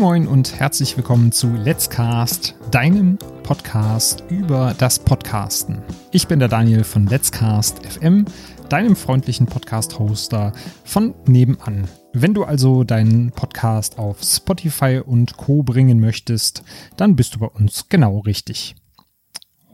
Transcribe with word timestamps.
Moin 0.00 0.26
und 0.26 0.58
herzlich 0.58 0.96
willkommen 0.96 1.30
zu 1.30 1.52
Let's 1.52 1.90
Cast, 1.90 2.54
deinem 2.70 3.18
Podcast 3.42 4.24
über 4.30 4.74
das 4.78 4.98
Podcasten. 4.98 5.82
Ich 6.10 6.26
bin 6.26 6.38
der 6.38 6.48
Daniel 6.48 6.84
von 6.84 7.06
Let's 7.06 7.30
Cast 7.30 7.84
FM, 7.86 8.24
deinem 8.70 8.96
freundlichen 8.96 9.44
Podcast-Hoster 9.44 10.54
von 10.84 11.14
nebenan. 11.26 11.86
Wenn 12.14 12.32
du 12.32 12.44
also 12.44 12.82
deinen 12.82 13.30
Podcast 13.32 13.98
auf 13.98 14.22
Spotify 14.22 15.02
und 15.04 15.36
Co 15.36 15.62
bringen 15.62 16.00
möchtest, 16.00 16.62
dann 16.96 17.14
bist 17.14 17.34
du 17.34 17.40
bei 17.40 17.48
uns 17.48 17.90
genau 17.90 18.20
richtig. 18.20 18.76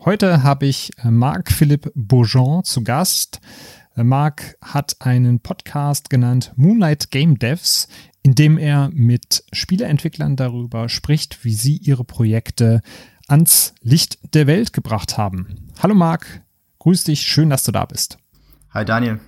Heute 0.04 0.42
habe 0.42 0.66
ich 0.66 0.90
äh, 1.04 1.10
Marc-Philipp 1.12 1.92
Beaujean 1.94 2.64
zu 2.64 2.82
Gast. 2.82 3.40
Äh, 3.94 4.02
Marc 4.02 4.56
hat 4.60 4.96
einen 4.98 5.38
Podcast 5.38 6.10
genannt 6.10 6.52
Moonlight 6.56 7.12
Game 7.12 7.38
Devs, 7.38 7.86
in 8.26 8.34
dem 8.34 8.58
er 8.58 8.90
mit 8.92 9.44
Spieleentwicklern 9.52 10.34
darüber 10.34 10.88
spricht, 10.88 11.44
wie 11.44 11.54
sie 11.54 11.76
ihre 11.76 12.02
Projekte 12.02 12.82
ans 13.28 13.72
Licht 13.82 14.18
der 14.34 14.48
Welt 14.48 14.72
gebracht 14.72 15.16
haben. 15.16 15.70
Hallo 15.80 15.94
Marc, 15.94 16.42
grüß 16.80 17.04
dich, 17.04 17.20
schön, 17.20 17.50
dass 17.50 17.62
du 17.62 17.70
da 17.70 17.84
bist. 17.84 18.18
Hi 18.70 18.84
Daniel. 18.84 19.20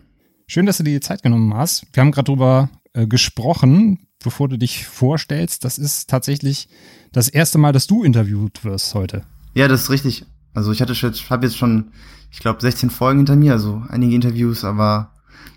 Schön, 0.49 0.67
dass 0.67 0.79
du 0.79 0.83
dir 0.83 0.95
die 0.95 1.01
Zeit 1.01 1.23
genommen 1.23 1.55
hast. 1.55 1.87
Wir 1.93 2.01
haben 2.01 2.11
gerade 2.11 2.25
darüber 2.25 2.71
äh, 2.93 3.07
gesprochen, 3.07 4.09
bevor 4.19 4.49
du 4.49 4.59
dich 4.59 4.85
vorstellst. 4.85 5.65
Das 5.65 5.79
ist 5.79 6.11
tatsächlich 6.11 6.69
das 7.13 7.29
erste 7.29 7.59
Mal, 7.59 7.71
dass 7.71 7.87
du 7.87 8.03
interviewt 8.03 8.65
wirst 8.65 8.97
heute. 8.97 9.23
Ja, 9.55 9.69
das 9.69 9.83
ist 9.83 9.91
richtig. 9.91 10.27
Also 10.55 10.73
ich 10.73 10.83
hatte 10.83 10.95
habe 10.95 11.47
jetzt 11.47 11.57
schon, 11.57 11.93
ich 12.33 12.41
glaube, 12.41 12.61
16 12.61 12.91
Folgen 12.91 13.21
hinter 13.21 13.37
mir, 13.37 13.53
also 13.53 13.81
einige 13.91 14.17
Interviews, 14.17 14.65
aber 14.65 15.13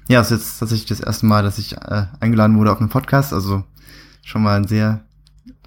ja, 0.07 0.19
es 0.21 0.31
ist 0.31 0.39
jetzt 0.39 0.59
tatsächlich 0.59 0.89
das 0.89 0.99
erste 0.99 1.25
Mal, 1.25 1.43
dass 1.43 1.57
ich 1.57 1.77
äh, 1.77 2.05
eingeladen 2.19 2.57
wurde 2.57 2.71
auf 2.71 2.79
einen 2.79 2.89
Podcast. 2.89 3.33
Also 3.33 3.63
schon 4.23 4.43
mal 4.43 4.57
ein 4.57 4.67
sehr 4.67 5.05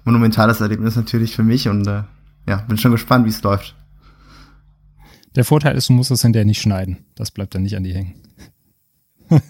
monumentales 0.03 0.61
Erlebnis 0.61 0.95
natürlich 0.95 1.35
für 1.35 1.43
mich 1.43 1.67
und 1.67 1.87
äh, 1.87 2.03
ja, 2.47 2.57
bin 2.67 2.77
schon 2.77 2.91
gespannt, 2.91 3.25
wie 3.25 3.29
es 3.29 3.41
läuft. 3.41 3.75
Der 5.35 5.43
Vorteil 5.43 5.75
ist, 5.75 5.89
du 5.89 5.93
musst 5.93 6.11
das 6.11 6.21
hinterher 6.21 6.45
nicht 6.45 6.61
schneiden. 6.61 7.05
Das 7.15 7.31
bleibt 7.31 7.55
dann 7.55 7.63
nicht 7.63 7.75
an 7.75 7.83
dir 7.83 7.95
hängen. 7.95 8.15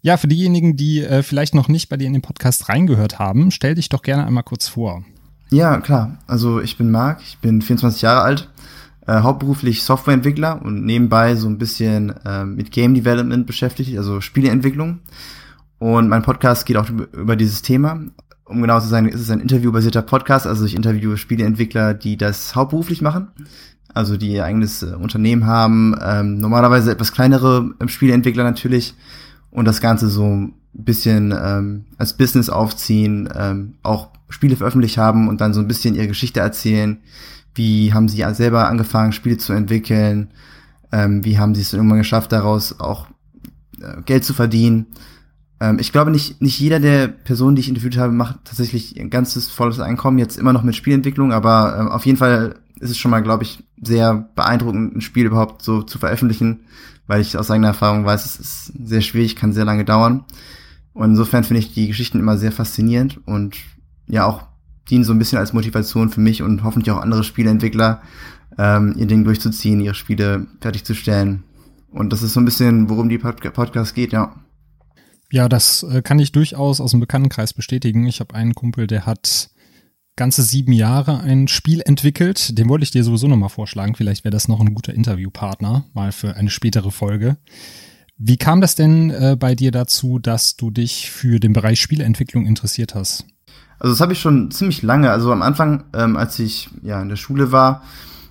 ja, 0.00 0.16
für 0.16 0.26
diejenigen, 0.26 0.76
die 0.76 1.02
äh, 1.02 1.22
vielleicht 1.22 1.54
noch 1.54 1.68
nicht 1.68 1.88
bei 1.88 1.96
dir 1.96 2.06
in 2.06 2.12
den 2.14 2.22
Podcast 2.22 2.68
reingehört 2.68 3.18
haben, 3.18 3.50
stell 3.50 3.74
dich 3.74 3.88
doch 3.88 4.02
gerne 4.02 4.26
einmal 4.26 4.42
kurz 4.42 4.66
vor. 4.66 5.04
Ja, 5.50 5.78
klar. 5.80 6.18
Also 6.26 6.60
ich 6.60 6.76
bin 6.76 6.90
Marc, 6.90 7.20
ich 7.22 7.38
bin 7.38 7.62
24 7.62 8.02
Jahre 8.02 8.22
alt, 8.22 8.50
äh, 9.06 9.20
hauptberuflich 9.20 9.82
Softwareentwickler 9.82 10.62
und 10.62 10.84
nebenbei 10.84 11.34
so 11.36 11.48
ein 11.48 11.58
bisschen 11.58 12.14
äh, 12.24 12.44
mit 12.44 12.70
Game 12.70 12.94
Development 12.94 13.46
beschäftigt, 13.46 13.96
also 13.96 14.20
Spieleentwicklung. 14.20 15.00
Und 15.78 16.08
mein 16.08 16.22
Podcast 16.22 16.66
geht 16.66 16.76
auch 16.76 16.88
über 16.88 17.36
dieses 17.36 17.62
Thema. 17.62 18.00
Um 18.46 18.60
genau 18.60 18.80
zu 18.80 18.88
sein, 18.88 19.06
ist 19.06 19.20
es 19.20 19.30
ein 19.30 19.40
interviewbasierter 19.40 20.02
Podcast, 20.02 20.46
also 20.46 20.64
ich 20.64 20.74
interviewe 20.74 21.16
Spieleentwickler, 21.16 21.94
die 21.94 22.16
das 22.16 22.54
hauptberuflich 22.54 23.00
machen, 23.00 23.28
also 23.92 24.16
die 24.16 24.32
ihr 24.32 24.44
eigenes 24.44 24.82
äh, 24.82 24.94
Unternehmen 24.94 25.46
haben, 25.46 25.94
ähm, 26.02 26.38
normalerweise 26.38 26.90
etwas 26.90 27.12
kleinere 27.12 27.70
äh, 27.78 27.88
Spieleentwickler 27.88 28.44
natürlich 28.44 28.94
und 29.50 29.66
das 29.66 29.80
Ganze 29.80 30.08
so 30.08 30.24
ein 30.24 30.54
bisschen 30.72 31.34
ähm, 31.38 31.84
als 31.96 32.16
Business 32.16 32.50
aufziehen, 32.50 33.28
ähm, 33.34 33.74
auch 33.82 34.08
Spiele 34.28 34.56
veröffentlicht 34.56 34.98
haben 34.98 35.28
und 35.28 35.40
dann 35.40 35.54
so 35.54 35.60
ein 35.60 35.68
bisschen 35.68 35.94
ihre 35.94 36.08
Geschichte 36.08 36.40
erzählen, 36.40 36.98
wie 37.54 37.92
haben 37.92 38.08
sie 38.08 38.24
selber 38.32 38.68
angefangen, 38.68 39.12
Spiele 39.12 39.38
zu 39.38 39.52
entwickeln? 39.52 40.30
Ähm, 40.92 41.24
wie 41.24 41.38
haben 41.38 41.54
sie 41.54 41.62
es 41.62 41.72
irgendwann 41.72 41.98
geschafft, 41.98 42.32
daraus 42.32 42.80
auch 42.80 43.06
äh, 43.80 44.02
Geld 44.02 44.24
zu 44.24 44.34
verdienen? 44.34 44.86
Ähm, 45.60 45.78
ich 45.78 45.92
glaube, 45.92 46.10
nicht, 46.10 46.42
nicht 46.42 46.58
jeder 46.58 46.80
der 46.80 47.08
Personen, 47.08 47.56
die 47.56 47.60
ich 47.60 47.68
interviewt 47.68 47.96
habe, 47.96 48.12
macht 48.12 48.44
tatsächlich 48.44 48.98
ein 49.00 49.10
ganzes 49.10 49.48
volles 49.48 49.80
Einkommen, 49.80 50.18
jetzt 50.18 50.38
immer 50.38 50.52
noch 50.52 50.62
mit 50.62 50.76
Spielentwicklung, 50.76 51.32
aber 51.32 51.78
ähm, 51.78 51.88
auf 51.88 52.06
jeden 52.06 52.18
Fall 52.18 52.56
ist 52.80 52.90
es 52.90 52.98
schon 52.98 53.10
mal, 53.10 53.22
glaube 53.22 53.44
ich, 53.44 53.62
sehr 53.82 54.28
beeindruckend, 54.34 54.96
ein 54.96 55.00
Spiel 55.00 55.26
überhaupt 55.26 55.62
so 55.62 55.82
zu 55.82 55.98
veröffentlichen, 55.98 56.60
weil 57.06 57.20
ich 57.20 57.36
aus 57.38 57.50
eigener 57.50 57.68
Erfahrung 57.68 58.04
weiß, 58.04 58.24
es 58.24 58.40
ist 58.40 58.72
sehr 58.84 59.00
schwierig, 59.00 59.36
kann 59.36 59.52
sehr 59.52 59.64
lange 59.64 59.84
dauern. 59.84 60.24
Und 60.92 61.10
insofern 61.10 61.44
finde 61.44 61.60
ich 61.60 61.74
die 61.74 61.88
Geschichten 61.88 62.20
immer 62.20 62.36
sehr 62.36 62.52
faszinierend 62.52 63.20
und 63.26 63.56
ja 64.06 64.26
auch 64.26 64.46
dienen 64.90 65.04
so 65.04 65.12
ein 65.12 65.18
bisschen 65.18 65.38
als 65.38 65.52
Motivation 65.52 66.10
für 66.10 66.20
mich 66.20 66.42
und 66.42 66.64
hoffentlich 66.64 66.90
auch 66.90 67.00
andere 67.00 67.24
Spieleentwickler, 67.24 68.02
ähm, 68.58 68.94
ihr 68.96 69.06
Ding 69.06 69.24
durchzuziehen, 69.24 69.80
ihre 69.80 69.94
Spiele 69.94 70.46
fertigzustellen. 70.60 71.44
Und 71.90 72.12
das 72.12 72.22
ist 72.22 72.32
so 72.32 72.40
ein 72.40 72.44
bisschen, 72.44 72.88
worum 72.88 73.08
die 73.08 73.18
Pod 73.18 73.40
Podcast 73.52 73.94
geht, 73.94 74.12
ja. 74.12 74.34
Ja, 75.30 75.48
das 75.48 75.82
äh, 75.84 76.02
kann 76.02 76.18
ich 76.18 76.32
durchaus 76.32 76.80
aus 76.80 76.90
dem 76.90 77.00
Bekanntenkreis 77.00 77.54
bestätigen. 77.54 78.06
Ich 78.06 78.20
habe 78.20 78.34
einen 78.34 78.54
Kumpel, 78.54 78.86
der 78.86 79.06
hat 79.06 79.50
ganze 80.16 80.42
sieben 80.42 80.72
Jahre 80.72 81.20
ein 81.20 81.48
Spiel 81.48 81.82
entwickelt. 81.84 82.56
Den 82.58 82.68
wollte 82.68 82.84
ich 82.84 82.90
dir 82.90 83.02
sowieso 83.02 83.26
nochmal 83.26 83.48
vorschlagen. 83.48 83.94
Vielleicht 83.94 84.24
wäre 84.24 84.32
das 84.32 84.48
noch 84.48 84.60
ein 84.60 84.74
guter 84.74 84.94
Interviewpartner, 84.94 85.86
mal 85.92 86.12
für 86.12 86.36
eine 86.36 86.50
spätere 86.50 86.90
Folge. 86.90 87.36
Wie 88.16 88.36
kam 88.36 88.60
das 88.60 88.76
denn 88.76 89.10
äh, 89.10 89.36
bei 89.38 89.56
dir 89.56 89.72
dazu, 89.72 90.20
dass 90.20 90.56
du 90.56 90.70
dich 90.70 91.10
für 91.10 91.40
den 91.40 91.52
Bereich 91.52 91.80
Spieleentwicklung 91.80 92.46
interessiert 92.46 92.94
hast? 92.94 93.26
Also 93.84 93.92
das 93.92 94.00
habe 94.00 94.14
ich 94.14 94.18
schon 94.18 94.50
ziemlich 94.50 94.80
lange. 94.80 95.10
Also 95.10 95.30
am 95.30 95.42
Anfang, 95.42 95.84
ähm, 95.92 96.16
als 96.16 96.38
ich 96.38 96.70
ja 96.80 97.02
in 97.02 97.10
der 97.10 97.16
Schule 97.16 97.52
war, 97.52 97.82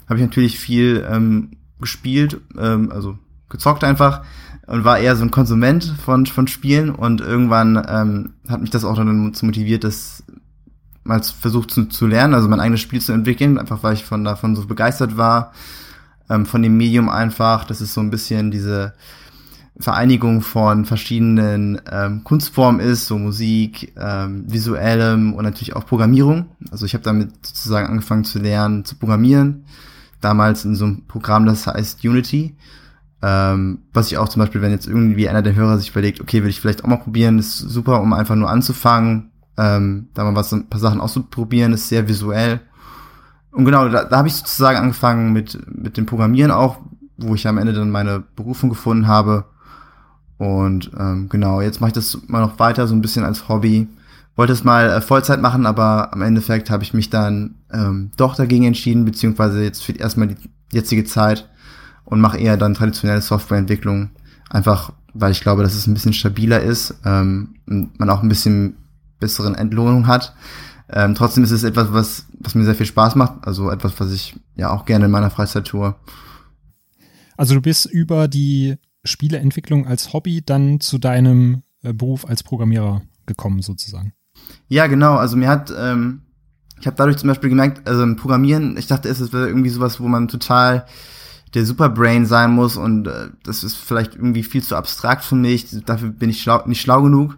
habe 0.10 0.18
ich 0.18 0.26
natürlich 0.26 0.58
viel 0.58 1.06
ähm, 1.08 1.52
gespielt, 1.80 2.42
ähm, 2.58 2.92
also 2.92 3.20
gezockt 3.50 3.84
einfach 3.84 4.24
und 4.66 4.84
war 4.84 4.98
eher 4.98 5.16
so 5.16 5.22
ein 5.22 5.30
Konsument 5.30 5.94
von 6.04 6.26
von 6.26 6.48
Spielen 6.48 6.90
und 6.90 7.22
irgendwann 7.22 7.80
ähm, 7.88 8.34
hat 8.50 8.62
mich 8.62 8.72
das 8.72 8.84
auch 8.84 8.96
dann 8.96 9.32
dazu 9.32 9.46
motiviert, 9.46 9.84
das 9.84 10.24
mal 11.04 11.22
versucht 11.22 11.70
zu, 11.70 11.86
zu 11.86 12.08
lernen, 12.08 12.34
also 12.34 12.48
mein 12.48 12.60
eigenes 12.60 12.82
Spiel 12.82 13.00
zu 13.00 13.12
entwickeln, 13.12 13.60
einfach 13.60 13.84
weil 13.84 13.94
ich 13.94 14.06
von 14.06 14.24
davon 14.24 14.56
so 14.56 14.66
begeistert 14.66 15.18
war, 15.18 15.52
ähm, 16.32 16.48
von 16.48 16.64
dem 16.64 16.78
Medium 16.78 17.10
einfach. 17.10 17.66
Das 17.66 17.80
ist 17.80 17.94
so 17.94 18.02
ein 18.02 18.10
bisschen 18.10 18.50
diese 18.50 18.96
Vereinigung 19.80 20.42
von 20.42 20.86
verschiedenen 20.86 21.82
ähm, 21.92 22.24
Kunstformen 22.24 22.80
ist, 22.80 23.08
so 23.08 23.18
Musik, 23.18 23.94
ähm, 23.98 24.46
visuellem 24.48 25.34
und 25.34 25.44
natürlich 25.44 25.76
auch 25.76 25.86
Programmierung. 25.86 26.46
Also 26.72 26.86
ich 26.86 26.94
habe 26.94 27.04
damit 27.04 27.46
sozusagen 27.46 27.88
angefangen 27.88 28.24
zu 28.24 28.40
lernen, 28.40 28.86
zu 28.86 28.96
programmieren. 28.96 29.66
Damals 30.22 30.64
in 30.64 30.76
so 30.76 30.86
einem 30.86 31.06
Programm, 31.08 31.46
das 31.48 31.66
heißt 31.66 32.06
Unity. 32.06 32.56
Ähm, 33.24 33.80
was 33.94 34.12
ich 34.12 34.18
auch 34.18 34.30
zum 34.30 34.42
Beispiel, 34.42 34.62
wenn 34.62 34.72
jetzt 34.72 34.86
irgendwie 34.86 35.28
einer 35.28 35.42
der 35.42 35.56
Hörer 35.56 35.80
sich 35.80 35.90
überlegt, 35.90 36.22
okay, 36.22 36.44
will 36.44 36.50
ich 36.50 36.62
vielleicht 36.62 36.84
auch 36.84 36.90
mal 36.90 36.98
probieren, 36.98 37.40
ist 37.40 37.58
super, 37.58 38.02
um 38.02 38.14
einfach 38.14 38.36
nur 38.36 38.50
anzufangen, 38.50 39.32
ähm, 39.58 40.10
da 40.14 40.24
mal 40.24 40.36
was, 40.36 40.52
ein 40.52 40.70
paar 40.70 40.80
Sachen 40.80 41.02
auszuprobieren, 41.02 41.74
ist 41.74 41.90
sehr 41.90 42.08
visuell. 42.08 42.60
Und 43.52 43.66
genau, 43.66 43.88
da, 43.90 44.04
da 44.04 44.18
habe 44.18 44.28
ich 44.28 44.36
sozusagen 44.36 44.78
angefangen 44.78 45.34
mit, 45.34 45.58
mit 45.68 45.98
dem 45.98 46.06
Programmieren 46.06 46.52
auch, 46.52 46.78
wo 47.18 47.34
ich 47.34 47.48
am 47.48 47.58
Ende 47.58 47.74
dann 47.74 47.92
meine 47.92 48.24
Berufung 48.36 48.70
gefunden 48.70 49.08
habe 49.08 49.46
und 50.38 50.92
ähm, 51.00 51.30
genau, 51.30 51.62
jetzt 51.62 51.80
mache 51.80 51.90
ich 51.90 51.94
das 51.94 52.18
mal 52.28 52.42
noch 52.42 52.60
weiter, 52.60 52.88
so 52.88 52.96
ein 52.96 53.02
bisschen 53.02 53.24
als 53.24 53.48
Hobby. 53.48 53.88
Wollte 54.36 54.54
es 54.54 54.64
mal 54.64 54.90
äh, 54.90 55.02
Vollzeit 55.02 55.42
machen, 55.42 55.66
aber 55.66 56.12
am 56.12 56.22
Endeffekt 56.22 56.70
habe 56.70 56.84
ich 56.84 56.94
mich 56.94 57.10
dann 57.10 57.56
ähm, 57.72 58.12
doch 58.18 58.36
dagegen 58.36 58.66
entschieden, 58.66 59.06
beziehungsweise 59.06 59.64
jetzt 59.64 59.84
für 59.84 59.94
erstmal 59.94 60.30
die 60.30 60.38
jetzige 60.72 61.04
Zeit 61.04 61.48
und 62.06 62.20
mache 62.20 62.40
eher 62.40 62.58
dann 62.58 62.74
traditionelle 62.74 63.22
Softwareentwicklung. 63.22 64.10
Einfach, 64.50 64.94
weil 65.14 65.32
ich 65.32 65.42
glaube, 65.42 65.64
dass 65.64 65.76
es 65.76 65.88
ein 65.88 65.94
bisschen 65.94 66.14
stabiler 66.14 66.62
ist 66.62 66.96
ähm, 67.06 67.56
und 67.68 68.00
man 68.00 68.10
auch 68.10 68.24
ein 68.24 68.30
bisschen 68.30 68.78
besseren 69.20 69.56
Entlohnung 69.56 70.08
hat. 70.08 70.36
Ähm, 70.90 71.16
trotzdem 71.16 71.44
ist 71.44 71.52
es 71.52 71.64
etwas, 71.64 71.94
was, 71.94 72.26
was 72.40 72.56
mir 72.56 72.66
sehr 72.66 72.76
viel 72.76 72.86
Spaß 72.86 73.16
macht, 73.16 73.48
also 73.48 73.72
etwas, 73.72 74.00
was 74.00 74.12
ich 74.12 74.36
ja 74.56 74.72
auch 74.72 74.86
gerne 74.86 75.06
in 75.06 75.12
meiner 75.12 75.30
Freizeit 75.30 75.66
tue. 75.66 75.96
Also 77.38 77.56
du 77.56 77.62
bist 77.62 77.86
über 77.86 78.28
die 78.28 78.76
Spieleentwicklung 79.04 79.88
als 79.88 80.14
Hobby 80.14 80.44
dann 80.46 80.80
zu 80.80 80.98
deinem 80.98 81.64
äh, 81.82 81.94
Beruf 81.94 82.26
als 82.28 82.44
Programmierer 82.44 83.02
gekommen, 83.26 83.62
sozusagen. 83.62 84.14
Ja, 84.68 84.88
genau. 84.88 85.16
Also 85.16 85.38
mir 85.38 85.48
hat, 85.48 85.74
ähm, 85.78 86.22
ich 86.80 86.88
habe 86.88 86.98
dadurch 86.98 87.18
zum 87.18 87.28
Beispiel 87.28 87.50
gemerkt, 87.50 87.88
also 87.88 88.04
im 88.04 88.16
Programmieren, 88.16 88.78
ich 88.78 88.88
dachte, 88.88 89.10
es 89.10 89.34
wäre 89.34 89.48
irgendwie 89.48 89.70
sowas, 89.70 90.00
wo 90.00 90.08
man 90.08 90.28
total 90.28 90.86
der 91.54 91.66
Superbrain 91.66 92.26
sein 92.26 92.52
muss 92.52 92.78
und 92.78 93.08
äh, 93.08 93.30
das 93.44 93.64
ist 93.64 93.76
vielleicht 93.76 94.16
irgendwie 94.16 94.44
viel 94.44 94.64
zu 94.64 94.76
abstrakt 94.76 95.24
für 95.24 95.36
mich. 95.36 95.68
Dafür 95.86 96.10
bin 96.10 96.30
ich 96.30 96.42
schlau, 96.42 96.64
nicht 96.66 96.82
schlau 96.82 97.04
genug. 97.04 97.38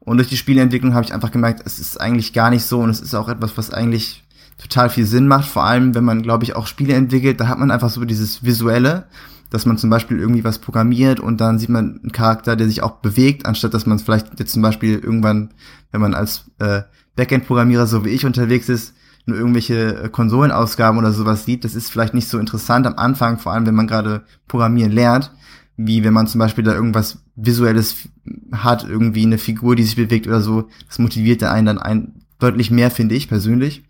Und 0.00 0.16
durch 0.16 0.28
die 0.28 0.36
Spieleentwicklung 0.36 0.94
habe 0.94 1.04
ich 1.04 1.14
einfach 1.14 1.30
gemerkt, 1.30 1.62
es 1.64 1.78
ist 1.78 2.00
eigentlich 2.00 2.32
gar 2.32 2.50
nicht 2.50 2.64
so 2.64 2.80
und 2.80 2.90
es 2.90 3.00
ist 3.00 3.14
auch 3.14 3.28
etwas, 3.28 3.56
was 3.56 3.72
eigentlich 3.72 4.24
total 4.58 4.90
viel 4.90 5.06
Sinn 5.06 5.28
macht. 5.28 5.48
Vor 5.48 5.64
allem, 5.64 5.94
wenn 5.94 6.04
man, 6.04 6.22
glaube 6.22 6.42
ich, 6.42 6.56
auch 6.56 6.66
Spiele 6.66 6.94
entwickelt, 6.94 7.40
da 7.40 7.46
hat 7.46 7.58
man 7.58 7.70
einfach 7.70 7.90
so 7.90 8.04
dieses 8.04 8.44
Visuelle 8.44 9.06
dass 9.52 9.66
man 9.66 9.76
zum 9.76 9.90
Beispiel 9.90 10.18
irgendwie 10.18 10.44
was 10.44 10.58
programmiert 10.58 11.20
und 11.20 11.42
dann 11.42 11.58
sieht 11.58 11.68
man 11.68 12.00
einen 12.02 12.12
Charakter, 12.12 12.56
der 12.56 12.66
sich 12.66 12.82
auch 12.82 12.92
bewegt, 13.02 13.44
anstatt 13.44 13.74
dass 13.74 13.84
man 13.84 13.98
vielleicht 13.98 14.38
jetzt 14.40 14.52
zum 14.52 14.62
Beispiel 14.62 14.98
irgendwann, 14.98 15.52
wenn 15.90 16.00
man 16.00 16.14
als 16.14 16.50
äh, 16.58 16.82
Backend-Programmierer 17.16 17.86
so 17.86 18.02
wie 18.06 18.08
ich 18.08 18.24
unterwegs 18.24 18.70
ist, 18.70 18.94
nur 19.26 19.36
irgendwelche 19.36 20.04
äh, 20.04 20.08
Konsolenausgaben 20.08 20.98
oder 20.98 21.12
sowas 21.12 21.44
sieht, 21.44 21.64
das 21.64 21.74
ist 21.74 21.90
vielleicht 21.90 22.14
nicht 22.14 22.28
so 22.28 22.38
interessant 22.38 22.86
am 22.86 22.94
Anfang, 22.94 23.38
vor 23.38 23.52
allem 23.52 23.66
wenn 23.66 23.74
man 23.74 23.86
gerade 23.86 24.22
Programmieren 24.48 24.90
lernt, 24.90 25.30
wie 25.76 26.02
wenn 26.02 26.14
man 26.14 26.26
zum 26.26 26.38
Beispiel 26.38 26.64
da 26.64 26.72
irgendwas 26.72 27.22
Visuelles 27.36 28.08
hat, 28.52 28.88
irgendwie 28.88 29.26
eine 29.26 29.36
Figur, 29.36 29.76
die 29.76 29.84
sich 29.84 29.96
bewegt 29.96 30.26
oder 30.26 30.40
so, 30.40 30.70
das 30.88 30.98
motiviert 30.98 31.42
einen 31.42 31.66
dann 31.66 31.78
ein, 31.78 32.22
deutlich 32.38 32.70
mehr, 32.70 32.90
finde 32.90 33.16
ich 33.16 33.28
persönlich. 33.28 33.84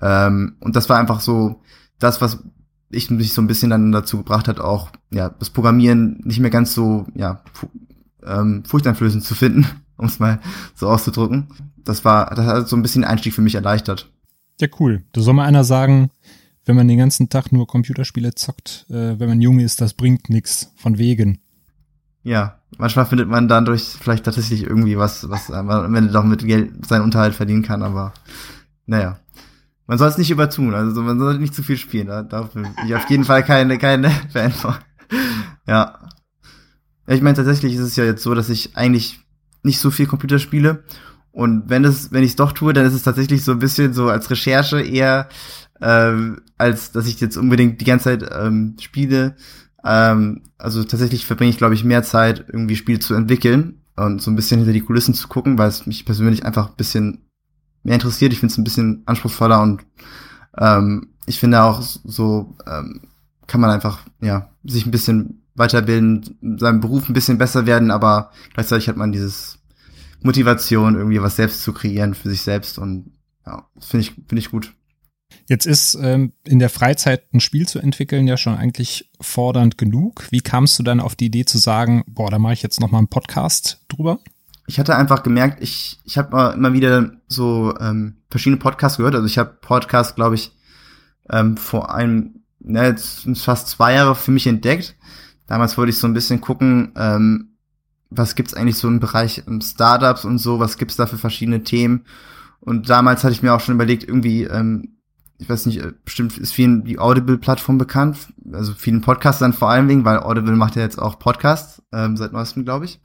Ähm, 0.00 0.54
und 0.60 0.76
das 0.76 0.88
war 0.88 0.98
einfach 0.98 1.20
so 1.20 1.62
das, 1.98 2.20
was 2.20 2.44
ich 2.94 3.10
mich 3.10 3.32
so 3.32 3.42
ein 3.42 3.46
bisschen 3.46 3.70
dann 3.70 3.92
dazu 3.92 4.18
gebracht 4.18 4.48
hat, 4.48 4.60
auch 4.60 4.90
ja 5.10 5.28
das 5.28 5.50
Programmieren 5.50 6.20
nicht 6.24 6.40
mehr 6.40 6.50
ganz 6.50 6.74
so 6.74 7.06
ja 7.14 7.42
ähm, 8.24 8.64
furchteinflößend 8.64 9.24
zu 9.24 9.34
finden, 9.34 9.66
um 9.96 10.06
es 10.06 10.18
mal 10.18 10.40
so 10.74 10.88
auszudrücken. 10.88 11.48
Das 11.84 12.04
war, 12.04 12.34
das 12.34 12.46
hat 12.46 12.68
so 12.68 12.76
ein 12.76 12.82
bisschen 12.82 13.02
den 13.02 13.10
Einstieg 13.10 13.34
für 13.34 13.42
mich 13.42 13.54
erleichtert. 13.54 14.10
Ja, 14.60 14.68
cool. 14.80 15.02
Da 15.12 15.20
soll 15.20 15.34
mal 15.34 15.44
einer 15.44 15.64
sagen, 15.64 16.10
wenn 16.64 16.76
man 16.76 16.88
den 16.88 16.98
ganzen 16.98 17.28
Tag 17.28 17.52
nur 17.52 17.66
Computerspiele 17.66 18.34
zockt, 18.34 18.86
äh, 18.88 19.18
wenn 19.18 19.28
man 19.28 19.42
jung 19.42 19.58
ist, 19.58 19.80
das 19.80 19.94
bringt 19.94 20.30
nichts 20.30 20.72
von 20.76 20.96
wegen. 20.96 21.40
Ja, 22.22 22.58
manchmal 22.78 23.04
findet 23.04 23.28
man 23.28 23.48
dann 23.48 23.66
durch 23.66 23.82
vielleicht 23.82 24.24
tatsächlich 24.24 24.62
irgendwie 24.62 24.96
was, 24.96 25.28
was 25.28 25.50
man 25.50 25.68
am 25.68 25.94
Ende 25.94 26.12
doch 26.12 26.24
mit 26.24 26.46
Geld 26.46 26.86
seinen 26.86 27.02
Unterhalt 27.02 27.34
verdienen 27.34 27.62
kann, 27.62 27.82
aber 27.82 28.14
naja. 28.86 29.18
Man 29.86 29.98
soll 29.98 30.08
es 30.08 30.18
nicht 30.18 30.30
übertun, 30.30 30.74
also 30.74 31.02
man 31.02 31.18
soll 31.18 31.38
nicht 31.38 31.54
zu 31.54 31.62
viel 31.62 31.76
spielen. 31.76 32.06
Da, 32.06 32.22
dafür 32.22 32.62
bin 32.62 32.72
ich 32.86 32.94
auf 32.94 33.08
jeden 33.10 33.24
Fall 33.24 33.42
keine, 33.42 33.78
keine 33.78 34.10
Fan 34.32 34.52
von. 34.52 34.74
Ja. 35.66 35.98
Ich 37.06 37.20
meine, 37.20 37.36
tatsächlich 37.36 37.74
ist 37.74 37.80
es 37.80 37.96
ja 37.96 38.04
jetzt 38.04 38.22
so, 38.22 38.34
dass 38.34 38.48
ich 38.48 38.76
eigentlich 38.76 39.20
nicht 39.62 39.78
so 39.78 39.90
viel 39.90 40.06
Computer 40.06 40.38
spiele. 40.38 40.84
Und 41.32 41.68
wenn 41.68 41.84
es, 41.84 42.12
wenn 42.12 42.22
ich 42.22 42.30
es 42.30 42.36
doch 42.36 42.52
tue, 42.52 42.72
dann 42.72 42.86
ist 42.86 42.94
es 42.94 43.02
tatsächlich 43.02 43.44
so 43.44 43.52
ein 43.52 43.58
bisschen 43.58 43.92
so 43.92 44.08
als 44.08 44.30
Recherche 44.30 44.80
eher, 44.80 45.28
ähm, 45.82 46.40
als 46.56 46.92
dass 46.92 47.06
ich 47.06 47.20
jetzt 47.20 47.36
unbedingt 47.36 47.80
die 47.80 47.84
ganze 47.84 48.04
Zeit 48.04 48.30
ähm, 48.32 48.76
spiele. 48.80 49.36
Ähm, 49.84 50.42
also 50.56 50.84
tatsächlich 50.84 51.26
verbringe 51.26 51.50
ich, 51.50 51.58
glaube 51.58 51.74
ich, 51.74 51.84
mehr 51.84 52.04
Zeit, 52.04 52.46
irgendwie 52.48 52.76
Spiele 52.76 53.00
zu 53.00 53.14
entwickeln 53.14 53.82
und 53.96 54.22
so 54.22 54.30
ein 54.30 54.36
bisschen 54.36 54.58
hinter 54.58 54.72
die 54.72 54.80
Kulissen 54.80 55.12
zu 55.12 55.28
gucken, 55.28 55.58
weil 55.58 55.68
es 55.68 55.86
mich 55.86 56.06
persönlich 56.06 56.46
einfach 56.46 56.70
ein 56.70 56.76
bisschen 56.76 57.24
mehr 57.84 57.94
interessiert. 57.94 58.32
Ich 58.32 58.40
finde 58.40 58.52
es 58.52 58.58
ein 58.58 58.64
bisschen 58.64 59.02
anspruchsvoller 59.06 59.62
und 59.62 59.84
ähm, 60.58 61.08
ich 61.26 61.38
finde 61.38 61.62
auch 61.62 61.80
so 61.80 62.56
ähm, 62.66 63.02
kann 63.46 63.60
man 63.60 63.70
einfach 63.70 64.00
ja 64.20 64.50
sich 64.64 64.86
ein 64.86 64.90
bisschen 64.90 65.42
weiterbilden, 65.54 66.36
in 66.42 66.58
seinem 66.58 66.80
Beruf 66.80 67.08
ein 67.08 67.14
bisschen 67.14 67.38
besser 67.38 67.66
werden, 67.66 67.90
aber 67.90 68.32
gleichzeitig 68.54 68.88
hat 68.88 68.96
man 68.96 69.12
dieses 69.12 69.58
Motivation, 70.22 70.96
irgendwie 70.96 71.22
was 71.22 71.36
selbst 71.36 71.62
zu 71.62 71.72
kreieren 71.72 72.14
für 72.14 72.30
sich 72.30 72.42
selbst 72.42 72.78
und 72.78 73.12
ja, 73.46 73.68
finde 73.78 74.06
ich, 74.06 74.14
finde 74.14 74.38
ich 74.38 74.50
gut. 74.50 74.74
Jetzt 75.48 75.66
ist 75.66 75.98
ähm, 76.00 76.32
in 76.44 76.58
der 76.58 76.70
Freizeit 76.70 77.32
ein 77.34 77.40
Spiel 77.40 77.68
zu 77.68 77.78
entwickeln 77.78 78.26
ja 78.26 78.36
schon 78.36 78.56
eigentlich 78.56 79.10
fordernd 79.20 79.76
genug. 79.76 80.26
Wie 80.30 80.40
kamst 80.40 80.78
du 80.78 80.82
dann 80.82 81.00
auf 81.00 81.14
die 81.14 81.26
Idee 81.26 81.44
zu 81.44 81.58
sagen, 81.58 82.02
boah, 82.06 82.30
da 82.30 82.38
mache 82.38 82.54
ich 82.54 82.62
jetzt 82.62 82.80
noch 82.80 82.90
mal 82.90 82.98
einen 82.98 83.08
Podcast 83.08 83.84
drüber? 83.88 84.20
Ich 84.66 84.78
hatte 84.78 84.96
einfach 84.96 85.22
gemerkt, 85.22 85.62
ich 85.62 86.00
ich 86.04 86.16
habe 86.16 86.54
immer 86.54 86.72
wieder 86.72 87.12
so 87.28 87.74
ähm, 87.80 88.16
verschiedene 88.30 88.58
Podcasts 88.58 88.98
gehört. 88.98 89.14
Also 89.14 89.26
ich 89.26 89.38
habe 89.38 89.58
Podcasts, 89.60 90.14
glaube 90.14 90.36
ich, 90.36 90.52
ähm, 91.30 91.56
vor 91.56 91.94
einem, 91.94 92.42
ne, 92.60 92.86
jetzt 92.86 93.26
fast 93.36 93.68
zwei 93.68 93.94
Jahre 93.94 94.14
für 94.14 94.30
mich 94.30 94.46
entdeckt. 94.46 94.96
Damals 95.46 95.76
wollte 95.76 95.90
ich 95.90 95.98
so 95.98 96.06
ein 96.06 96.14
bisschen 96.14 96.40
gucken, 96.40 96.92
ähm, 96.96 97.56
was 98.10 98.34
gibt's 98.34 98.54
eigentlich 98.54 98.78
so 98.78 98.88
im 98.88 99.00
Bereich 99.00 99.42
ähm, 99.46 99.60
Startups 99.60 100.24
und 100.24 100.38
so, 100.38 100.60
was 100.60 100.78
gibt's 100.78 100.96
da 100.96 101.06
für 101.06 101.18
verschiedene 101.18 101.62
Themen. 101.62 102.04
Und 102.60 102.88
damals 102.88 103.22
hatte 103.24 103.34
ich 103.34 103.42
mir 103.42 103.52
auch 103.52 103.60
schon 103.60 103.74
überlegt, 103.74 104.04
irgendwie 104.04 104.44
ähm, 104.44 104.94
ich 105.38 105.48
weiß 105.48 105.66
nicht, 105.66 105.80
äh, 105.80 105.92
bestimmt 106.04 106.38
ist 106.38 106.52
vielen 106.52 106.84
die 106.84 106.98
Audible-Plattform 106.98 107.78
bekannt, 107.78 108.18
also 108.52 108.72
vielen 108.72 109.00
Podcastern 109.00 109.52
vor 109.52 109.70
allen 109.70 109.88
Dingen, 109.88 110.04
weil 110.04 110.18
Audible 110.18 110.56
macht 110.56 110.76
ja 110.76 110.82
jetzt 110.82 110.98
auch 110.98 111.18
Podcasts, 111.18 111.82
ähm, 111.92 112.16
seit 112.16 112.32
neuestem, 112.32 112.64
glaube 112.64 112.84
ich. 112.84 113.00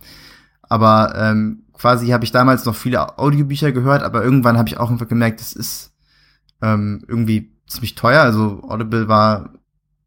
Aber 0.69 1.13
ähm, 1.16 1.63
quasi 1.74 2.10
habe 2.10 2.24
ich 2.24 2.31
damals 2.31 2.66
noch 2.66 2.75
viele 2.75 3.18
Audiobücher 3.18 3.71
gehört, 3.71 4.04
aber 4.04 4.24
irgendwann 4.24 4.57
habe 4.57 4.69
ich 4.69 4.77
auch 4.77 4.92
einfach 4.92 5.07
gemerkt, 5.07 5.42
das 5.42 5.54
ist 5.54 5.94
ähm, 6.62 7.04
irgendwie 7.07 7.51
ziemlich 7.68 7.95
teuer. 7.95 8.21
Also 8.21 8.63
Audible 8.63 9.07
war 9.07 9.54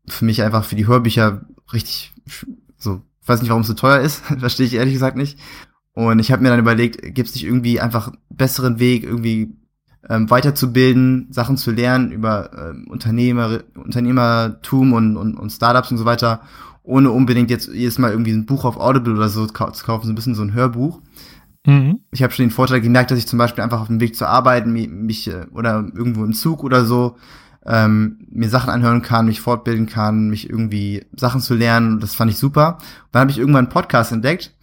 für 0.06 0.24
mich 0.24 0.42
einfach 0.42 0.64
für 0.64 0.76
die 0.76 0.86
Hörbücher 0.86 1.42
richtig 1.72 2.12
so, 2.76 3.02
weiß 3.26 3.40
nicht, 3.40 3.50
warum 3.50 3.62
es 3.62 3.68
so 3.68 3.74
teuer 3.74 4.00
ist, 4.00 4.18
verstehe 4.38 4.66
ich 4.66 4.74
ehrlich 4.74 4.94
gesagt 4.94 5.16
nicht. 5.16 5.38
Und 5.94 6.20
ich 6.20 6.32
habe 6.32 6.42
mir 6.42 6.48
dann 6.48 6.60
überlegt, 6.60 7.14
gibt 7.14 7.28
es 7.28 7.34
nicht 7.34 7.44
irgendwie 7.44 7.80
einfach 7.80 8.12
besseren 8.30 8.78
Weg, 8.78 9.04
irgendwie 9.04 9.56
ähm, 10.08 10.30
weiterzubilden, 10.30 11.28
Sachen 11.30 11.56
zu 11.56 11.70
lernen 11.70 12.12
über 12.12 12.50
ähm, 12.56 12.86
Unternehmer, 12.88 13.60
Unternehmertum 13.76 14.92
und, 14.94 15.16
und, 15.16 15.36
und 15.36 15.50
Startups 15.50 15.90
und 15.90 15.98
so 15.98 16.04
weiter, 16.04 16.40
ohne 16.82 17.10
unbedingt 17.10 17.50
jetzt 17.50 17.68
jedes 17.68 17.98
Mal 17.98 18.10
irgendwie 18.10 18.32
ein 18.32 18.46
Buch 18.46 18.64
auf 18.64 18.76
Audible 18.76 19.14
oder 19.14 19.28
so 19.28 19.46
zu 19.46 19.52
kaufen, 19.52 20.06
so 20.06 20.12
ein 20.12 20.14
bisschen 20.14 20.34
so 20.34 20.42
ein 20.42 20.54
Hörbuch. 20.54 21.00
Mhm. 21.66 22.00
Ich 22.10 22.22
habe 22.22 22.32
schon 22.32 22.46
den 22.46 22.50
Vorteil 22.50 22.80
gemerkt, 22.80 23.10
dass 23.10 23.18
ich 23.18 23.28
zum 23.28 23.38
Beispiel 23.38 23.62
einfach 23.62 23.80
auf 23.80 23.86
dem 23.86 24.00
Weg 24.00 24.16
zur 24.16 24.28
Arbeit 24.28 24.66
mich, 24.66 25.28
äh, 25.28 25.46
oder 25.52 25.84
irgendwo 25.94 26.24
im 26.24 26.32
Zug 26.32 26.64
oder 26.64 26.84
so 26.84 27.16
ähm, 27.64 28.26
mir 28.28 28.48
Sachen 28.48 28.70
anhören 28.70 29.02
kann, 29.02 29.26
mich 29.26 29.40
fortbilden 29.40 29.86
kann, 29.86 30.28
mich 30.28 30.50
irgendwie 30.50 31.06
Sachen 31.14 31.40
zu 31.40 31.54
lernen. 31.54 32.00
Das 32.00 32.14
fand 32.14 32.30
ich 32.30 32.38
super. 32.38 32.78
Und 32.78 33.08
dann 33.12 33.20
habe 33.20 33.30
ich 33.30 33.38
irgendwann 33.38 33.66
einen 33.66 33.72
Podcast 33.72 34.10
entdeckt 34.10 34.54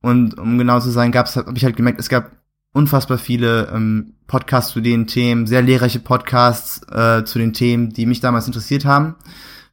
und 0.00 0.38
um 0.38 0.56
genau 0.58 0.80
zu 0.80 0.90
sein, 0.90 1.12
gab's, 1.12 1.36
habe 1.36 1.56
ich 1.56 1.64
halt 1.64 1.76
gemerkt, 1.76 2.00
es 2.00 2.08
gab 2.08 2.32
unfassbar 2.72 3.18
viele 3.18 3.68
ähm, 3.74 4.14
Podcasts 4.26 4.72
zu 4.72 4.80
den 4.80 5.06
Themen, 5.06 5.46
sehr 5.46 5.62
lehrreiche 5.62 5.98
Podcasts 5.98 6.80
äh, 6.90 7.24
zu 7.24 7.38
den 7.38 7.52
Themen, 7.52 7.90
die 7.90 8.06
mich 8.06 8.20
damals 8.20 8.46
interessiert 8.46 8.84
haben, 8.84 9.16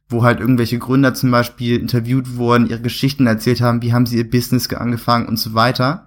wo 0.08 0.22
halt 0.22 0.40
irgendwelche 0.40 0.78
Gründer 0.78 1.14
zum 1.14 1.30
Beispiel 1.30 1.78
interviewt 1.78 2.36
wurden, 2.36 2.68
ihre 2.68 2.80
Geschichten 2.80 3.26
erzählt 3.26 3.60
haben, 3.60 3.82
wie 3.82 3.92
haben 3.92 4.06
sie 4.06 4.16
ihr 4.16 4.30
Business 4.30 4.72
angefangen 4.72 5.28
und 5.28 5.38
so 5.38 5.54
weiter. 5.54 6.06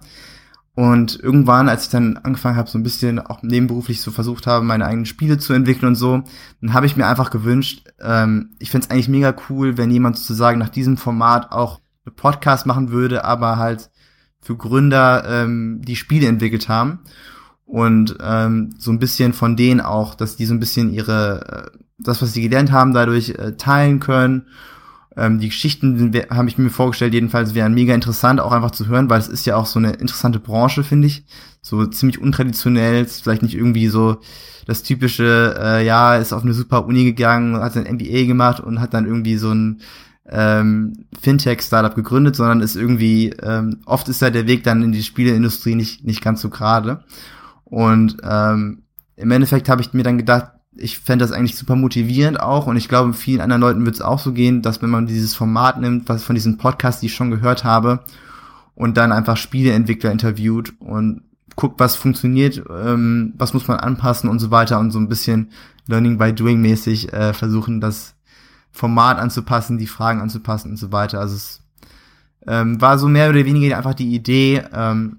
Und 0.74 1.20
irgendwann, 1.20 1.68
als 1.68 1.84
ich 1.84 1.90
dann 1.90 2.16
angefangen 2.16 2.56
habe, 2.56 2.70
so 2.70 2.78
ein 2.78 2.82
bisschen 2.82 3.18
auch 3.18 3.42
nebenberuflich 3.42 4.00
so 4.00 4.10
versucht 4.10 4.46
habe, 4.46 4.64
meine 4.64 4.86
eigenen 4.86 5.04
Spiele 5.04 5.38
zu 5.38 5.52
entwickeln 5.52 5.88
und 5.88 5.96
so, 5.96 6.22
dann 6.62 6.72
habe 6.72 6.86
ich 6.86 6.96
mir 6.96 7.06
einfach 7.06 7.30
gewünscht, 7.30 7.84
ähm, 8.00 8.50
ich 8.58 8.70
fände 8.70 8.86
es 8.86 8.90
eigentlich 8.90 9.08
mega 9.08 9.34
cool, 9.50 9.76
wenn 9.76 9.90
jemand 9.90 10.16
sozusagen 10.16 10.58
nach 10.58 10.70
diesem 10.70 10.96
Format 10.96 11.52
auch 11.52 11.80
eine 12.06 12.14
Podcast 12.14 12.64
machen 12.66 12.90
würde, 12.90 13.24
aber 13.24 13.58
halt 13.58 13.90
für 14.40 14.56
Gründer, 14.56 15.24
ähm, 15.28 15.82
die 15.84 15.96
Spiele 15.96 16.26
entwickelt 16.26 16.68
haben. 16.68 17.00
Und 17.66 18.16
ähm, 18.20 18.74
so 18.78 18.90
ein 18.90 18.98
bisschen 18.98 19.32
von 19.32 19.56
denen 19.56 19.80
auch, 19.80 20.14
dass 20.14 20.36
die 20.36 20.46
so 20.46 20.54
ein 20.54 20.60
bisschen 20.60 20.92
ihre, 20.92 21.70
äh, 21.72 21.78
das, 22.02 22.22
was 22.22 22.32
sie 22.32 22.42
gelernt 22.42 22.72
haben, 22.72 22.92
dadurch 22.92 23.30
äh, 23.30 23.56
teilen 23.56 24.00
können. 24.00 24.46
Ähm, 25.16 25.38
die 25.38 25.48
Geschichten 25.48 26.12
habe 26.30 26.48
ich 26.48 26.58
mir 26.58 26.70
vorgestellt, 26.70 27.14
jedenfalls 27.14 27.54
wären 27.54 27.74
mega 27.74 27.94
interessant, 27.94 28.40
auch 28.40 28.52
einfach 28.52 28.70
zu 28.70 28.86
hören, 28.86 29.10
weil 29.10 29.20
es 29.20 29.28
ist 29.28 29.46
ja 29.46 29.56
auch 29.56 29.66
so 29.66 29.78
eine 29.78 29.92
interessante 29.92 30.40
Branche, 30.40 30.84
finde 30.84 31.08
ich. 31.08 31.24
So 31.60 31.84
ziemlich 31.86 32.20
untraditionell, 32.20 33.04
vielleicht 33.06 33.42
nicht 33.42 33.54
irgendwie 33.54 33.88
so 33.88 34.18
das 34.66 34.82
typische, 34.82 35.56
äh, 35.58 35.86
ja, 35.86 36.16
ist 36.16 36.32
auf 36.32 36.42
eine 36.42 36.54
super 36.54 36.86
Uni 36.86 37.04
gegangen, 37.04 37.56
hat 37.56 37.74
sein 37.74 37.92
MBA 37.92 38.26
gemacht 38.26 38.60
und 38.60 38.80
hat 38.80 38.94
dann 38.94 39.06
irgendwie 39.06 39.36
so 39.36 39.52
ein 39.52 39.80
ähm, 40.28 41.06
Fintech-Startup 41.20 41.94
gegründet, 41.94 42.36
sondern 42.36 42.60
ist 42.60 42.76
irgendwie, 42.76 43.30
ähm, 43.42 43.80
oft 43.86 44.08
ist 44.08 44.22
ja 44.22 44.30
der 44.30 44.46
Weg 44.46 44.64
dann 44.64 44.82
in 44.82 44.92
die 44.92 45.02
Spieleindustrie 45.02 45.74
nicht, 45.74 46.04
nicht 46.04 46.22
ganz 46.22 46.40
so 46.40 46.48
gerade. 46.48 47.04
Und 47.64 48.18
ähm, 48.22 48.82
im 49.16 49.30
Endeffekt 49.30 49.68
habe 49.68 49.82
ich 49.82 49.92
mir 49.92 50.02
dann 50.04 50.18
gedacht, 50.18 50.51
ich 50.76 50.98
fände 50.98 51.24
das 51.24 51.32
eigentlich 51.32 51.56
super 51.56 51.76
motivierend 51.76 52.40
auch 52.40 52.66
und 52.66 52.76
ich 52.76 52.88
glaube, 52.88 53.12
vielen 53.12 53.40
anderen 53.40 53.60
Leuten 53.60 53.84
wird 53.84 53.96
es 53.96 54.00
auch 54.00 54.18
so 54.18 54.32
gehen, 54.32 54.62
dass 54.62 54.80
wenn 54.82 54.90
man 54.90 55.06
dieses 55.06 55.34
Format 55.34 55.80
nimmt, 55.80 56.08
was 56.08 56.24
von 56.24 56.34
diesen 56.34 56.58
Podcasts, 56.58 57.00
die 57.00 57.06
ich 57.06 57.14
schon 57.14 57.30
gehört 57.30 57.64
habe, 57.64 58.04
und 58.74 58.96
dann 58.96 59.12
einfach 59.12 59.36
Spieleentwickler 59.36 60.10
interviewt 60.10 60.72
und 60.80 61.22
guckt, 61.56 61.78
was 61.78 61.96
funktioniert, 61.96 62.62
ähm, 62.70 63.34
was 63.36 63.52
muss 63.52 63.68
man 63.68 63.78
anpassen 63.78 64.30
und 64.30 64.38
so 64.38 64.50
weiter 64.50 64.78
und 64.78 64.90
so 64.90 64.98
ein 64.98 65.08
bisschen 65.08 65.50
Learning 65.86 66.16
by 66.18 66.32
Doing 66.32 66.60
mäßig 66.60 67.12
äh, 67.12 67.34
versuchen, 67.34 67.80
das 67.80 68.14
Format 68.70 69.18
anzupassen, 69.18 69.78
die 69.78 69.86
Fragen 69.86 70.20
anzupassen 70.20 70.70
und 70.70 70.76
so 70.78 70.92
weiter. 70.92 71.20
Also 71.20 71.36
es 71.36 71.60
ähm, 72.46 72.80
war 72.80 72.98
so 72.98 73.08
mehr 73.08 73.28
oder 73.28 73.44
weniger 73.44 73.76
einfach 73.76 73.94
die 73.94 74.14
Idee, 74.14 74.62
ähm, 74.72 75.18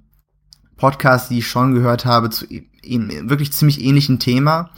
Podcasts, 0.75 1.29
die 1.29 1.39
ich 1.39 1.47
schon 1.47 1.73
gehört 1.73 2.05
habe, 2.05 2.29
zu 2.29 2.45
in, 2.81 3.29
wirklich 3.29 3.53
ziemlich 3.53 3.81
ähnlichen 3.81 4.19
Thema, 4.19 4.71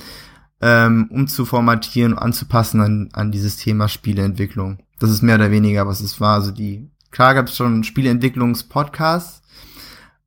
ähm, 0.61 1.07
um 1.11 1.27
zu 1.27 1.45
formatieren 1.45 2.13
und 2.13 2.19
anzupassen 2.19 2.81
an, 2.81 3.09
an 3.13 3.31
dieses 3.31 3.57
Thema 3.57 3.87
Spieleentwicklung. 3.87 4.79
Das 4.99 5.09
ist 5.09 5.21
mehr 5.21 5.35
oder 5.35 5.51
weniger, 5.51 5.87
was 5.87 6.01
es 6.01 6.21
war. 6.21 6.35
Also 6.35 6.51
die, 6.51 6.89
klar 7.11 7.33
gab 7.33 7.47
es 7.47 7.55
schon 7.55 7.83
Spieleentwicklungspodcasts, 7.83 9.41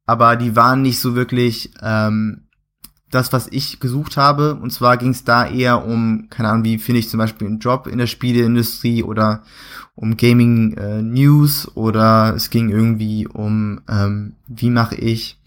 aber 0.06 0.36
die 0.36 0.56
waren 0.56 0.82
nicht 0.82 1.00
so 1.00 1.14
wirklich 1.14 1.72
ähm, 1.82 2.48
das, 3.10 3.32
was 3.32 3.48
ich 3.50 3.80
gesucht 3.80 4.16
habe. 4.16 4.54
Und 4.54 4.70
zwar 4.70 4.96
ging 4.96 5.10
es 5.10 5.24
da 5.24 5.46
eher 5.46 5.86
um, 5.86 6.28
keine 6.30 6.50
Ahnung, 6.50 6.64
wie 6.64 6.78
finde 6.78 7.00
ich 7.00 7.08
zum 7.08 7.18
Beispiel 7.18 7.46
einen 7.46 7.58
Job 7.58 7.86
in 7.86 7.98
der 7.98 8.06
Spieleindustrie 8.06 9.02
oder 9.02 9.42
um 9.94 10.16
Gaming 10.16 10.74
äh, 10.74 11.02
News 11.02 11.70
oder 11.74 12.34
es 12.36 12.50
ging 12.50 12.68
irgendwie 12.68 13.26
um, 13.26 13.80
ähm, 13.88 14.36
wie 14.46 14.70
mache 14.70 14.94
ich 14.94 15.40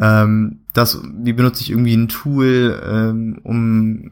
ähm, 0.00 0.60
das, 0.76 1.00
wie 1.02 1.32
benutze 1.32 1.62
ich 1.62 1.70
irgendwie 1.70 1.94
ein 1.94 2.08
Tool, 2.08 2.80
ähm, 2.86 3.38
um 3.42 4.10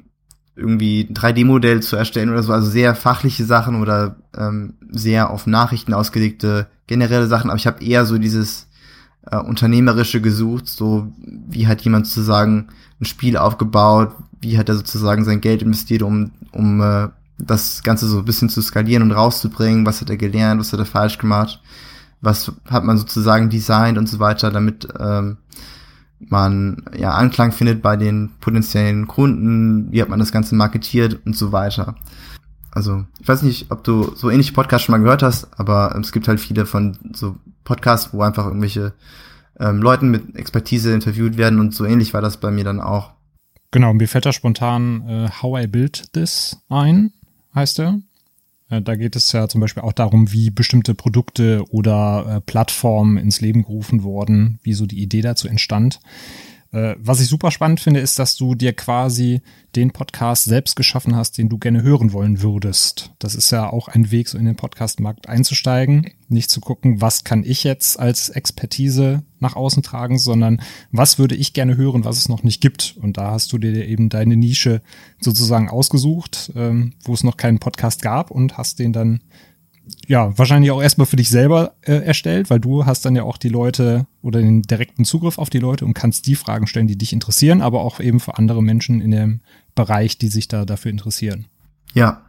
irgendwie 0.57 1.09
3D-Modell 1.13 1.83
zu 1.83 1.97
erstellen 1.97 2.31
oder 2.31 2.43
so, 2.43 2.53
also 2.53 2.71
sehr 2.71 2.95
fachliche 2.95 3.45
Sachen 3.45 3.81
oder 3.81 4.17
ähm, 4.37 4.75
sehr 4.91 5.31
auf 5.31 5.47
Nachrichten 5.47 5.93
ausgelegte 5.93 6.69
generelle 6.87 7.27
Sachen, 7.27 7.51
aber 7.51 7.59
ich 7.59 7.67
habe 7.67 7.85
eher 7.85 8.07
so 8.07 8.19
dieses 8.19 8.69
äh, 9.31 9.37
unternehmerische 9.37 10.21
gesucht, 10.21 10.69
so 10.69 11.13
wie 11.49 11.67
hat 11.67 11.83
jemand 11.83 12.07
sozusagen 12.07 12.69
ein 13.01 13.05
Spiel 13.05 13.37
aufgebaut, 13.37 14.13
wie 14.41 14.59
hat 14.59 14.69
er 14.69 14.77
sozusagen 14.77 15.25
sein 15.25 15.41
Geld 15.41 15.63
investiert, 15.63 16.03
um 16.03 16.31
um 16.53 16.81
äh, 16.81 17.09
das 17.39 17.83
Ganze 17.83 18.07
so 18.07 18.19
ein 18.19 18.25
bisschen 18.25 18.49
zu 18.49 18.63
skalieren 18.63 19.03
und 19.03 19.13
rauszubringen, 19.13 19.85
was 19.85 20.01
hat 20.01 20.11
er 20.11 20.17
gelernt, 20.17 20.61
was 20.61 20.73
hat 20.73 20.79
er 20.79 20.87
falsch 20.87 21.19
gemacht, 21.19 21.61
was 22.21 22.53
hat 22.71 22.85
man 22.85 22.97
sozusagen 22.97 23.51
designt 23.51 23.99
und 23.99 24.09
so 24.09 24.21
weiter, 24.21 24.53
damit 24.53 24.87
ähm, 25.01 25.39
man 26.29 26.85
ja 26.97 27.13
Anklang 27.13 27.53
findet 27.53 27.83
bei 27.83 27.97
den 27.97 28.31
potenziellen 28.41 29.07
Kunden, 29.07 29.91
wie 29.93 30.03
hat 30.03 30.09
man 30.09 30.19
das 30.19 30.33
Ganze 30.33 30.55
marketiert 30.55 31.21
und 31.27 31.37
so 31.37 31.53
weiter. 31.53 31.97
Also, 32.71 33.05
ich 33.21 33.29
weiß 33.29 33.43
nicht, 33.43 33.71
ob 33.71 33.85
du 33.85 34.15
so 34.17 34.31
ähnliche 34.31 34.53
Podcasts 34.53 34.85
schon 34.85 34.95
mal 34.95 35.03
gehört 35.03 35.23
hast, 35.23 35.49
aber 35.59 35.97
es 36.01 36.11
gibt 36.11 36.27
halt 36.27 36.41
viele 36.41 36.67
von 36.67 36.99
so 37.13 37.37
Podcasts, 37.63 38.13
wo 38.13 38.23
einfach 38.23 38.47
irgendwelche 38.47 38.95
ähm, 39.61 39.81
Leuten 39.81 40.11
mit 40.11 40.35
Expertise 40.37 40.93
interviewt 40.93 41.37
werden 41.37 41.61
und 41.61 41.75
so 41.75 41.85
ähnlich 41.85 42.15
war 42.15 42.21
das 42.21 42.39
bei 42.39 42.51
mir 42.51 42.65
dann 42.65 42.81
auch. 42.81 43.13
Genau, 43.71 43.93
mir 43.95 44.09
fällt 44.09 44.27
da 44.27 44.33
spontan 44.33 45.09
äh, 45.09 45.29
How 45.43 45.65
I 45.65 45.67
Built 45.67 46.13
This 46.13 46.59
ein, 46.69 47.13
heißt 47.55 47.79
er. 47.81 48.01
Äh, 48.71 48.83
da 48.83 48.97
geht 48.97 49.17
es 49.17 49.33
ja 49.33 49.49
zum 49.49 49.61
Beispiel 49.61 49.83
auch 49.83 49.93
darum, 49.93 50.33
wie 50.33 50.51
bestimmte 50.51 50.95
Produkte 50.95 51.65
oder 51.71 52.37
äh, 52.37 52.41
Plattformen 52.41 53.17
ins 53.17 53.41
Leben 53.41 53.63
gerufen 53.63 54.03
wurden, 54.03 54.59
wie 54.63 54.75
so 54.75 54.87
die 54.87 55.03
Idee 55.03 55.23
dazu 55.23 55.49
entstand. 55.49 56.01
Äh, 56.75 56.97
was 56.99 57.21
ich 57.21 57.29
super 57.29 57.53
spannend 57.53 57.79
finde, 57.79 58.01
ist, 58.01 58.19
dass 58.19 58.37
du 58.37 58.57
dir 58.57 58.73
quasi 58.73 59.43
den 59.77 59.93
Podcast 59.93 60.45
selbst 60.45 60.75
geschaffen 60.75 61.15
hast, 61.15 61.39
den 61.39 61.49
du 61.49 61.57
gerne 61.57 61.83
hören 61.83 62.13
wollen 62.13 62.43
würdest. 62.43 63.13
Das 63.21 63.37
ist 63.37 63.53
ja 63.53 63.71
auch 63.71 63.87
ein 63.87 64.11
Weg, 64.11 64.29
so 64.29 64.37
in 64.39 64.45
den 64.45 64.57
Podcastmarkt 64.57 65.29
einzusteigen. 65.29 66.11
Nicht 66.29 66.51
zu 66.51 66.61
gucken, 66.61 67.01
was 67.01 67.23
kann 67.23 67.45
ich 67.45 67.63
jetzt 67.63 68.01
als 68.01 68.29
Expertise 68.29 69.23
nach 69.39 69.55
außen 69.55 69.85
tragen, 69.85 70.19
sondern 70.19 70.61
was 70.91 71.19
würde 71.19 71.37
ich 71.37 71.53
gerne 71.53 71.77
hören, 71.77 72.05
was 72.05 72.19
es 72.19 72.29
noch 72.29 72.43
nicht 72.43 72.61
gibt. 72.61 72.97
Und 73.01 73.19
da 73.19 73.31
hast 73.31 73.53
du 73.53 73.59
dir 73.59 73.87
eben 73.87 74.09
deine 74.09 74.37
Nische 74.37 74.83
sozusagen 75.21 75.69
ausgesucht, 75.69 76.53
ähm, 76.57 76.95
wo 77.05 77.15
es 77.15 77.23
noch 77.23 77.37
keinen 77.37 77.61
Podcast 77.61 78.03
gab 78.03 78.33
und 78.33 78.59
hast 78.59 78.81
den 78.81 78.93
dann 78.93 79.21
ja, 80.07 80.37
wahrscheinlich 80.39 80.71
auch 80.71 80.83
erstmal 80.83 81.07
für 81.07 81.17
dich 81.17 81.29
selber 81.29 81.75
äh, 81.83 81.97
erstellt, 81.97 82.51
weil 82.51 82.61
du 82.61 82.87
hast 82.87 83.05
dann 83.05 83.17
ja 83.17 83.23
auch 83.23 83.37
die 83.37 83.49
Leute 83.49 84.07
oder 84.23 84.41
den 84.41 84.63
direkten 84.63 85.05
Zugriff 85.05 85.39
auf 85.39 85.51
die 85.51 85.59
Leute 85.59 85.85
und 85.85 85.95
kannst 85.95 86.27
die 86.27 86.37
Fragen 86.37 86.67
stellen, 86.67 86.87
die 86.87 86.99
dich 86.99 87.13
interessieren, 87.13 87.61
aber 87.61 87.81
auch 87.81 88.01
eben 88.01 88.21
für 88.21 88.39
andere 88.39 88.63
Menschen 88.63 89.01
in 89.01 89.11
dem 89.11 89.41
Bereich, 89.75 90.19
die 90.19 90.29
sich 90.29 90.49
da 90.49 90.65
dafür 90.65 90.91
interessieren. 90.91 91.47
Ja, 91.95 92.23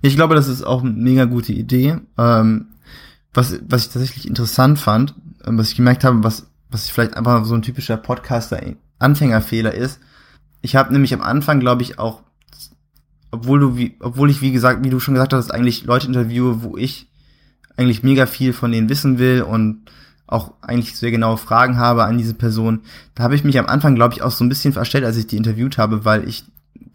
ich 0.00 0.16
glaube, 0.16 0.34
das 0.34 0.48
ist 0.48 0.62
auch 0.62 0.82
eine 0.82 0.92
mega 0.92 1.24
gute 1.24 1.52
Idee. 1.52 1.96
Ähm, 2.18 2.66
was, 3.34 3.58
was 3.66 3.86
ich 3.86 3.92
tatsächlich 3.92 4.28
interessant 4.28 4.78
fand, 4.78 5.14
ähm, 5.44 5.58
was 5.58 5.70
ich 5.70 5.76
gemerkt 5.76 6.04
habe, 6.04 6.22
was, 6.22 6.46
was 6.70 6.88
vielleicht 6.88 7.16
einfach 7.16 7.44
so 7.44 7.54
ein 7.54 7.62
typischer 7.62 7.96
Podcaster-Anfängerfehler 7.96 9.74
ist. 9.74 10.00
Ich 10.60 10.76
habe 10.76 10.92
nämlich 10.92 11.14
am 11.14 11.22
Anfang, 11.22 11.60
glaube 11.60 11.82
ich, 11.82 11.98
auch 11.98 12.22
obwohl 13.32 13.58
du 13.58 13.76
wie, 13.76 13.96
obwohl 13.98 14.30
ich 14.30 14.40
wie 14.40 14.52
gesagt, 14.52 14.84
wie 14.84 14.90
du 14.90 15.00
schon 15.00 15.14
gesagt 15.14 15.32
hast, 15.32 15.52
eigentlich 15.52 15.84
Leute 15.84 16.06
interviewe, 16.06 16.62
wo 16.62 16.76
ich 16.76 17.08
eigentlich 17.76 18.02
mega 18.02 18.26
viel 18.26 18.52
von 18.52 18.70
denen 18.70 18.88
wissen 18.88 19.18
will 19.18 19.42
und 19.42 19.86
auch 20.26 20.52
eigentlich 20.62 20.96
sehr 20.96 21.10
genaue 21.10 21.38
Fragen 21.38 21.78
habe 21.78 22.04
an 22.04 22.18
diese 22.18 22.34
Person. 22.34 22.82
Da 23.14 23.24
habe 23.24 23.34
ich 23.34 23.42
mich 23.42 23.58
am 23.58 23.66
Anfang, 23.66 23.94
glaube 23.94 24.14
ich, 24.14 24.22
auch 24.22 24.30
so 24.30 24.44
ein 24.44 24.48
bisschen 24.48 24.72
verstellt, 24.72 25.04
als 25.04 25.16
ich 25.16 25.26
die 25.26 25.36
interviewt 25.36 25.78
habe, 25.78 26.04
weil 26.04 26.28
ich, 26.28 26.44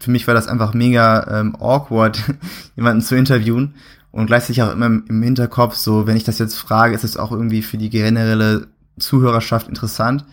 für 0.00 0.10
mich 0.10 0.26
war 0.26 0.34
das 0.34 0.48
einfach 0.48 0.74
mega 0.74 1.40
ähm, 1.40 1.56
awkward, 1.56 2.20
jemanden 2.76 3.02
zu 3.02 3.16
interviewen 3.16 3.74
und 4.12 4.26
gleichzeitig 4.26 4.62
auch 4.62 4.72
immer 4.72 4.86
im 4.86 5.22
Hinterkopf, 5.22 5.74
so, 5.74 6.06
wenn 6.06 6.16
ich 6.16 6.24
das 6.24 6.38
jetzt 6.38 6.56
frage, 6.56 6.94
ist 6.94 7.04
es 7.04 7.16
auch 7.16 7.32
irgendwie 7.32 7.62
für 7.62 7.78
die 7.78 7.90
generelle 7.90 8.68
Zuhörerschaft 8.98 9.68
interessant. 9.68 10.24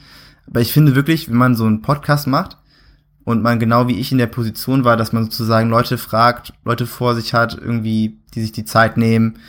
Aber 0.48 0.62
ich 0.62 0.72
finde 0.72 0.96
wirklich, 0.96 1.30
wenn 1.30 1.38
man 1.38 1.56
so 1.56 1.66
einen 1.66 1.82
Podcast 1.82 2.28
macht, 2.28 2.58
und 3.26 3.42
man 3.42 3.60
genau 3.60 3.88
wie 3.88 4.00
ich 4.00 4.12
in 4.12 4.20
der 4.20 4.28
Position 4.28 4.86
war, 4.86 4.96
dass 4.96 5.12
man 5.12 5.24
sozusagen 5.24 5.70
Leute 5.70 5.98
fragt, 5.98 6.54
Leute 6.64 6.86
vor 6.86 7.16
sich 7.16 7.34
hat, 7.34 7.58
irgendwie, 7.60 8.20
die 8.34 8.42
sich 8.42 8.52
die 8.52 8.66
Zeit 8.66 8.98
nehmen, 8.98 9.40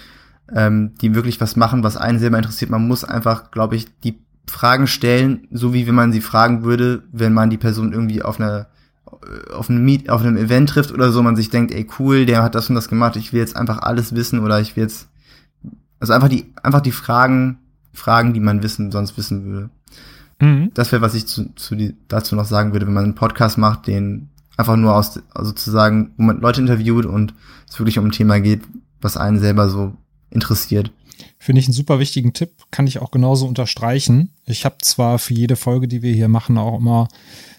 ähm, 0.52 0.94
die 1.00 1.14
wirklich 1.14 1.40
was 1.40 1.56
machen, 1.56 1.84
was 1.84 1.96
einen 1.96 2.18
selber 2.18 2.38
interessiert. 2.38 2.70
Man 2.70 2.88
muss 2.88 3.04
einfach, 3.04 3.50
glaube 3.50 3.76
ich, 3.76 3.86
die 4.00 4.18
Fragen 4.48 4.86
stellen, 4.86 5.46
so 5.50 5.74
wie 5.74 5.86
wenn 5.86 5.94
man 5.94 6.12
sie 6.12 6.20
fragen 6.20 6.64
würde, 6.64 7.02
wenn 7.12 7.34
man 7.34 7.50
die 7.50 7.58
Person 7.58 7.92
irgendwie 7.92 8.22
auf 8.22 8.40
einer 8.40 8.66
auf 9.52 9.70
einem 9.70 9.84
Meet, 9.84 10.08
auf 10.08 10.20
einem 10.20 10.36
Event 10.36 10.70
trifft 10.70 10.92
oder 10.92 11.10
so, 11.10 11.22
man 11.22 11.36
sich 11.36 11.50
denkt, 11.50 11.72
ey 11.72 11.86
cool, 11.98 12.26
der 12.26 12.42
hat 12.42 12.54
das 12.54 12.68
und 12.68 12.76
das 12.76 12.88
gemacht, 12.88 13.16
ich 13.16 13.32
will 13.32 13.40
jetzt 13.40 13.56
einfach 13.56 13.78
alles 13.78 14.14
wissen 14.14 14.40
oder 14.40 14.60
ich 14.60 14.76
will 14.76 14.84
jetzt 14.84 15.08
also 15.98 16.12
einfach 16.12 16.28
die 16.28 16.52
einfach 16.62 16.80
die 16.80 16.92
Fragen 16.92 17.58
Fragen, 17.92 18.34
die 18.34 18.40
man 18.40 18.62
wissen 18.62 18.92
sonst 18.92 19.16
wissen 19.16 19.44
würde. 19.44 19.70
Mhm. 20.40 20.70
Das 20.74 20.92
wäre, 20.92 21.02
was 21.02 21.14
ich 21.14 21.26
zu, 21.26 21.54
zu 21.54 21.74
die, 21.74 21.96
dazu 22.08 22.36
noch 22.36 22.44
sagen 22.44 22.72
würde, 22.72 22.86
wenn 22.86 22.94
man 22.94 23.04
einen 23.04 23.14
Podcast 23.14 23.58
macht, 23.58 23.86
den 23.86 24.28
einfach 24.56 24.76
nur 24.76 24.94
aus, 24.94 25.20
also 25.34 25.50
sozusagen, 25.50 26.12
wo 26.16 26.24
man 26.24 26.40
Leute 26.40 26.60
interviewt 26.60 27.06
und 27.06 27.34
es 27.68 27.78
wirklich 27.78 27.98
um 27.98 28.06
ein 28.06 28.12
Thema 28.12 28.40
geht, 28.40 28.62
was 29.00 29.16
einen 29.16 29.38
selber 29.38 29.68
so 29.68 29.94
interessiert. 30.30 30.90
Finde 31.38 31.60
ich 31.60 31.66
einen 31.66 31.74
super 31.74 31.98
wichtigen 31.98 32.32
Tipp, 32.32 32.50
kann 32.70 32.86
ich 32.86 32.98
auch 32.98 33.10
genauso 33.10 33.46
unterstreichen. 33.46 34.32
Ich 34.44 34.64
habe 34.64 34.76
zwar 34.82 35.18
für 35.18 35.34
jede 35.34 35.56
Folge, 35.56 35.88
die 35.88 36.02
wir 36.02 36.12
hier 36.12 36.28
machen, 36.28 36.58
auch 36.58 36.78
immer, 36.78 37.08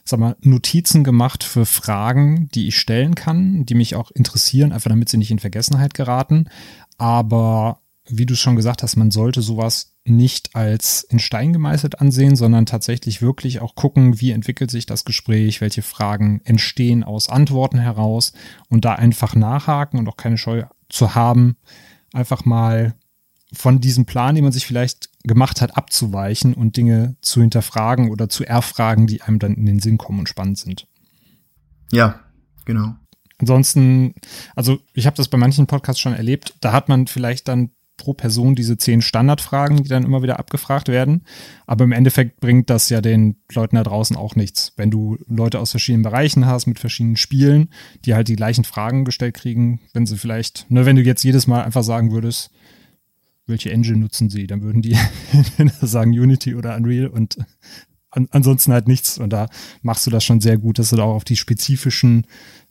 sag 0.04 0.20
mal, 0.20 0.36
Notizen 0.42 1.04
gemacht 1.04 1.44
für 1.44 1.66
Fragen, 1.66 2.50
die 2.54 2.68
ich 2.68 2.78
stellen 2.78 3.16
kann, 3.16 3.66
die 3.66 3.76
mich 3.76 3.96
auch 3.96 4.12
interessieren, 4.12 4.72
einfach 4.72 4.90
damit 4.90 5.10
sie 5.10 5.18
nicht 5.18 5.32
in 5.32 5.40
Vergessenheit 5.40 5.94
geraten. 5.94 6.50
Aber 6.98 7.80
wie 8.08 8.26
du 8.26 8.36
schon 8.36 8.56
gesagt 8.56 8.84
hast, 8.84 8.96
man 8.96 9.12
sollte 9.12 9.42
sowas 9.42 9.97
nicht 10.10 10.56
als 10.56 11.04
in 11.04 11.20
Stein 11.20 11.54
gemeißelt 11.54 12.00
ansehen, 12.00 12.36
sondern 12.36 12.66
tatsächlich 12.66 13.22
wirklich 13.22 13.62
auch 13.62 13.76
gucken, 13.76 14.20
wie 14.20 14.32
entwickelt 14.32 14.72
sich 14.72 14.86
das 14.86 15.06
Gespräch, 15.06 15.62
welche 15.62 15.82
Fragen 15.82 16.42
entstehen 16.44 17.04
aus 17.04 17.30
Antworten 17.30 17.80
heraus 17.80 18.34
und 18.70 18.86
da 18.86 18.94
einfach 18.94 19.36
nachhaken 19.36 20.00
und 20.00 20.08
auch 20.08 20.18
keine 20.18 20.38
Scheu 20.38 20.64
zu 20.90 21.16
haben, 21.16 21.58
einfach 22.14 22.46
mal 22.46 22.96
von 23.54 23.80
diesem 23.80 24.06
Plan, 24.06 24.36
den 24.36 24.44
man 24.44 24.54
sich 24.54 24.68
vielleicht 24.68 25.10
gemacht 25.24 25.62
hat, 25.62 25.78
abzuweichen 25.78 26.54
und 26.54 26.78
Dinge 26.78 27.16
zu 27.22 27.42
hinterfragen 27.42 28.10
oder 28.10 28.30
zu 28.30 28.46
erfragen, 28.46 29.08
die 29.08 29.22
einem 29.22 29.40
dann 29.40 29.56
in 29.56 29.66
den 29.66 29.80
Sinn 29.80 29.98
kommen 29.98 30.20
und 30.20 30.30
spannend 30.30 30.58
sind. 30.58 30.88
Ja, 31.92 32.20
genau. 32.66 32.96
Ansonsten, 33.40 34.16
also 34.56 34.80
ich 34.94 35.06
habe 35.06 35.16
das 35.16 35.28
bei 35.28 35.38
manchen 35.38 35.68
Podcasts 35.68 36.02
schon 36.02 36.14
erlebt, 36.14 36.56
da 36.60 36.74
hat 36.74 36.90
man 36.90 37.08
vielleicht 37.08 37.48
dann 37.48 37.72
pro 37.98 38.14
Person 38.14 38.56
diese 38.56 38.78
zehn 38.78 39.02
Standardfragen, 39.02 39.84
die 39.84 39.90
dann 39.90 40.06
immer 40.06 40.22
wieder 40.22 40.40
abgefragt 40.40 40.88
werden. 40.88 41.24
Aber 41.66 41.84
im 41.84 41.92
Endeffekt 41.92 42.40
bringt 42.40 42.70
das 42.70 42.90
ja 42.90 43.02
den 43.02 43.38
Leuten 43.52 43.76
da 43.76 43.84
draußen 43.84 44.16
auch 44.16 44.36
nichts. 44.36 44.74
Wenn 44.78 44.92
du 44.92 45.18
Leute 45.28 45.60
aus 45.60 45.72
verschiedenen 45.72 46.04
Bereichen 46.04 46.46
hast, 46.46 46.68
mit 46.68 46.80
verschiedenen 46.80 47.18
Spielen, 47.18 47.70
die 48.06 48.14
halt 48.14 48.28
die 48.28 48.36
gleichen 48.36 48.64
Fragen 48.64 49.04
gestellt 49.04 49.34
kriegen, 49.34 49.82
wenn 49.94 50.06
sie 50.06 50.18
vielleicht, 50.18 50.70
ne, 50.70 50.86
wenn 50.86 50.96
du 50.96 51.02
jetzt 51.02 51.24
jedes 51.24 51.48
Mal 51.48 51.64
einfach 51.64 51.84
sagen 51.84 52.12
würdest, 52.12 52.52
welche 53.48 53.72
Engine 53.72 53.98
nutzen 53.98 54.30
sie, 54.30 54.46
dann 54.46 54.62
würden 54.62 54.82
die 54.82 54.96
sagen 55.82 56.12
Unity 56.12 56.56
oder 56.56 56.76
Unreal 56.76 57.08
und 57.08 57.38
an, 58.12 58.28
ansonsten 58.32 58.74
halt 58.74 58.88
nichts. 58.88 59.18
Und 59.18 59.32
da 59.32 59.48
machst 59.82 60.06
du 60.06 60.12
das 60.12 60.24
schon 60.24 60.42
sehr 60.42 60.58
gut, 60.58 60.80
dass 60.80 60.90
du 60.90 60.98
da 60.98 61.04
auch 61.04 61.16
auf 61.16 61.24
die 61.24 61.36
spezifischen 61.36 62.28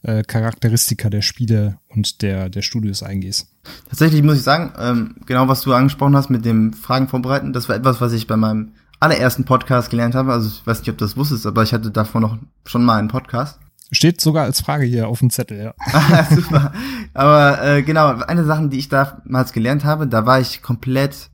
äh, 0.07 0.23
Charakteristika 0.23 1.11
der 1.11 1.23
Spiele 1.23 1.79
und 1.89 2.23
der, 2.23 2.49
der 2.49 2.63
Studios 2.63 3.03
eingehst. 3.03 3.49
Tatsächlich 3.89 4.23
muss 4.23 4.37
ich 4.37 4.43
sagen, 4.43 4.73
ähm, 4.79 5.17
genau 5.27 5.49
was 5.49 5.63
du 5.63 5.73
angesprochen 5.73 6.15
hast 6.15 6.31
mit 6.31 6.45
dem 6.45 6.73
Fragen 6.73 7.09
vorbereiten, 7.09 7.53
das 7.53 7.69
war 7.69 7.75
etwas, 7.75 8.01
was 8.01 8.13
ich 8.13 8.29
bei 8.29 8.37
meinem 8.37 8.73
allerersten 9.01 9.45
Podcast 9.45 9.91
gelernt 9.91 10.15
habe. 10.15 10.33
Also 10.33 10.49
ich 10.49 10.65
weiß 10.65 10.81
nicht, 10.81 10.91
ob 10.91 10.99
du 10.99 11.05
das 11.05 11.17
wusstest, 11.17 11.45
aber 11.45 11.65
ich 11.65 11.73
hatte 11.73 11.91
davor 11.91 12.21
noch 12.21 12.39
schon 12.65 12.85
mal 12.85 12.99
einen 12.99 13.09
Podcast. 13.09 13.59
Steht 13.91 14.21
sogar 14.21 14.45
als 14.45 14.61
Frage 14.61 14.85
hier 14.85 15.09
auf 15.09 15.19
dem 15.19 15.31
Zettel, 15.31 15.59
ja. 15.59 15.75
ah, 15.93 16.25
super. 16.33 16.73
Aber 17.13 17.63
äh, 17.65 17.83
genau, 17.83 18.09
eine 18.09 18.45
Sache, 18.45 18.69
die 18.69 18.79
ich 18.79 18.89
damals 18.89 19.53
gelernt 19.53 19.85
habe, 19.85 20.07
da 20.07 20.25
war 20.25 20.41
ich 20.41 20.63
komplett, 20.63 21.31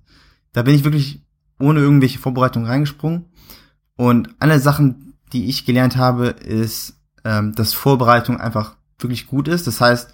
da 0.52 0.62
bin 0.62 0.74
ich 0.74 0.84
wirklich 0.84 1.22
ohne 1.58 1.80
irgendwelche 1.80 2.18
Vorbereitung 2.18 2.64
reingesprungen. 2.64 3.26
Und 3.96 4.30
eine 4.38 4.58
Sache, 4.60 4.94
die 5.32 5.46
ich 5.46 5.66
gelernt 5.66 5.96
habe, 5.96 6.28
ist, 6.28 7.01
ähm, 7.24 7.54
dass 7.54 7.74
Vorbereitung 7.74 8.40
einfach 8.40 8.74
wirklich 8.98 9.26
gut 9.26 9.48
ist. 9.48 9.66
Das 9.66 9.80
heißt, 9.80 10.10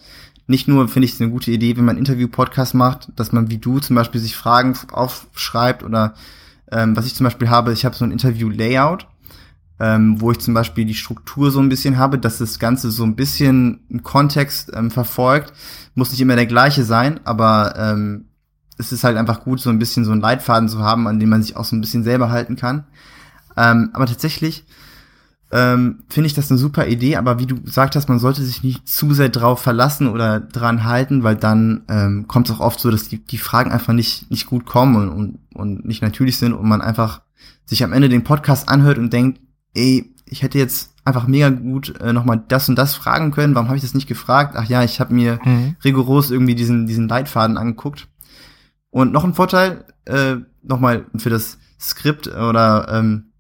nicht 0.47 0.67
nur 0.67 0.89
finde 0.89 1.07
ich 1.07 1.13
es 1.13 1.21
eine 1.21 1.31
gute 1.31 1.51
Idee, 1.51 1.77
wenn 1.77 1.85
man 1.85 1.99
Interview-Podcast 1.99 2.75
macht, 2.75 3.09
dass 3.17 3.33
man 3.33 3.51
wie 3.51 3.59
du 3.59 3.81
zum 3.81 3.97
Beispiel 3.97 4.21
sich 4.21 4.37
Fragen 4.37 4.77
aufschreibt 4.91 5.83
oder 5.83 6.15
ähm, 6.73 6.97
was 6.97 7.07
ich 7.07 7.15
zum 7.15 7.25
Beispiel 7.25 7.51
habe, 7.51 7.73
ich 7.73 7.85
habe 7.85 7.95
so 7.95 8.05
ein 8.05 8.13
Interview-Layout, 8.13 9.07
ähm, 9.79 10.21
wo 10.21 10.31
ich 10.31 10.39
zum 10.39 10.55
Beispiel 10.55 10.85
die 10.85 10.95
Struktur 10.95 11.51
so 11.51 11.61
ein 11.61 11.69
bisschen 11.69 11.99
habe, 11.99 12.19
dass 12.19 12.39
das 12.39 12.59
Ganze 12.59 12.91
so 12.91 13.05
ein 13.05 13.15
bisschen 13.15 13.85
im 13.89 14.03
Kontext 14.03 14.73
ähm, 14.75 14.91
verfolgt. 14.91 15.53
Muss 15.95 16.11
nicht 16.11 16.21
immer 16.21 16.37
der 16.37 16.47
gleiche 16.47 16.85
sein, 16.85 17.21
aber 17.25 17.75
ähm, 17.77 18.27
es 18.79 18.93
ist 18.93 19.05
halt 19.05 19.17
einfach 19.17 19.45
gut, 19.45 19.61
so 19.61 19.71
ein 19.71 19.79
bisschen 19.79 20.05
so 20.05 20.13
einen 20.13 20.21
Leitfaden 20.21 20.69
zu 20.69 20.79
haben, 20.79 21.07
an 21.07 21.21
dem 21.21 21.29
man 21.29 21.43
sich 21.43 21.57
auch 21.57 21.65
so 21.65 21.77
ein 21.77 21.81
bisschen 21.81 22.05
selber 22.05 22.31
halten 22.31 22.57
kann. 22.57 22.85
Ähm, 23.57 23.91
aber 23.93 24.07
tatsächlich 24.07 24.65
ähm, 25.51 26.01
finde 26.09 26.27
ich 26.27 26.35
das 26.35 26.51
eine 26.51 26.59
super 26.59 26.87
Idee, 26.87 27.17
aber 27.17 27.39
wie 27.39 27.47
du 27.47 27.61
gesagt 27.61 27.97
hast, 27.97 28.09
man 28.09 28.19
sollte 28.19 28.43
sich 28.43 28.63
nicht 28.63 28.87
zu 28.87 29.15
sehr 29.15 29.31
drauf 29.31 29.61
verlassen 29.61 30.09
oder 30.09 30.41
dran 30.41 30.85
halten, 30.85 31.23
weil 31.23 31.37
dann 31.37 31.85
ähm, 31.89 32.27
kommt 32.29 32.49
es 32.49 32.57
auch 32.57 32.61
oft 32.61 32.81
so, 32.81 32.91
dass 32.91 33.09
die, 33.09 33.25
die 33.25 33.39
Fragen 33.39 33.71
einfach 33.71 33.95
nicht, 33.95 34.31
nicht 34.31 34.47
gut 34.47 34.67
kommen 34.67 34.97
und, 34.97 35.09
und, 35.09 35.39
und 35.55 35.85
nicht 35.87 36.03
natürlich 36.03 36.37
sind 36.37 36.53
und 36.53 36.69
man 36.69 36.83
einfach 36.83 37.23
sich 37.65 37.83
am 37.83 37.93
Ende 37.93 38.09
den 38.09 38.25
Podcast 38.25 38.69
anhört 38.69 38.99
und 38.99 39.13
denkt, 39.13 39.41
ey, 39.75 40.15
ich 40.27 40.43
hätte 40.43 40.59
jetzt 40.59 40.93
einfach 41.05 41.27
mega 41.27 41.49
gut 41.49 41.99
äh, 42.01 42.13
nochmal 42.13 42.43
das 42.49 42.69
und 42.69 42.77
das 42.77 42.95
fragen 42.95 43.31
können, 43.31 43.55
warum 43.55 43.69
habe 43.69 43.77
ich 43.77 43.83
das 43.83 43.95
nicht 43.95 44.09
gefragt? 44.09 44.55
Ach 44.57 44.69
ja, 44.69 44.85
ich 44.85 45.01
habe 45.01 45.15
mir 45.15 45.41
mhm. 45.45 45.77
rigoros 45.83 46.31
irgendwie 46.31 46.55
diesen, 46.55 46.87
diesen 46.87 47.09
Leitfaden 47.09 47.57
angeguckt. 47.57 48.09
Und 48.91 49.13
noch 49.13 49.25
ein 49.25 49.35
Vorteil, 49.35 49.85
äh, 50.05 50.37
nochmal 50.63 51.07
für 51.17 51.31
das 51.31 51.59
Skript 51.81 52.27
oder 52.27 52.89
ähm, 52.91 53.33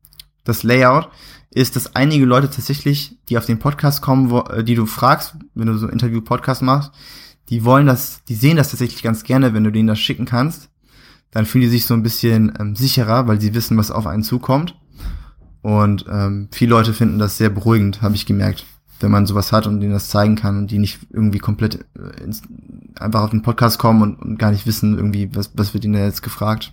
das 0.44 0.62
Layout, 0.62 1.10
ist, 1.50 1.76
dass 1.76 1.94
einige 1.94 2.24
Leute 2.24 2.50
tatsächlich, 2.50 3.16
die 3.28 3.38
auf 3.38 3.46
den 3.46 3.58
Podcast 3.58 4.02
kommen, 4.02 4.30
wo, 4.30 4.40
äh, 4.40 4.64
die 4.64 4.74
du 4.74 4.86
fragst, 4.86 5.36
wenn 5.54 5.68
du 5.68 5.76
so 5.76 5.88
Interview-Podcast 5.88 6.62
machst, 6.62 6.92
die 7.48 7.64
wollen 7.64 7.86
das, 7.86 8.22
die 8.28 8.34
sehen 8.34 8.56
das 8.56 8.70
tatsächlich 8.70 9.02
ganz 9.02 9.24
gerne, 9.24 9.54
wenn 9.54 9.64
du 9.64 9.72
denen 9.72 9.88
das 9.88 9.98
schicken 9.98 10.26
kannst. 10.26 10.68
Dann 11.30 11.46
fühlen 11.46 11.62
die 11.62 11.70
sich 11.70 11.86
so 11.86 11.94
ein 11.94 12.02
bisschen 12.02 12.52
ähm, 12.58 12.76
sicherer, 12.76 13.26
weil 13.26 13.40
sie 13.40 13.54
wissen, 13.54 13.76
was 13.76 13.90
auf 13.90 14.06
einen 14.06 14.22
zukommt. 14.22 14.76
Und 15.62 16.04
ähm, 16.10 16.48
viele 16.52 16.70
Leute 16.70 16.94
finden 16.94 17.18
das 17.18 17.36
sehr 17.36 17.50
beruhigend, 17.50 18.00
habe 18.02 18.14
ich 18.14 18.26
gemerkt, 18.26 18.64
wenn 19.00 19.10
man 19.10 19.26
sowas 19.26 19.52
hat 19.52 19.66
und 19.66 19.80
denen 19.80 19.92
das 19.92 20.08
zeigen 20.08 20.36
kann 20.36 20.56
und 20.56 20.70
die 20.70 20.78
nicht 20.78 21.00
irgendwie 21.10 21.38
komplett 21.38 21.86
äh, 21.98 22.22
ins, 22.22 22.42
einfach 22.98 23.22
auf 23.22 23.30
den 23.30 23.42
Podcast 23.42 23.78
kommen 23.78 24.02
und, 24.02 24.16
und 24.16 24.38
gar 24.38 24.50
nicht 24.50 24.66
wissen, 24.66 24.96
irgendwie, 24.96 25.34
was, 25.34 25.50
was 25.54 25.74
wird 25.74 25.84
ihnen 25.84 26.02
jetzt 26.02 26.22
gefragt. 26.22 26.72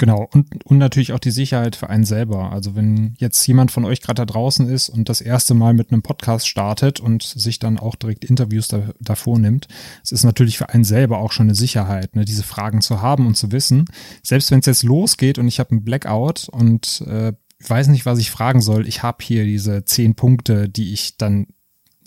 Genau, 0.00 0.26
und, 0.32 0.64
und 0.64 0.78
natürlich 0.78 1.12
auch 1.12 1.18
die 1.18 1.30
Sicherheit 1.30 1.76
für 1.76 1.90
einen 1.90 2.04
selber. 2.04 2.52
Also 2.52 2.74
wenn 2.74 3.12
jetzt 3.18 3.46
jemand 3.46 3.70
von 3.70 3.84
euch 3.84 4.00
gerade 4.00 4.22
da 4.22 4.24
draußen 4.24 4.66
ist 4.66 4.88
und 4.88 5.10
das 5.10 5.20
erste 5.20 5.52
Mal 5.52 5.74
mit 5.74 5.92
einem 5.92 6.00
Podcast 6.00 6.48
startet 6.48 7.00
und 7.00 7.22
sich 7.22 7.58
dann 7.58 7.78
auch 7.78 7.96
direkt 7.96 8.24
Interviews 8.24 8.68
da, 8.68 8.94
davor 8.98 9.38
nimmt, 9.38 9.68
es 10.02 10.10
ist 10.10 10.24
natürlich 10.24 10.56
für 10.56 10.70
einen 10.70 10.84
selber 10.84 11.18
auch 11.18 11.32
schon 11.32 11.48
eine 11.48 11.54
Sicherheit, 11.54 12.16
ne, 12.16 12.24
diese 12.24 12.44
Fragen 12.44 12.80
zu 12.80 13.02
haben 13.02 13.26
und 13.26 13.36
zu 13.36 13.52
wissen. 13.52 13.84
Selbst 14.22 14.50
wenn 14.50 14.60
es 14.60 14.66
jetzt 14.66 14.84
losgeht 14.84 15.36
und 15.36 15.48
ich 15.48 15.60
habe 15.60 15.72
einen 15.72 15.84
Blackout 15.84 16.48
und 16.48 17.02
äh, 17.06 17.34
weiß 17.68 17.88
nicht, 17.88 18.06
was 18.06 18.20
ich 18.20 18.30
fragen 18.30 18.62
soll, 18.62 18.88
ich 18.88 19.02
habe 19.02 19.18
hier 19.22 19.44
diese 19.44 19.84
zehn 19.84 20.14
Punkte, 20.14 20.70
die 20.70 20.94
ich 20.94 21.18
dann 21.18 21.48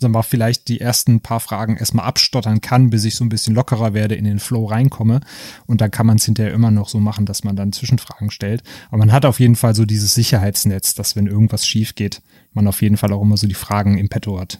sagen 0.03 0.13
wir, 0.13 0.23
vielleicht 0.23 0.67
die 0.67 0.79
ersten 0.79 1.19
paar 1.19 1.39
Fragen 1.39 1.77
erstmal 1.77 2.05
abstottern 2.05 2.61
kann, 2.61 2.91
bis 2.91 3.03
ich 3.05 3.15
so 3.15 3.25
ein 3.25 3.29
bisschen 3.29 3.55
lockerer 3.55 3.93
werde, 3.93 4.15
in 4.15 4.25
den 4.25 4.39
Flow 4.39 4.65
reinkomme. 4.65 5.21
Und 5.65 5.81
dann 5.81 5.91
kann 5.91 6.05
man 6.05 6.17
es 6.17 6.25
hinterher 6.25 6.53
immer 6.53 6.71
noch 6.71 6.87
so 6.87 6.99
machen, 6.99 7.25
dass 7.25 7.43
man 7.43 7.55
dann 7.55 7.73
Zwischenfragen 7.73 8.31
stellt. 8.31 8.63
Aber 8.89 8.97
man 8.97 9.11
hat 9.11 9.25
auf 9.25 9.39
jeden 9.39 9.55
Fall 9.55 9.73
so 9.75 9.85
dieses 9.85 10.13
Sicherheitsnetz, 10.13 10.93
dass 10.93 11.15
wenn 11.15 11.27
irgendwas 11.27 11.65
schief 11.65 11.95
geht, 11.95 12.21
man 12.53 12.67
auf 12.67 12.81
jeden 12.81 12.97
Fall 12.97 13.11
auch 13.13 13.21
immer 13.21 13.37
so 13.37 13.47
die 13.47 13.53
Fragen 13.55 13.97
im 13.97 14.09
Petto 14.09 14.39
hat. 14.39 14.59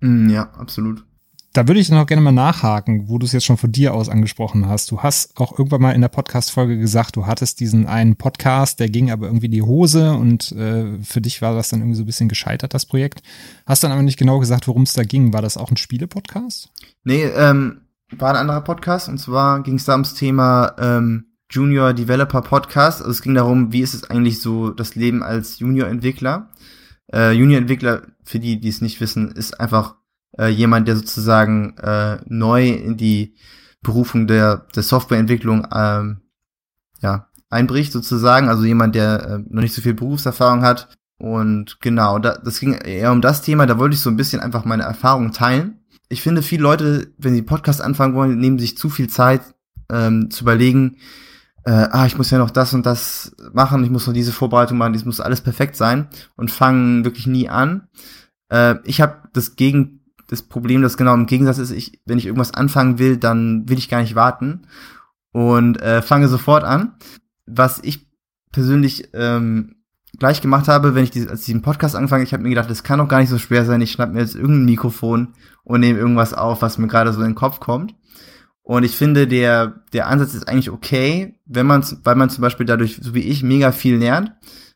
Mm, 0.00 0.30
ja, 0.30 0.50
absolut 0.54 1.04
da 1.52 1.66
würde 1.66 1.80
ich 1.80 1.90
noch 1.90 2.06
gerne 2.06 2.22
mal 2.22 2.30
nachhaken, 2.30 3.08
wo 3.08 3.18
du 3.18 3.26
es 3.26 3.32
jetzt 3.32 3.44
schon 3.44 3.56
von 3.56 3.72
dir 3.72 3.92
aus 3.92 4.08
angesprochen 4.08 4.68
hast. 4.68 4.90
Du 4.90 5.00
hast 5.00 5.36
auch 5.36 5.58
irgendwann 5.58 5.82
mal 5.82 5.92
in 5.92 6.00
der 6.00 6.08
Podcast-Folge 6.08 6.78
gesagt, 6.78 7.16
du 7.16 7.26
hattest 7.26 7.58
diesen 7.58 7.86
einen 7.86 8.14
Podcast, 8.14 8.78
der 8.78 8.88
ging 8.88 9.10
aber 9.10 9.26
irgendwie 9.26 9.48
die 9.48 9.62
Hose 9.62 10.12
und 10.12 10.52
äh, 10.52 11.02
für 11.02 11.20
dich 11.20 11.42
war 11.42 11.54
das 11.54 11.70
dann 11.70 11.80
irgendwie 11.80 11.96
so 11.96 12.04
ein 12.04 12.06
bisschen 12.06 12.28
gescheitert, 12.28 12.72
das 12.72 12.86
Projekt. 12.86 13.22
Hast 13.66 13.82
dann 13.82 13.90
aber 13.90 14.02
nicht 14.02 14.18
genau 14.18 14.38
gesagt, 14.38 14.68
worum 14.68 14.82
es 14.82 14.92
da 14.92 15.02
ging. 15.02 15.32
War 15.32 15.42
das 15.42 15.56
auch 15.56 15.70
ein 15.70 15.76
Spiele-Podcast? 15.76 16.70
Nee, 17.02 17.24
ähm, 17.24 17.80
war 18.16 18.30
ein 18.30 18.36
anderer 18.36 18.60
Podcast 18.60 19.08
und 19.08 19.18
zwar 19.18 19.62
ging 19.64 19.74
es 19.74 19.84
da 19.84 19.92
ums 19.92 20.14
Thema 20.14 20.76
ähm, 20.78 21.26
Junior 21.50 21.92
Developer 21.94 22.42
Podcast. 22.42 23.00
Also 23.00 23.10
es 23.10 23.22
ging 23.22 23.34
darum, 23.34 23.72
wie 23.72 23.80
ist 23.80 23.94
es 23.94 24.08
eigentlich 24.08 24.40
so 24.40 24.70
das 24.70 24.94
Leben 24.94 25.24
als 25.24 25.58
Junior-Entwickler. 25.58 26.48
Äh, 27.12 27.32
Junior-Entwickler, 27.32 28.02
für 28.22 28.38
die, 28.38 28.60
die 28.60 28.68
es 28.68 28.80
nicht 28.80 29.00
wissen, 29.00 29.32
ist 29.32 29.58
einfach 29.58 29.96
äh, 30.40 30.48
jemand, 30.48 30.88
der 30.88 30.96
sozusagen 30.96 31.76
äh, 31.78 32.18
neu 32.26 32.70
in 32.70 32.96
die 32.96 33.34
Berufung 33.82 34.26
der, 34.26 34.66
der 34.74 34.82
Softwareentwicklung 34.82 35.66
ähm, 35.72 36.22
ja, 37.02 37.28
einbricht, 37.50 37.92
sozusagen. 37.92 38.48
Also 38.48 38.64
jemand, 38.64 38.94
der 38.94 39.22
äh, 39.22 39.38
noch 39.48 39.62
nicht 39.62 39.74
so 39.74 39.82
viel 39.82 39.94
Berufserfahrung 39.94 40.62
hat. 40.62 40.88
Und 41.18 41.80
genau, 41.80 42.18
da, 42.18 42.38
das 42.38 42.60
ging 42.60 42.72
eher 42.72 43.12
um 43.12 43.20
das 43.20 43.42
Thema, 43.42 43.66
da 43.66 43.78
wollte 43.78 43.94
ich 43.94 44.00
so 44.00 44.08
ein 44.08 44.16
bisschen 44.16 44.40
einfach 44.40 44.64
meine 44.64 44.84
Erfahrung 44.84 45.32
teilen. 45.32 45.80
Ich 46.08 46.22
finde, 46.22 46.42
viele 46.42 46.62
Leute, 46.62 47.12
wenn 47.18 47.34
sie 47.34 47.42
Podcast 47.42 47.82
anfangen 47.82 48.14
wollen, 48.14 48.38
nehmen 48.38 48.58
sich 48.58 48.78
zu 48.78 48.88
viel 48.88 49.08
Zeit 49.08 49.42
ähm, 49.92 50.30
zu 50.30 50.44
überlegen, 50.44 50.96
äh, 51.64 51.72
ah, 51.90 52.06
ich 52.06 52.16
muss 52.16 52.30
ja 52.30 52.38
noch 52.38 52.50
das 52.50 52.72
und 52.72 52.86
das 52.86 53.36
machen, 53.52 53.84
ich 53.84 53.90
muss 53.90 54.06
noch 54.06 54.14
diese 54.14 54.32
Vorbereitung 54.32 54.78
machen, 54.78 54.94
das 54.94 55.04
muss 55.04 55.20
alles 55.20 55.42
perfekt 55.42 55.76
sein 55.76 56.08
und 56.36 56.50
fangen 56.50 57.04
wirklich 57.04 57.26
nie 57.26 57.50
an. 57.50 57.88
Äh, 58.48 58.76
ich 58.84 59.02
habe 59.02 59.28
das 59.34 59.56
Gegen 59.56 59.99
das 60.30 60.42
Problem, 60.42 60.80
das 60.80 60.96
genau 60.96 61.12
im 61.14 61.26
Gegensatz 61.26 61.58
ist, 61.58 61.72
ich, 61.72 62.00
wenn 62.06 62.18
ich 62.18 62.26
irgendwas 62.26 62.54
anfangen 62.54 63.00
will, 63.00 63.16
dann 63.16 63.68
will 63.68 63.78
ich 63.78 63.88
gar 63.88 64.00
nicht 64.00 64.14
warten 64.14 64.62
und 65.32 65.82
äh, 65.82 66.02
fange 66.02 66.28
sofort 66.28 66.62
an. 66.62 66.94
Was 67.46 67.80
ich 67.82 68.06
persönlich 68.52 69.08
ähm, 69.12 69.74
gleich 70.20 70.40
gemacht 70.40 70.68
habe, 70.68 70.94
wenn 70.94 71.02
ich 71.02 71.10
die, 71.10 71.28
als 71.28 71.44
diesen 71.44 71.62
Podcast 71.62 71.96
angefangen, 71.96 72.22
ich 72.22 72.32
habe 72.32 72.44
mir 72.44 72.50
gedacht, 72.50 72.70
das 72.70 72.84
kann 72.84 73.00
doch 73.00 73.08
gar 73.08 73.18
nicht 73.18 73.28
so 73.28 73.38
schwer 73.38 73.64
sein. 73.64 73.80
Ich 73.80 73.90
schnapp 73.90 74.12
mir 74.12 74.20
jetzt 74.20 74.36
irgendein 74.36 74.66
Mikrofon 74.66 75.34
und 75.64 75.80
nehme 75.80 75.98
irgendwas 75.98 76.32
auf, 76.32 76.62
was 76.62 76.78
mir 76.78 76.86
gerade 76.86 77.12
so 77.12 77.20
in 77.20 77.30
den 77.30 77.34
Kopf 77.34 77.58
kommt. 77.58 77.96
Und 78.62 78.84
ich 78.84 78.96
finde, 78.96 79.26
der, 79.26 79.82
der 79.92 80.06
Ansatz 80.06 80.34
ist 80.34 80.48
eigentlich 80.48 80.70
okay, 80.70 81.40
wenn 81.44 81.66
man, 81.66 81.84
weil 82.04 82.14
man 82.14 82.30
zum 82.30 82.42
Beispiel 82.42 82.66
dadurch, 82.66 83.00
so 83.02 83.14
wie 83.14 83.22
ich, 83.24 83.42
mega 83.42 83.72
viel 83.72 83.96
lernt. 83.96 84.32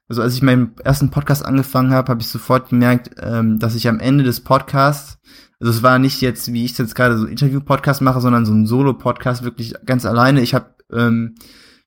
Also 0.09 0.21
als 0.21 0.35
ich 0.35 0.43
meinen 0.43 0.77
ersten 0.83 1.11
Podcast 1.11 1.45
angefangen 1.45 1.93
habe, 1.93 2.09
habe 2.09 2.21
ich 2.21 2.27
sofort 2.27 2.71
gemerkt, 2.71 3.11
ähm, 3.23 3.61
dass 3.61 3.77
ich 3.77 3.87
am 3.87 4.01
Ende 4.01 4.25
des 4.25 4.41
Podcasts 4.41 5.19
also 5.65 5.79
es 5.79 5.83
war 5.83 5.99
nicht 5.99 6.21
jetzt, 6.21 6.53
wie 6.53 6.67
ich 6.67 6.77
jetzt 6.77 6.95
gerade 6.95 7.17
so 7.17 7.25
Interview-Podcast 7.25 8.03
mache, 8.03 8.21
sondern 8.21 8.45
so 8.45 8.53
ein 8.53 8.67
Solo-Podcast 8.67 9.45
wirklich 9.45 9.73
ganz 9.87 10.05
alleine. 10.05 10.43
Ich 10.43 10.53
habe 10.53 10.75
ähm, 10.93 11.37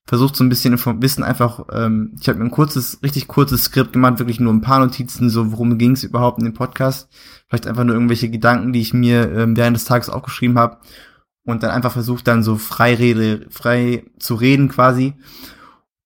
versucht 0.04 0.34
so 0.34 0.42
ein 0.42 0.48
bisschen 0.48 0.76
Wissen 1.00 1.22
einfach, 1.22 1.64
ähm, 1.72 2.16
ich 2.20 2.28
habe 2.28 2.40
mir 2.40 2.46
ein 2.46 2.50
kurzes, 2.50 2.98
richtig 3.04 3.28
kurzes 3.28 3.62
Skript 3.62 3.92
gemacht, 3.92 4.18
wirklich 4.18 4.40
nur 4.40 4.52
ein 4.52 4.62
paar 4.62 4.80
Notizen, 4.80 5.30
so 5.30 5.52
worum 5.52 5.78
ging 5.78 5.92
es 5.92 6.02
überhaupt 6.02 6.40
in 6.40 6.46
dem 6.46 6.54
Podcast. 6.54 7.08
Vielleicht 7.46 7.68
einfach 7.68 7.84
nur 7.84 7.94
irgendwelche 7.94 8.28
Gedanken, 8.28 8.72
die 8.72 8.80
ich 8.80 8.94
mir 8.94 9.30
ähm, 9.30 9.56
während 9.56 9.76
des 9.76 9.84
Tages 9.84 10.10
aufgeschrieben 10.10 10.58
habe 10.58 10.78
und 11.44 11.62
dann 11.62 11.70
einfach 11.70 11.92
versucht 11.92 12.26
dann 12.26 12.42
so 12.42 12.56
frei 12.56 12.96
rede, 12.96 13.46
frei 13.48 14.06
zu 14.18 14.34
reden 14.34 14.68
quasi. 14.70 15.14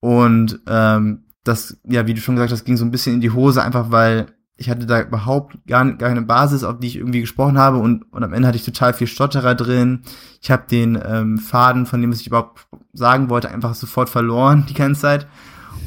Und 0.00 0.60
ähm, 0.68 1.24
das, 1.42 1.80
ja, 1.88 2.06
wie 2.06 2.12
du 2.12 2.20
schon 2.20 2.34
gesagt 2.34 2.52
hast, 2.52 2.64
ging 2.64 2.76
so 2.76 2.84
ein 2.84 2.90
bisschen 2.90 3.14
in 3.14 3.22
die 3.22 3.30
Hose, 3.30 3.62
einfach 3.62 3.90
weil 3.90 4.26
ich 4.62 4.70
hatte 4.70 4.86
da 4.86 5.02
überhaupt 5.02 5.58
gar, 5.66 5.84
gar 5.84 6.08
keine 6.08 6.22
Basis, 6.22 6.62
auf 6.62 6.78
die 6.78 6.86
ich 6.86 6.96
irgendwie 6.96 7.20
gesprochen 7.20 7.58
habe 7.58 7.78
und, 7.78 8.04
und 8.12 8.22
am 8.22 8.32
Ende 8.32 8.46
hatte 8.46 8.56
ich 8.56 8.64
total 8.64 8.94
viel 8.94 9.08
Stotterer 9.08 9.56
drin. 9.56 10.02
Ich 10.40 10.52
habe 10.52 10.62
den 10.70 10.96
ähm, 11.04 11.38
Faden, 11.38 11.84
von 11.84 12.00
dem 12.00 12.12
was 12.12 12.20
ich 12.20 12.28
überhaupt 12.28 12.68
sagen 12.92 13.28
wollte, 13.28 13.50
einfach 13.50 13.74
sofort 13.74 14.08
verloren 14.08 14.64
die 14.68 14.74
ganze 14.74 15.00
Zeit. 15.00 15.26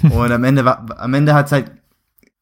Und 0.03 0.29
am 0.29 0.43
Ende 0.43 0.65
war, 0.65 0.85
am 0.99 1.13
Ende 1.13 1.33
hat's 1.33 1.53
halt, 1.53 1.71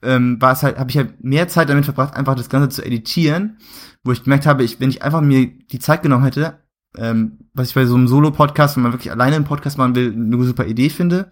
ähm, 0.02 0.42
war 0.42 0.54
es 0.54 0.64
halt, 0.64 0.80
habe 0.80 0.90
ich 0.90 0.98
halt 0.98 1.24
mehr 1.24 1.48
Zeit 1.48 1.70
damit 1.70 1.86
verbracht, 1.86 2.16
einfach 2.16 2.34
das 2.34 2.50
Ganze 2.50 2.70
zu 2.70 2.84
editieren, 2.84 3.58
wo 4.04 4.12
ich 4.12 4.24
gemerkt 4.24 4.48
habe, 4.48 4.64
ich, 4.64 4.80
wenn 4.80 4.90
ich 4.90 5.04
einfach 5.04 5.22
mir 5.22 5.46
die 5.46 5.80
Zeit 5.80 6.02
genommen 6.02 6.24
hätte, 6.24 6.58
ähm, 6.98 7.38
was 7.54 7.70
ich 7.70 7.76
bei 7.76 7.86
so 7.86 7.94
einem 7.94 8.08
Solo-Podcast, 8.08 8.76
wenn 8.76 8.84
man 8.84 8.94
wirklich 8.94 9.12
alleine 9.12 9.36
einen 9.36 9.46
Podcast 9.46 9.78
machen 9.78 9.94
will, 9.94 10.12
eine 10.12 10.44
super 10.44 10.66
Idee 10.66 10.90
finde, 10.90 11.30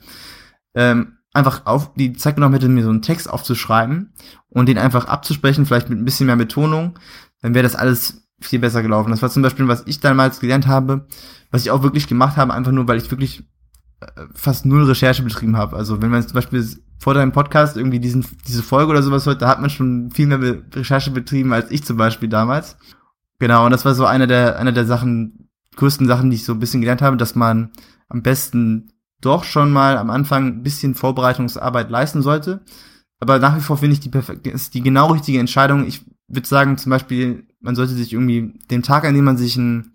ähm, 0.75 1.17
einfach 1.33 1.65
auf 1.65 1.93
die 1.93 2.13
Zeit 2.13 2.35
genommen 2.35 2.53
hätte, 2.53 2.67
mir 2.67 2.83
so 2.83 2.89
einen 2.89 3.01
Text 3.01 3.29
aufzuschreiben 3.29 4.13
und 4.49 4.67
den 4.67 4.77
einfach 4.77 5.05
abzusprechen, 5.05 5.65
vielleicht 5.65 5.89
mit 5.89 5.99
ein 5.99 6.05
bisschen 6.05 6.25
mehr 6.25 6.35
Betonung, 6.35 6.99
dann 7.41 7.53
wäre 7.53 7.63
das 7.63 7.75
alles 7.75 8.27
viel 8.41 8.59
besser 8.59 8.81
gelaufen. 8.81 9.11
Das 9.11 9.21
war 9.21 9.29
zum 9.29 9.43
Beispiel, 9.43 9.67
was 9.67 9.83
ich 9.85 9.99
damals 9.99 10.39
gelernt 10.39 10.67
habe, 10.67 11.07
was 11.51 11.61
ich 11.63 11.71
auch 11.71 11.83
wirklich 11.83 12.07
gemacht 12.07 12.37
habe, 12.37 12.53
einfach 12.53 12.71
nur, 12.71 12.87
weil 12.87 12.97
ich 12.97 13.11
wirklich 13.11 13.43
äh, 14.01 14.05
fast 14.33 14.65
null 14.65 14.83
Recherche 14.83 15.23
betrieben 15.23 15.57
habe. 15.57 15.75
Also 15.75 16.01
wenn 16.01 16.09
man 16.09 16.23
zum 16.23 16.33
Beispiel 16.33 16.67
vor 16.97 17.13
deinem 17.13 17.31
Podcast 17.31 17.77
irgendwie 17.77 17.99
diesen, 17.99 18.25
diese 18.47 18.63
Folge 18.63 18.91
oder 18.91 19.03
sowas 19.03 19.25
hört, 19.25 19.41
da 19.41 19.47
hat 19.47 19.61
man 19.61 19.69
schon 19.69 20.11
viel 20.11 20.27
mehr 20.27 20.61
Recherche 20.73 21.11
betrieben 21.11 21.53
als 21.53 21.71
ich 21.71 21.83
zum 21.83 21.97
Beispiel 21.97 22.29
damals. 22.29 22.77
Genau, 23.39 23.65
und 23.65 23.71
das 23.71 23.85
war 23.85 23.95
so 23.95 24.05
eine 24.05 24.27
der, 24.27 24.59
eine 24.59 24.73
der 24.73 24.85
Sachen, 24.85 25.49
größten 25.75 26.07
Sachen, 26.07 26.29
die 26.29 26.35
ich 26.35 26.45
so 26.45 26.53
ein 26.53 26.59
bisschen 26.59 26.81
gelernt 26.81 27.01
habe, 27.01 27.17
dass 27.17 27.35
man 27.35 27.71
am 28.07 28.21
besten 28.21 28.91
doch 29.21 29.43
schon 29.43 29.71
mal 29.71 29.97
am 29.97 30.09
Anfang 30.09 30.47
ein 30.47 30.63
bisschen 30.63 30.95
Vorbereitungsarbeit 30.95 31.89
leisten 31.89 32.21
sollte. 32.21 32.61
Aber 33.19 33.39
nach 33.39 33.55
wie 33.55 33.61
vor 33.61 33.77
finde 33.77 33.93
ich 33.93 33.99
die 33.99 34.09
perfekte, 34.09 34.49
ist 34.49 34.73
die 34.73 34.81
genau 34.81 35.11
richtige 35.11 35.39
Entscheidung. 35.39 35.85
Ich 35.85 36.01
würde 36.27 36.47
sagen, 36.47 36.77
zum 36.77 36.89
Beispiel, 36.89 37.45
man 37.59 37.75
sollte 37.75 37.93
sich 37.93 38.13
irgendwie 38.13 38.59
den 38.69 38.81
Tag, 38.81 39.05
an 39.05 39.13
dem 39.13 39.25
man 39.25 39.37
sich 39.37 39.57
einen 39.57 39.93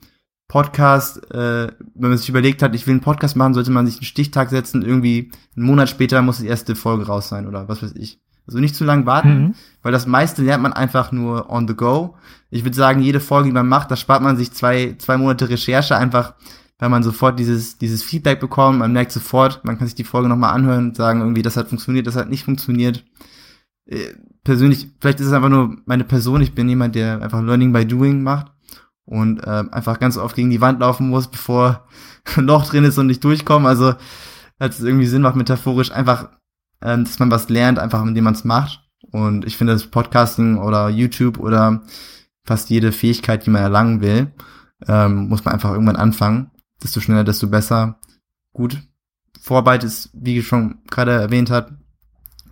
Podcast, 0.48 1.18
äh, 1.32 1.72
wenn 1.94 2.10
man 2.10 2.18
sich 2.18 2.28
überlegt 2.28 2.62
hat, 2.62 2.74
ich 2.74 2.86
will 2.86 2.92
einen 2.92 3.00
Podcast 3.00 3.36
machen, 3.36 3.54
sollte 3.54 3.72
man 3.72 3.86
sich 3.86 3.96
einen 3.96 4.04
Stichtag 4.04 4.50
setzen, 4.50 4.82
irgendwie 4.82 5.32
einen 5.56 5.66
Monat 5.66 5.88
später 5.88 6.22
muss 6.22 6.38
die 6.38 6.46
erste 6.46 6.76
Folge 6.76 7.06
raus 7.06 7.28
sein 7.28 7.48
oder 7.48 7.68
was 7.68 7.82
weiß 7.82 7.94
ich. 7.96 8.20
Also 8.46 8.60
nicht 8.60 8.76
zu 8.76 8.84
lang 8.84 9.06
warten, 9.06 9.38
mhm. 9.38 9.54
weil 9.82 9.90
das 9.90 10.06
meiste 10.06 10.42
lernt 10.42 10.62
man 10.62 10.72
einfach 10.72 11.10
nur 11.10 11.50
on 11.50 11.66
the 11.66 11.74
go. 11.74 12.16
Ich 12.48 12.62
würde 12.62 12.76
sagen, 12.76 13.02
jede 13.02 13.18
Folge, 13.18 13.48
die 13.48 13.54
man 13.54 13.66
macht, 13.66 13.90
da 13.90 13.96
spart 13.96 14.22
man 14.22 14.36
sich 14.36 14.52
zwei, 14.52 14.94
zwei 14.98 15.16
Monate 15.16 15.48
Recherche 15.48 15.96
einfach 15.96 16.34
weil 16.78 16.88
man 16.88 17.02
sofort 17.02 17.38
dieses, 17.38 17.78
dieses 17.78 18.02
Feedback 18.02 18.40
bekommt, 18.40 18.78
man 18.78 18.92
merkt 18.92 19.12
sofort, 19.12 19.64
man 19.64 19.78
kann 19.78 19.86
sich 19.86 19.94
die 19.94 20.04
Folge 20.04 20.28
nochmal 20.28 20.54
anhören 20.54 20.88
und 20.88 20.96
sagen, 20.96 21.20
irgendwie, 21.20 21.42
das 21.42 21.56
hat 21.56 21.68
funktioniert, 21.68 22.06
das 22.06 22.16
hat 22.16 22.28
nicht 22.28 22.44
funktioniert. 22.44 23.04
äh, 23.86 24.14
persönlich, 24.44 24.88
vielleicht 25.00 25.20
ist 25.20 25.26
es 25.26 25.32
einfach 25.32 25.48
nur 25.48 25.76
meine 25.86 26.04
Person. 26.04 26.40
Ich 26.42 26.54
bin 26.54 26.68
jemand, 26.68 26.94
der 26.94 27.22
einfach 27.22 27.42
Learning 27.42 27.72
by 27.72 27.86
Doing 27.86 28.22
macht 28.22 28.52
und 29.04 29.40
äh, 29.44 29.64
einfach 29.70 29.98
ganz 29.98 30.16
oft 30.18 30.36
gegen 30.36 30.50
die 30.50 30.60
Wand 30.60 30.80
laufen 30.80 31.08
muss, 31.08 31.28
bevor 31.28 31.86
ein 32.36 32.46
Loch 32.46 32.66
drin 32.66 32.84
ist 32.84 32.98
und 32.98 33.06
nicht 33.06 33.24
durchkommen. 33.24 33.66
Also, 33.66 33.94
als 34.58 34.78
es 34.78 34.84
irgendwie 34.84 35.06
Sinn 35.06 35.22
macht, 35.22 35.36
metaphorisch 35.36 35.90
einfach, 35.92 36.30
ähm, 36.82 37.04
dass 37.04 37.18
man 37.18 37.30
was 37.30 37.48
lernt, 37.48 37.78
einfach 37.78 38.02
indem 38.04 38.24
man 38.24 38.34
es 38.34 38.44
macht. 38.44 38.82
Und 39.12 39.44
ich 39.44 39.56
finde, 39.56 39.72
das 39.72 39.86
Podcasting 39.86 40.58
oder 40.58 40.88
YouTube 40.88 41.38
oder 41.38 41.82
fast 42.44 42.70
jede 42.70 42.92
Fähigkeit, 42.92 43.46
die 43.46 43.50
man 43.50 43.62
erlangen 43.62 44.00
will, 44.00 44.32
ähm, 44.86 45.28
muss 45.28 45.44
man 45.44 45.54
einfach 45.54 45.72
irgendwann 45.72 45.96
anfangen. 45.96 46.50
Desto 46.82 47.00
schneller, 47.00 47.24
desto 47.24 47.48
besser. 47.48 47.98
Gut. 48.52 48.80
Vorarbeit 49.40 49.84
ist, 49.84 50.10
wie 50.12 50.38
ich 50.38 50.46
schon 50.46 50.78
gerade 50.90 51.12
erwähnt 51.12 51.50
hat, 51.50 51.72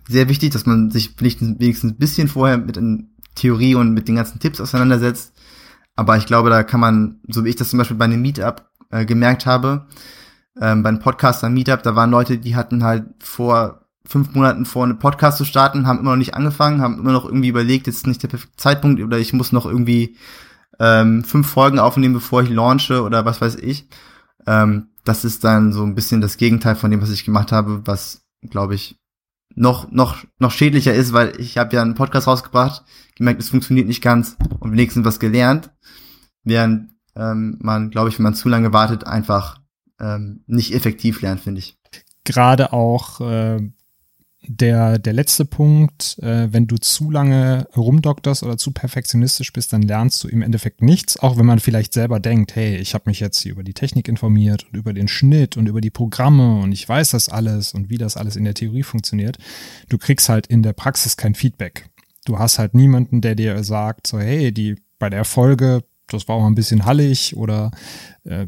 sehr 0.07 0.29
wichtig, 0.29 0.51
dass 0.51 0.65
man 0.65 0.91
sich 0.91 1.19
wenigstens 1.19 1.91
ein 1.91 1.97
bisschen 1.97 2.27
vorher 2.27 2.57
mit 2.57 2.77
in 2.77 3.15
Theorie 3.35 3.75
und 3.75 3.91
mit 3.93 4.07
den 4.07 4.15
ganzen 4.15 4.39
Tipps 4.39 4.61
auseinandersetzt. 4.61 5.33
Aber 5.95 6.17
ich 6.17 6.25
glaube, 6.25 6.49
da 6.49 6.63
kann 6.63 6.79
man, 6.79 7.19
so 7.27 7.43
wie 7.43 7.49
ich 7.49 7.55
das 7.55 7.69
zum 7.69 7.79
Beispiel 7.79 7.97
bei 7.97 8.05
einem 8.05 8.21
Meetup 8.21 8.69
äh, 8.91 9.05
gemerkt 9.05 9.45
habe, 9.45 9.87
ähm, 10.59 10.83
beim 10.83 10.99
Podcaster 10.99 11.49
Meetup, 11.49 11.83
da 11.83 11.95
waren 11.95 12.11
Leute, 12.11 12.37
die 12.37 12.55
hatten 12.55 12.83
halt 12.83 13.05
vor 13.19 13.85
fünf 14.05 14.33
Monaten 14.33 14.65
vor, 14.65 14.83
einen 14.83 14.99
Podcast 14.99 15.37
zu 15.37 15.45
starten, 15.45 15.87
haben 15.87 15.99
immer 15.99 16.11
noch 16.11 16.17
nicht 16.17 16.35
angefangen, 16.35 16.81
haben 16.81 16.99
immer 16.99 17.11
noch 17.11 17.25
irgendwie 17.25 17.49
überlegt, 17.49 17.87
jetzt 17.87 17.97
ist 17.97 18.07
nicht 18.07 18.23
der 18.23 18.27
perfekte 18.27 18.57
Zeitpunkt 18.57 19.01
oder 19.01 19.17
ich 19.17 19.33
muss 19.33 19.51
noch 19.51 19.65
irgendwie 19.65 20.15
ähm, 20.79 21.23
fünf 21.23 21.49
Folgen 21.49 21.79
aufnehmen, 21.79 22.13
bevor 22.13 22.43
ich 22.43 22.49
launche 22.49 23.01
oder 23.01 23.25
was 23.25 23.41
weiß 23.41 23.55
ich. 23.55 23.87
Ähm, 24.47 24.89
das 25.03 25.23
ist 25.23 25.43
dann 25.43 25.71
so 25.71 25.83
ein 25.83 25.95
bisschen 25.95 26.21
das 26.21 26.37
Gegenteil 26.37 26.75
von 26.75 26.91
dem, 26.91 27.01
was 27.01 27.11
ich 27.11 27.25
gemacht 27.25 27.51
habe, 27.51 27.85
was, 27.85 28.25
glaube 28.49 28.75
ich, 28.75 28.99
noch, 29.55 29.91
noch, 29.91 30.25
noch 30.39 30.51
schädlicher 30.51 30.93
ist, 30.93 31.13
weil 31.13 31.39
ich 31.39 31.57
habe 31.57 31.75
ja 31.75 31.81
einen 31.81 31.95
Podcast 31.95 32.27
rausgebracht, 32.27 32.83
gemerkt, 33.15 33.41
es 33.41 33.49
funktioniert 33.49 33.87
nicht 33.87 34.01
ganz 34.01 34.35
und 34.59 34.71
wenigstens 34.71 35.05
was 35.05 35.19
gelernt. 35.19 35.71
Während 36.43 36.91
ähm, 37.15 37.57
man, 37.61 37.89
glaube 37.89 38.09
ich, 38.09 38.17
wenn 38.17 38.23
man 38.23 38.35
zu 38.35 38.49
lange 38.49 38.73
wartet, 38.73 39.05
einfach 39.05 39.61
ähm, 39.99 40.43
nicht 40.47 40.73
effektiv 40.73 41.21
lernt, 41.21 41.41
finde 41.41 41.59
ich. 41.59 41.77
Gerade 42.25 42.73
auch 42.73 43.21
äh, 43.21 43.71
der, 44.47 44.99
der 44.99 45.13
letzte 45.13 45.45
Punkt, 45.45 46.17
äh, 46.19 46.51
wenn 46.51 46.67
du 46.67 46.77
zu 46.77 47.11
lange 47.11 47.67
rumdokterst 47.75 48.43
oder 48.43 48.57
zu 48.57 48.71
perfektionistisch 48.71 49.51
bist, 49.53 49.73
dann 49.73 49.81
lernst 49.81 50.23
du 50.23 50.27
im 50.27 50.41
Endeffekt 50.41 50.81
nichts, 50.81 51.17
auch 51.17 51.37
wenn 51.37 51.45
man 51.45 51.59
vielleicht 51.59 51.93
selber 51.93 52.19
denkt, 52.19 52.55
hey, 52.55 52.77
ich 52.77 52.93
habe 52.93 53.09
mich 53.09 53.19
jetzt 53.19 53.39
hier 53.41 53.51
über 53.51 53.63
die 53.63 53.73
Technik 53.73 54.07
informiert 54.07 54.65
und 54.65 54.77
über 54.77 54.93
den 54.93 55.07
Schnitt 55.07 55.57
und 55.57 55.67
über 55.67 55.81
die 55.81 55.89
Programme 55.89 56.59
und 56.59 56.71
ich 56.71 56.87
weiß 56.87 57.11
das 57.11 57.29
alles 57.29 57.73
und 57.73 57.89
wie 57.89 57.97
das 57.97 58.17
alles 58.17 58.35
in 58.35 58.43
der 58.43 58.53
Theorie 58.53 58.83
funktioniert. 58.83 59.37
Du 59.89 59.97
kriegst 59.97 60.29
halt 60.29 60.47
in 60.47 60.63
der 60.63 60.73
Praxis 60.73 61.17
kein 61.17 61.35
Feedback. 61.35 61.89
Du 62.25 62.39
hast 62.39 62.59
halt 62.59 62.73
niemanden, 62.73 63.21
der 63.21 63.35
dir 63.35 63.63
sagt, 63.63 64.07
so, 64.07 64.19
hey, 64.19 64.51
die 64.51 64.75
bei 64.99 65.09
der 65.09 65.25
Folge, 65.25 65.83
das 66.07 66.27
war 66.27 66.35
auch 66.35 66.45
ein 66.45 66.55
bisschen 66.55 66.85
hallig 66.85 67.35
oder 67.35 67.71
äh, 68.23 68.47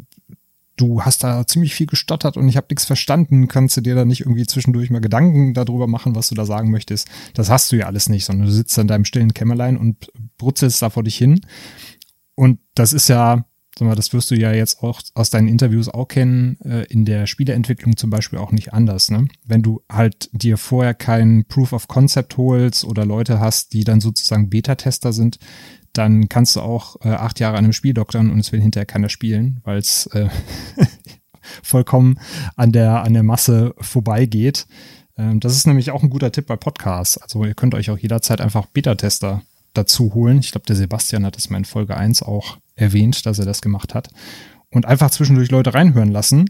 du 0.78 1.02
hast 1.02 1.24
da 1.24 1.46
ziemlich 1.46 1.76
viel 1.76 1.88
gestottert 1.88 2.38
und 2.38 2.48
ich 2.48 2.56
habe 2.56 2.68
nichts 2.70 2.86
verstanden, 2.86 3.48
kannst 3.48 3.76
du 3.78 3.82
dir 3.82 3.96
da 3.96 4.06
nicht 4.06 4.22
irgendwie 4.22 4.46
zwischendurch 4.46 4.90
mal 4.90 5.02
Gedanken 5.02 5.54
darüber 5.54 5.88
machen, 5.88 6.16
was 6.16 6.30
du 6.30 6.36
da 6.36 6.46
sagen 6.46 6.72
möchtest? 6.72 7.10
Das 7.34 7.50
hast 7.50 7.72
du 7.72 7.76
ja 7.76 7.88
alles 7.88 8.10
nicht, 8.10 8.26
sondern 8.26 8.48
du 8.48 8.54
sitzt 8.54 8.78
in 8.78 8.88
deinem 8.88 9.06
stillen 9.06 9.34
Kämmerlein 9.34 9.76
und 9.76 10.12
brutzelst 10.38 10.82
da 10.82 10.90
vor 10.90 11.04
dich 11.04 11.18
hin. 11.18 11.42
Und 12.36 12.60
das 12.76 12.94
ist 12.94 13.10
ja, 13.10 13.46
sag 13.78 13.88
mal, 13.88 13.96
das 13.96 14.14
wirst 14.14 14.30
du 14.30 14.36
ja 14.36 14.54
jetzt 14.54 14.84
auch 14.84 15.02
aus 15.16 15.32
deinen 15.32 15.48
Interviews 15.48 15.90
auch 15.90 16.08
kennen, 16.08 16.60
äh, 16.62 16.84
in 16.84 17.04
der 17.04 17.26
Spieleentwicklung 17.26 17.98
zum 17.98 18.12
Beispiel 18.12 18.38
auch 18.38 18.52
nicht 18.52 18.74
anders. 18.74 19.10
Ne? 19.10 19.28
Wenn 19.46 19.64
du 19.64 19.82
halt 19.92 20.30
dir 20.32 20.58
vorher 20.58 20.94
kein 20.94 21.46
Proof 21.46 21.74
of 21.74 21.88
Concept 21.88 22.38
holst 22.38 22.84
oder 22.86 23.06
Leute 23.06 23.40
hast, 23.40 23.74
die 23.74 23.84
dann 23.84 24.00
sozusagen 24.00 24.50
Beta-Tester 24.50 25.12
sind, 25.12 25.40
dann 25.98 26.30
kannst 26.30 26.56
du 26.56 26.62
auch 26.62 26.98
äh, 27.04 27.10
acht 27.10 27.40
Jahre 27.40 27.58
an 27.58 27.66
einem 27.66 27.74
Spiel 27.74 27.94
doktern 27.94 28.30
und 28.30 28.40
es 28.40 28.52
will 28.52 28.62
hinterher 28.62 28.86
keiner 28.86 29.10
spielen, 29.10 29.62
weil 29.64 29.78
es 29.78 30.08
äh, 30.08 30.30
vollkommen 31.64 32.20
an 32.56 32.72
der, 32.72 33.04
an 33.04 33.14
der 33.14 33.24
Masse 33.24 33.74
vorbeigeht. 33.80 34.68
Ähm, 35.18 35.40
das 35.40 35.56
ist 35.56 35.68
nämlich 35.68 35.92
auch 35.92 36.04
ein 36.04 36.10
guter 36.10 36.32
Tipp 36.32 36.48
bei 36.48 36.56
Podcasts. 36.56 37.18
Also 37.18 37.46
ihr 37.46 37.56
könnt 37.56 37.76
euch 37.76 37.90
auch 37.90 37.98
jederzeit 37.98 38.42
einfach 38.42 38.66
Beta-Tester 38.68 39.42
dazu 39.74 40.14
holen. 40.14 40.40
Ich 40.40 40.52
glaube, 40.52 40.66
der 40.66 40.76
Sebastian 40.76 41.26
hat 41.26 41.36
das 41.36 41.50
mal 41.50 41.58
in 41.58 41.66
Folge 41.66 41.98
1 41.98 42.24
auch 42.24 42.58
erwähnt, 42.76 43.26
dass 43.26 43.40
er 43.40 43.46
das 43.46 43.62
gemacht 43.62 43.94
hat. 43.94 44.10
Und 44.70 44.86
einfach 44.86 45.12
zwischendurch 45.12 45.52
Leute 45.52 45.74
reinhören 45.74 46.12
lassen. 46.12 46.50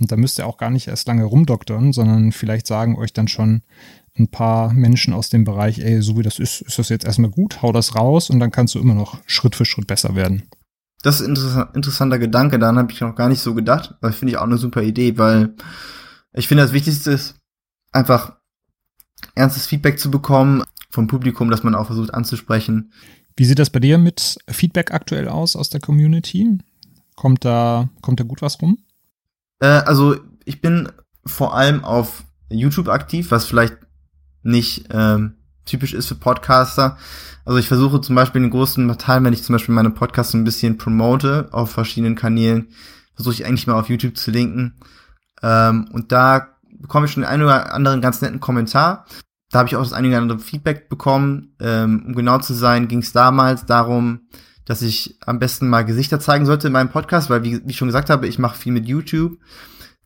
Und 0.00 0.12
da 0.12 0.16
müsst 0.16 0.38
ihr 0.38 0.46
auch 0.46 0.58
gar 0.58 0.70
nicht 0.70 0.88
erst 0.88 1.08
lange 1.08 1.24
rumdoktern, 1.24 1.92
sondern 1.92 2.32
vielleicht 2.32 2.66
sagen 2.66 2.96
euch 2.96 3.12
dann 3.12 3.28
schon, 3.28 3.62
ein 4.18 4.28
paar 4.28 4.72
Menschen 4.72 5.12
aus 5.12 5.30
dem 5.30 5.44
Bereich, 5.44 5.78
ey, 5.78 6.02
so 6.02 6.16
wie 6.16 6.22
das 6.22 6.38
ist, 6.38 6.60
ist 6.62 6.78
das 6.78 6.88
jetzt 6.88 7.04
erstmal 7.04 7.30
gut, 7.30 7.62
hau 7.62 7.72
das 7.72 7.94
raus 7.94 8.30
und 8.30 8.40
dann 8.40 8.50
kannst 8.50 8.74
du 8.74 8.78
immer 8.78 8.94
noch 8.94 9.18
Schritt 9.26 9.54
für 9.54 9.64
Schritt 9.64 9.86
besser 9.86 10.14
werden. 10.14 10.42
Das 11.02 11.20
ist 11.20 11.28
ein 11.28 11.68
interessanter 11.74 12.18
Gedanke, 12.18 12.58
daran 12.58 12.78
habe 12.78 12.92
ich 12.92 13.00
noch 13.00 13.14
gar 13.14 13.28
nicht 13.28 13.40
so 13.40 13.54
gedacht, 13.54 13.94
aber 14.00 14.12
finde 14.12 14.32
ich 14.32 14.38
auch 14.38 14.44
eine 14.44 14.58
super 14.58 14.82
Idee, 14.82 15.16
weil 15.16 15.54
ich 16.32 16.48
finde, 16.48 16.64
das 16.64 16.72
Wichtigste 16.72 17.12
ist 17.12 17.36
einfach 17.92 18.36
ernstes 19.34 19.66
Feedback 19.66 19.98
zu 19.98 20.10
bekommen 20.10 20.64
vom 20.90 21.06
Publikum, 21.06 21.50
das 21.50 21.62
man 21.62 21.74
auch 21.74 21.86
versucht 21.86 22.14
anzusprechen. 22.14 22.92
Wie 23.36 23.44
sieht 23.44 23.58
das 23.58 23.70
bei 23.70 23.80
dir 23.80 23.98
mit 23.98 24.38
Feedback 24.48 24.92
aktuell 24.92 25.28
aus 25.28 25.54
aus 25.54 25.70
der 25.70 25.80
Community? 25.80 26.58
Kommt 27.14 27.44
da, 27.44 27.88
kommt 28.00 28.20
da 28.20 28.24
gut 28.24 28.42
was 28.42 28.60
rum? 28.60 28.78
Äh, 29.60 29.66
also 29.66 30.16
ich 30.44 30.60
bin 30.60 30.88
vor 31.24 31.54
allem 31.54 31.84
auf 31.84 32.24
YouTube 32.50 32.88
aktiv, 32.88 33.30
was 33.30 33.46
vielleicht 33.46 33.76
nicht 34.48 34.86
ähm, 34.90 35.34
typisch 35.64 35.94
ist 35.94 36.06
für 36.06 36.14
Podcaster. 36.14 36.96
Also 37.44 37.58
ich 37.58 37.68
versuche 37.68 38.00
zum 38.00 38.14
Beispiel 38.14 38.40
den 38.40 38.50
großen 38.50 38.98
Teil, 38.98 39.22
wenn 39.24 39.32
ich 39.32 39.42
zum 39.42 39.54
Beispiel 39.54 39.74
meine 39.74 39.90
Podcasts 39.90 40.34
ein 40.34 40.44
bisschen 40.44 40.78
promote 40.78 41.48
auf 41.52 41.70
verschiedenen 41.70 42.14
Kanälen, 42.14 42.68
versuche 43.14 43.34
ich 43.34 43.46
eigentlich 43.46 43.66
mal 43.66 43.78
auf 43.78 43.88
YouTube 43.88 44.16
zu 44.16 44.30
linken. 44.30 44.74
Ähm, 45.42 45.88
und 45.92 46.12
da 46.12 46.48
bekomme 46.80 47.06
ich 47.06 47.12
schon 47.12 47.24
einen 47.24 47.42
oder 47.42 47.72
anderen 47.72 48.00
ganz 48.00 48.20
netten 48.20 48.40
Kommentar. 48.40 49.06
Da 49.50 49.60
habe 49.60 49.68
ich 49.68 49.76
auch 49.76 49.82
das 49.82 49.92
einige 49.92 50.14
oder 50.14 50.22
andere 50.22 50.38
Feedback 50.40 50.88
bekommen. 50.88 51.54
Ähm, 51.60 52.04
um 52.06 52.14
genau 52.14 52.38
zu 52.38 52.54
sein, 52.54 52.88
ging 52.88 53.00
es 53.00 53.12
damals 53.12 53.64
darum, 53.66 54.20
dass 54.64 54.82
ich 54.82 55.16
am 55.24 55.38
besten 55.38 55.68
mal 55.68 55.84
Gesichter 55.84 56.20
zeigen 56.20 56.44
sollte 56.44 56.66
in 56.66 56.74
meinem 56.74 56.90
Podcast, 56.90 57.30
weil 57.30 57.42
wie, 57.44 57.64
wie 57.64 57.70
ich 57.70 57.76
schon 57.76 57.88
gesagt 57.88 58.10
habe, 58.10 58.26
ich 58.26 58.38
mache 58.38 58.58
viel 58.58 58.72
mit 58.72 58.86
YouTube 58.86 59.38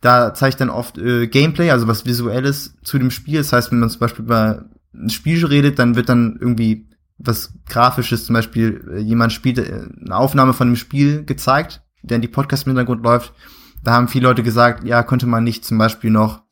da 0.02 0.34
zeige 0.34 0.50
ich 0.50 0.56
dann 0.56 0.68
oft 0.68 0.98
äh, 0.98 1.28
Gameplay, 1.28 1.70
also 1.70 1.86
was 1.86 2.04
Visuelles 2.04 2.74
zu 2.82 2.98
dem 2.98 3.10
Spiel. 3.10 3.38
Das 3.38 3.52
heißt, 3.52 3.70
wenn 3.70 3.78
man 3.78 3.88
zum 3.88 4.00
Beispiel 4.00 4.24
über 4.24 4.66
ein 4.92 5.08
Spiel 5.08 5.46
redet, 5.46 5.78
dann 5.78 5.94
wird 5.94 6.08
dann 6.08 6.36
irgendwie 6.38 6.88
was 7.18 7.54
Grafisches, 7.68 8.26
zum 8.26 8.34
Beispiel 8.34 8.84
äh, 8.92 8.98
jemand 8.98 9.32
spielt 9.32 9.58
äh, 9.58 9.86
eine 10.04 10.16
Aufnahme 10.16 10.54
von 10.54 10.68
dem 10.68 10.76
Spiel 10.76 11.24
gezeigt, 11.24 11.82
während 12.02 12.24
die 12.24 12.28
Podcast 12.28 12.66
im 12.66 12.70
Hintergrund 12.70 13.04
läuft. 13.04 13.32
Da 13.84 13.92
haben 13.92 14.08
viele 14.08 14.26
Leute 14.26 14.42
gesagt, 14.42 14.84
ja, 14.84 15.04
könnte 15.04 15.26
man 15.26 15.44
nicht 15.44 15.64
zum 15.64 15.78
Beispiel 15.78 16.10
noch 16.10 16.42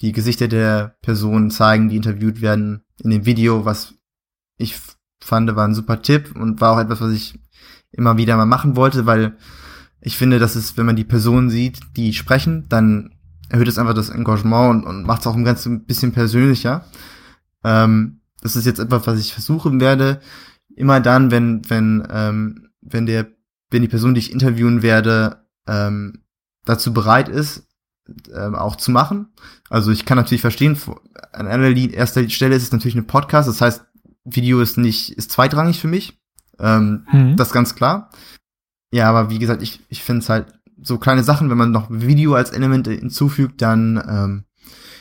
die 0.00 0.12
Gesichter 0.12 0.46
der 0.46 0.96
Personen 1.00 1.50
zeigen, 1.50 1.88
die 1.88 1.96
interviewt 1.96 2.42
werden 2.42 2.84
in 3.02 3.10
dem 3.10 3.24
Video, 3.24 3.64
was 3.64 3.94
ich 4.58 4.78
fand, 5.18 5.56
war 5.56 5.66
ein 5.66 5.74
super 5.74 6.02
Tipp 6.02 6.36
und 6.36 6.60
war 6.60 6.72
auch 6.72 6.80
etwas, 6.80 7.00
was 7.00 7.12
ich 7.12 7.40
immer 7.90 8.18
wieder 8.18 8.36
mal 8.36 8.46
machen 8.46 8.76
wollte, 8.76 9.06
weil 9.06 9.38
ich 10.00 10.16
finde, 10.16 10.38
dass 10.38 10.54
es, 10.54 10.76
wenn 10.76 10.86
man 10.86 10.96
die 10.96 11.04
Personen 11.04 11.50
sieht, 11.50 11.80
die 11.96 12.12
sprechen, 12.12 12.66
dann 12.68 13.14
erhöht 13.48 13.68
es 13.68 13.78
einfach 13.78 13.94
das 13.94 14.10
Engagement 14.10 14.70
und, 14.70 14.84
und 14.84 15.06
macht 15.06 15.22
es 15.22 15.26
auch 15.26 15.36
ein 15.36 15.44
ganz 15.44 15.64
ein 15.66 15.84
bisschen 15.84 16.12
persönlicher. 16.12 16.84
Ähm, 17.64 18.20
das 18.40 18.56
ist 18.56 18.66
jetzt 18.66 18.78
etwas, 18.78 19.06
was 19.06 19.18
ich 19.18 19.32
versuchen 19.32 19.80
werde. 19.80 20.20
Immer 20.76 21.00
dann, 21.00 21.30
wenn, 21.30 21.68
wenn, 21.68 22.06
ähm, 22.10 22.68
wenn 22.80 23.06
der, 23.06 23.26
wenn 23.70 23.82
die 23.82 23.88
Person, 23.88 24.14
die 24.14 24.20
ich 24.20 24.32
interviewen 24.32 24.82
werde, 24.82 25.44
ähm, 25.66 26.22
dazu 26.64 26.92
bereit 26.92 27.28
ist, 27.28 27.66
ähm, 28.34 28.54
auch 28.54 28.76
zu 28.76 28.90
machen. 28.90 29.28
Also 29.68 29.90
ich 29.90 30.04
kann 30.04 30.16
natürlich 30.16 30.40
verstehen, 30.40 30.78
an 31.32 31.46
erster 31.46 32.28
Stelle 32.30 32.54
ist 32.54 32.62
es 32.62 32.72
natürlich 32.72 32.94
ein 32.94 33.06
Podcast, 33.06 33.48
das 33.48 33.60
heißt, 33.60 33.84
Video 34.24 34.60
ist 34.60 34.78
nicht, 34.78 35.12
ist 35.12 35.32
zweitrangig 35.32 35.80
für 35.80 35.88
mich. 35.88 36.18
Ähm, 36.58 37.06
mhm. 37.10 37.36
Das 37.36 37.48
ist 37.48 37.54
ganz 37.54 37.74
klar. 37.74 38.10
Ja, 38.92 39.08
aber 39.08 39.30
wie 39.30 39.38
gesagt, 39.38 39.62
ich, 39.62 39.80
ich 39.88 40.02
finde 40.02 40.22
es 40.22 40.28
halt 40.28 40.46
so 40.80 40.98
kleine 40.98 41.24
Sachen, 41.24 41.50
wenn 41.50 41.58
man 41.58 41.72
noch 41.72 41.88
Video 41.90 42.34
als 42.34 42.50
Element 42.50 42.86
hinzufügt, 42.86 43.60
dann 43.60 44.02
ähm, 44.08 44.44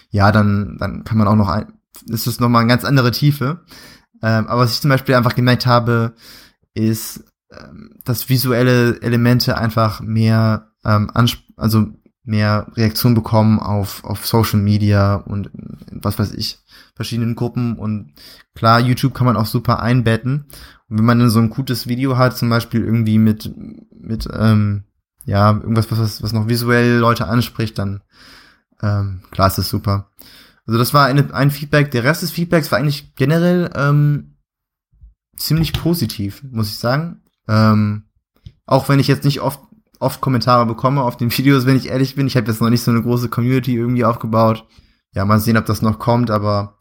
ja, 0.09 0.31
dann, 0.31 0.77
dann 0.79 1.03
kann 1.03 1.17
man 1.17 1.27
auch 1.27 1.35
noch 1.35 1.49
ein, 1.49 1.73
ist 2.07 2.27
es 2.27 2.39
nochmal 2.39 2.61
eine 2.61 2.69
ganz 2.69 2.83
andere 2.83 3.11
Tiefe. 3.11 3.63
Ähm, 4.21 4.47
aber 4.47 4.61
was 4.61 4.73
ich 4.73 4.81
zum 4.81 4.89
Beispiel 4.89 5.15
einfach 5.15 5.35
gemerkt 5.35 5.65
habe, 5.65 6.15
ist, 6.73 7.23
ähm, 7.51 7.91
dass 8.03 8.29
visuelle 8.29 9.01
Elemente 9.01 9.57
einfach 9.57 10.01
mehr, 10.01 10.71
ähm, 10.83 11.11
also 11.55 11.87
mehr 12.23 12.67
Reaktion 12.75 13.13
bekommen 13.13 13.59
auf, 13.59 14.03
auf 14.03 14.25
Social 14.25 14.59
Media 14.59 15.15
und 15.15 15.49
was 15.91 16.19
weiß 16.19 16.33
ich, 16.33 16.59
verschiedenen 16.97 17.35
Gruppen. 17.35 17.77
Und 17.77 18.13
klar, 18.55 18.81
YouTube 18.81 19.13
kann 19.13 19.25
man 19.25 19.37
auch 19.37 19.45
super 19.45 19.81
einbetten. 19.81 20.47
Und 20.89 20.97
wenn 20.97 21.05
man 21.05 21.19
dann 21.19 21.29
so 21.29 21.39
ein 21.39 21.49
gutes 21.49 21.87
Video 21.87 22.17
hat, 22.17 22.37
zum 22.37 22.49
Beispiel 22.49 22.83
irgendwie 22.83 23.19
mit, 23.19 23.53
mit, 23.91 24.27
ähm, 24.33 24.83
ja, 25.23 25.51
irgendwas, 25.51 25.89
was, 25.91 26.21
was 26.21 26.33
noch 26.33 26.49
visuell 26.49 26.97
Leute 26.97 27.27
anspricht, 27.27 27.77
dann, 27.77 28.01
ähm, 28.81 29.21
klar 29.31 29.47
ist 29.47 29.57
das 29.57 29.69
super. 29.69 30.11
Also 30.65 30.77
das 30.77 30.93
war 30.93 31.05
eine, 31.05 31.33
ein 31.33 31.51
Feedback. 31.51 31.91
Der 31.91 32.03
Rest 32.03 32.23
des 32.23 32.31
Feedbacks 32.31 32.71
war 32.71 32.79
eigentlich 32.79 33.15
generell 33.15 33.69
ähm, 33.75 34.35
ziemlich 35.37 35.71
positiv, 35.73 36.43
muss 36.51 36.67
ich 36.67 36.77
sagen. 36.77 37.21
Ähm, 37.47 38.03
auch 38.65 38.89
wenn 38.89 38.99
ich 38.99 39.07
jetzt 39.07 39.23
nicht 39.23 39.39
oft 39.39 39.61
oft 39.99 40.21
Kommentare 40.21 40.65
bekomme 40.65 41.01
auf 41.01 41.17
den 41.17 41.35
Videos, 41.35 41.65
wenn 41.65 41.75
ich 41.75 41.87
ehrlich 41.87 42.15
bin. 42.15 42.27
Ich 42.27 42.37
habe 42.37 42.47
jetzt 42.47 42.61
noch 42.61 42.69
nicht 42.69 42.83
so 42.83 42.91
eine 42.91 43.01
große 43.01 43.29
Community 43.29 43.75
irgendwie 43.75 44.05
aufgebaut. 44.05 44.67
Ja, 45.17 45.25
mal 45.25 45.39
sehen, 45.39 45.57
ob 45.57 45.65
das 45.65 45.81
noch 45.81 45.97
kommt, 45.97 46.29
aber 46.29 46.77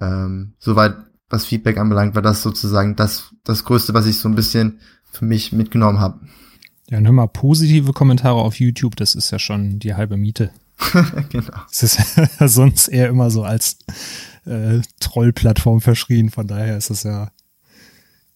ähm, 0.00 0.54
soweit 0.60 0.98
was 1.28 1.46
Feedback 1.46 1.78
anbelangt, 1.78 2.14
war 2.14 2.22
das 2.22 2.40
sozusagen 2.40 2.94
das, 2.94 3.34
das 3.42 3.64
Größte, 3.64 3.92
was 3.92 4.06
ich 4.06 4.18
so 4.18 4.28
ein 4.28 4.36
bisschen 4.36 4.78
für 5.10 5.24
mich 5.24 5.50
mitgenommen 5.50 5.98
habe. 5.98 6.20
Ja, 6.88 6.98
und 6.98 7.06
hör 7.06 7.12
mal, 7.12 7.26
positive 7.26 7.92
Kommentare 7.92 8.36
auf 8.36 8.60
YouTube, 8.60 8.94
das 8.94 9.16
ist 9.16 9.32
ja 9.32 9.40
schon 9.40 9.80
die 9.80 9.96
halbe 9.96 10.16
Miete. 10.16 10.52
genau. 11.28 11.56
Es 11.68 11.82
ist 11.82 11.98
ja 12.38 12.46
sonst 12.48 12.86
eher 12.86 13.08
immer 13.08 13.30
so 13.30 13.42
als 13.42 13.78
äh, 14.44 14.78
Trollplattform 15.00 15.80
verschrien, 15.80 16.30
von 16.30 16.46
daher 16.46 16.76
ist 16.76 16.90
das 16.90 17.02
ja, 17.02 17.32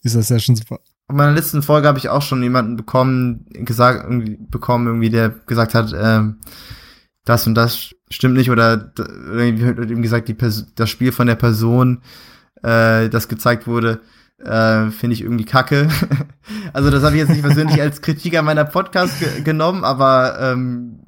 ist 0.02 0.16
das 0.16 0.28
ja 0.28 0.40
schon 0.40 0.56
super. 0.56 0.80
In 1.08 1.14
meiner 1.14 1.34
letzten 1.34 1.62
Folge 1.62 1.86
habe 1.86 2.00
ich 2.00 2.08
auch 2.08 2.22
schon 2.22 2.42
jemanden 2.42 2.74
bekommen, 2.74 3.46
gesagt, 3.50 4.02
irgendwie 4.02 4.38
bekommen, 4.40 4.88
irgendwie, 4.88 5.10
der 5.10 5.28
gesagt 5.28 5.74
hat, 5.74 5.94
ähm, 5.96 6.40
das 7.24 7.46
und 7.46 7.54
das 7.54 7.94
stimmt 8.10 8.36
nicht 8.36 8.50
oder 8.50 8.92
hat 8.96 9.90
ihm 9.90 10.02
gesagt, 10.02 10.28
die 10.28 10.34
Pers 10.34 10.66
das 10.74 10.90
Spiel 10.90 11.12
von 11.12 11.26
der 11.26 11.36
Person, 11.36 12.02
äh, 12.62 13.08
das 13.08 13.28
gezeigt 13.28 13.66
wurde, 13.66 14.00
äh, 14.38 14.90
finde 14.90 15.14
ich 15.14 15.22
irgendwie 15.22 15.44
kacke. 15.44 15.88
also 16.72 16.90
das 16.90 17.02
habe 17.02 17.14
ich 17.14 17.20
jetzt 17.20 17.30
nicht 17.30 17.42
persönlich 17.42 17.80
als 17.80 18.02
Kritik 18.02 18.36
an 18.36 18.44
meiner 18.44 18.64
Podcast 18.64 19.20
ge 19.20 19.42
genommen, 19.42 19.84
aber 19.84 20.38
ähm, 20.40 21.00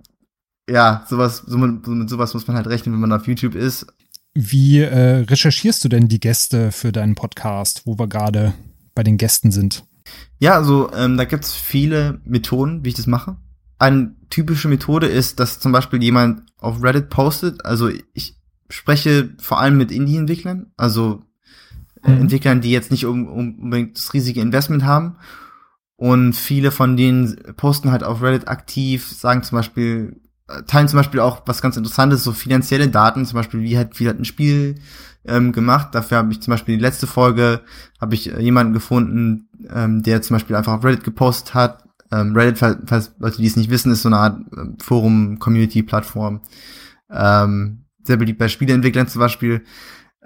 ja, 0.68 1.04
sowas, 1.08 1.42
so 1.46 1.58
mit, 1.58 1.84
so 1.84 1.92
mit 1.92 2.08
sowas 2.08 2.34
muss 2.34 2.46
man 2.46 2.56
halt 2.56 2.66
rechnen, 2.66 2.94
wenn 2.94 3.00
man 3.00 3.12
auf 3.12 3.26
YouTube 3.26 3.54
ist. 3.54 3.86
Wie 4.34 4.80
äh, 4.80 5.24
recherchierst 5.24 5.84
du 5.84 5.88
denn 5.88 6.08
die 6.08 6.20
Gäste 6.20 6.72
für 6.72 6.92
deinen 6.92 7.14
Podcast, 7.14 7.82
wo 7.84 7.98
wir 7.98 8.08
gerade 8.08 8.54
bei 8.94 9.02
den 9.02 9.18
Gästen 9.18 9.50
sind? 9.50 9.84
Ja, 10.38 10.54
also 10.54 10.90
ähm, 10.94 11.16
da 11.16 11.24
gibt's 11.24 11.54
viele 11.54 12.20
Methoden, 12.24 12.84
wie 12.84 12.88
ich 12.88 12.94
das 12.94 13.06
mache. 13.06 13.36
Eine 13.82 14.14
typische 14.30 14.68
Methode 14.68 15.08
ist, 15.08 15.40
dass 15.40 15.58
zum 15.58 15.72
Beispiel 15.72 16.00
jemand 16.00 16.44
auf 16.56 16.84
Reddit 16.84 17.10
postet. 17.10 17.64
Also 17.64 17.90
ich 18.14 18.36
spreche 18.68 19.30
vor 19.40 19.58
allem 19.58 19.76
mit 19.76 19.90
Indie-Entwicklern, 19.90 20.70
also 20.76 21.24
äh, 22.04 22.12
mhm. 22.12 22.20
Entwicklern, 22.20 22.60
die 22.60 22.70
jetzt 22.70 22.92
nicht 22.92 23.06
unbedingt 23.06 23.98
das 23.98 24.14
riesige 24.14 24.40
Investment 24.40 24.84
haben. 24.84 25.16
Und 25.96 26.34
viele 26.34 26.70
von 26.70 26.96
denen 26.96 27.36
posten 27.56 27.90
halt 27.90 28.04
auf 28.04 28.22
Reddit 28.22 28.46
aktiv, 28.46 29.08
sagen 29.08 29.42
zum 29.42 29.58
Beispiel, 29.58 30.20
äh, 30.46 30.62
teilen 30.62 30.86
zum 30.86 30.98
Beispiel 30.98 31.18
auch 31.18 31.42
was 31.46 31.60
ganz 31.60 31.76
Interessantes, 31.76 32.22
so 32.22 32.30
finanzielle 32.30 32.86
Daten, 32.86 33.26
zum 33.26 33.34
Beispiel, 33.34 33.62
wie 33.62 33.76
hat, 33.76 33.98
wie 33.98 34.08
hat 34.08 34.16
ein 34.16 34.24
Spiel 34.24 34.76
ähm, 35.24 35.50
gemacht. 35.50 35.88
Dafür 35.92 36.18
habe 36.18 36.30
ich 36.30 36.40
zum 36.40 36.52
Beispiel 36.52 36.76
die 36.76 36.82
letzte 36.82 37.08
Folge, 37.08 37.62
habe 38.00 38.14
ich 38.14 38.32
äh, 38.32 38.40
jemanden 38.40 38.74
gefunden, 38.74 39.48
ähm, 39.74 40.04
der 40.04 40.22
zum 40.22 40.36
Beispiel 40.36 40.54
einfach 40.54 40.74
auf 40.74 40.84
Reddit 40.84 41.02
gepostet 41.02 41.54
hat. 41.54 41.81
Ähm, 42.12 42.36
Reddit, 42.36 42.58
falls, 42.58 42.78
falls 42.86 43.14
Leute, 43.18 43.38
die 43.38 43.46
es 43.46 43.56
nicht 43.56 43.70
wissen, 43.70 43.90
ist 43.90 44.02
so 44.02 44.08
eine 44.08 44.18
Art 44.18 44.40
ähm, 44.56 44.76
Forum-Community-Plattform. 44.80 46.42
Ähm, 47.10 47.84
sehr 48.04 48.16
beliebt 48.16 48.38
bei 48.38 48.48
Spieleentwicklern 48.48 49.08
zum 49.08 49.20
Beispiel. 49.20 49.64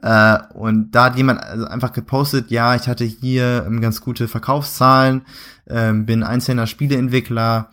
Äh, 0.03 0.38
und 0.55 0.90
da 0.90 1.05
hat 1.05 1.16
jemand 1.16 1.40
also 1.40 1.66
einfach 1.66 1.92
gepostet, 1.92 2.51
ja, 2.51 2.75
ich 2.75 2.88
hatte 2.88 3.05
hier 3.05 3.64
ähm, 3.66 3.81
ganz 3.81 4.01
gute 4.01 4.29
Verkaufszahlen, 4.29 5.22
ähm, 5.68 6.05
bin 6.05 6.22
einzelner 6.22 6.66
Spieleentwickler 6.66 7.70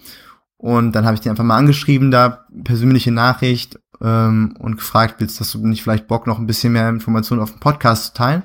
und 0.58 0.94
dann 0.94 1.06
habe 1.06 1.16
ich 1.16 1.22
die 1.22 1.30
einfach 1.30 1.44
mal 1.44 1.58
angeschrieben, 1.58 2.12
da 2.12 2.46
persönliche 2.64 3.12
Nachricht 3.12 3.80
ähm, 4.02 4.56
und 4.60 4.78
gefragt, 4.78 5.16
willst 5.18 5.42
hast 5.42 5.54
du 5.54 5.68
nicht 5.68 5.84
vielleicht 5.84 6.08
Bock, 6.08 6.26
noch 6.26 6.40
ein 6.40 6.48
bisschen 6.48 6.72
mehr 6.72 6.88
Informationen 6.88 7.42
auf 7.42 7.52
dem 7.52 7.60
Podcast 7.60 8.06
zu 8.06 8.14
teilen? 8.14 8.44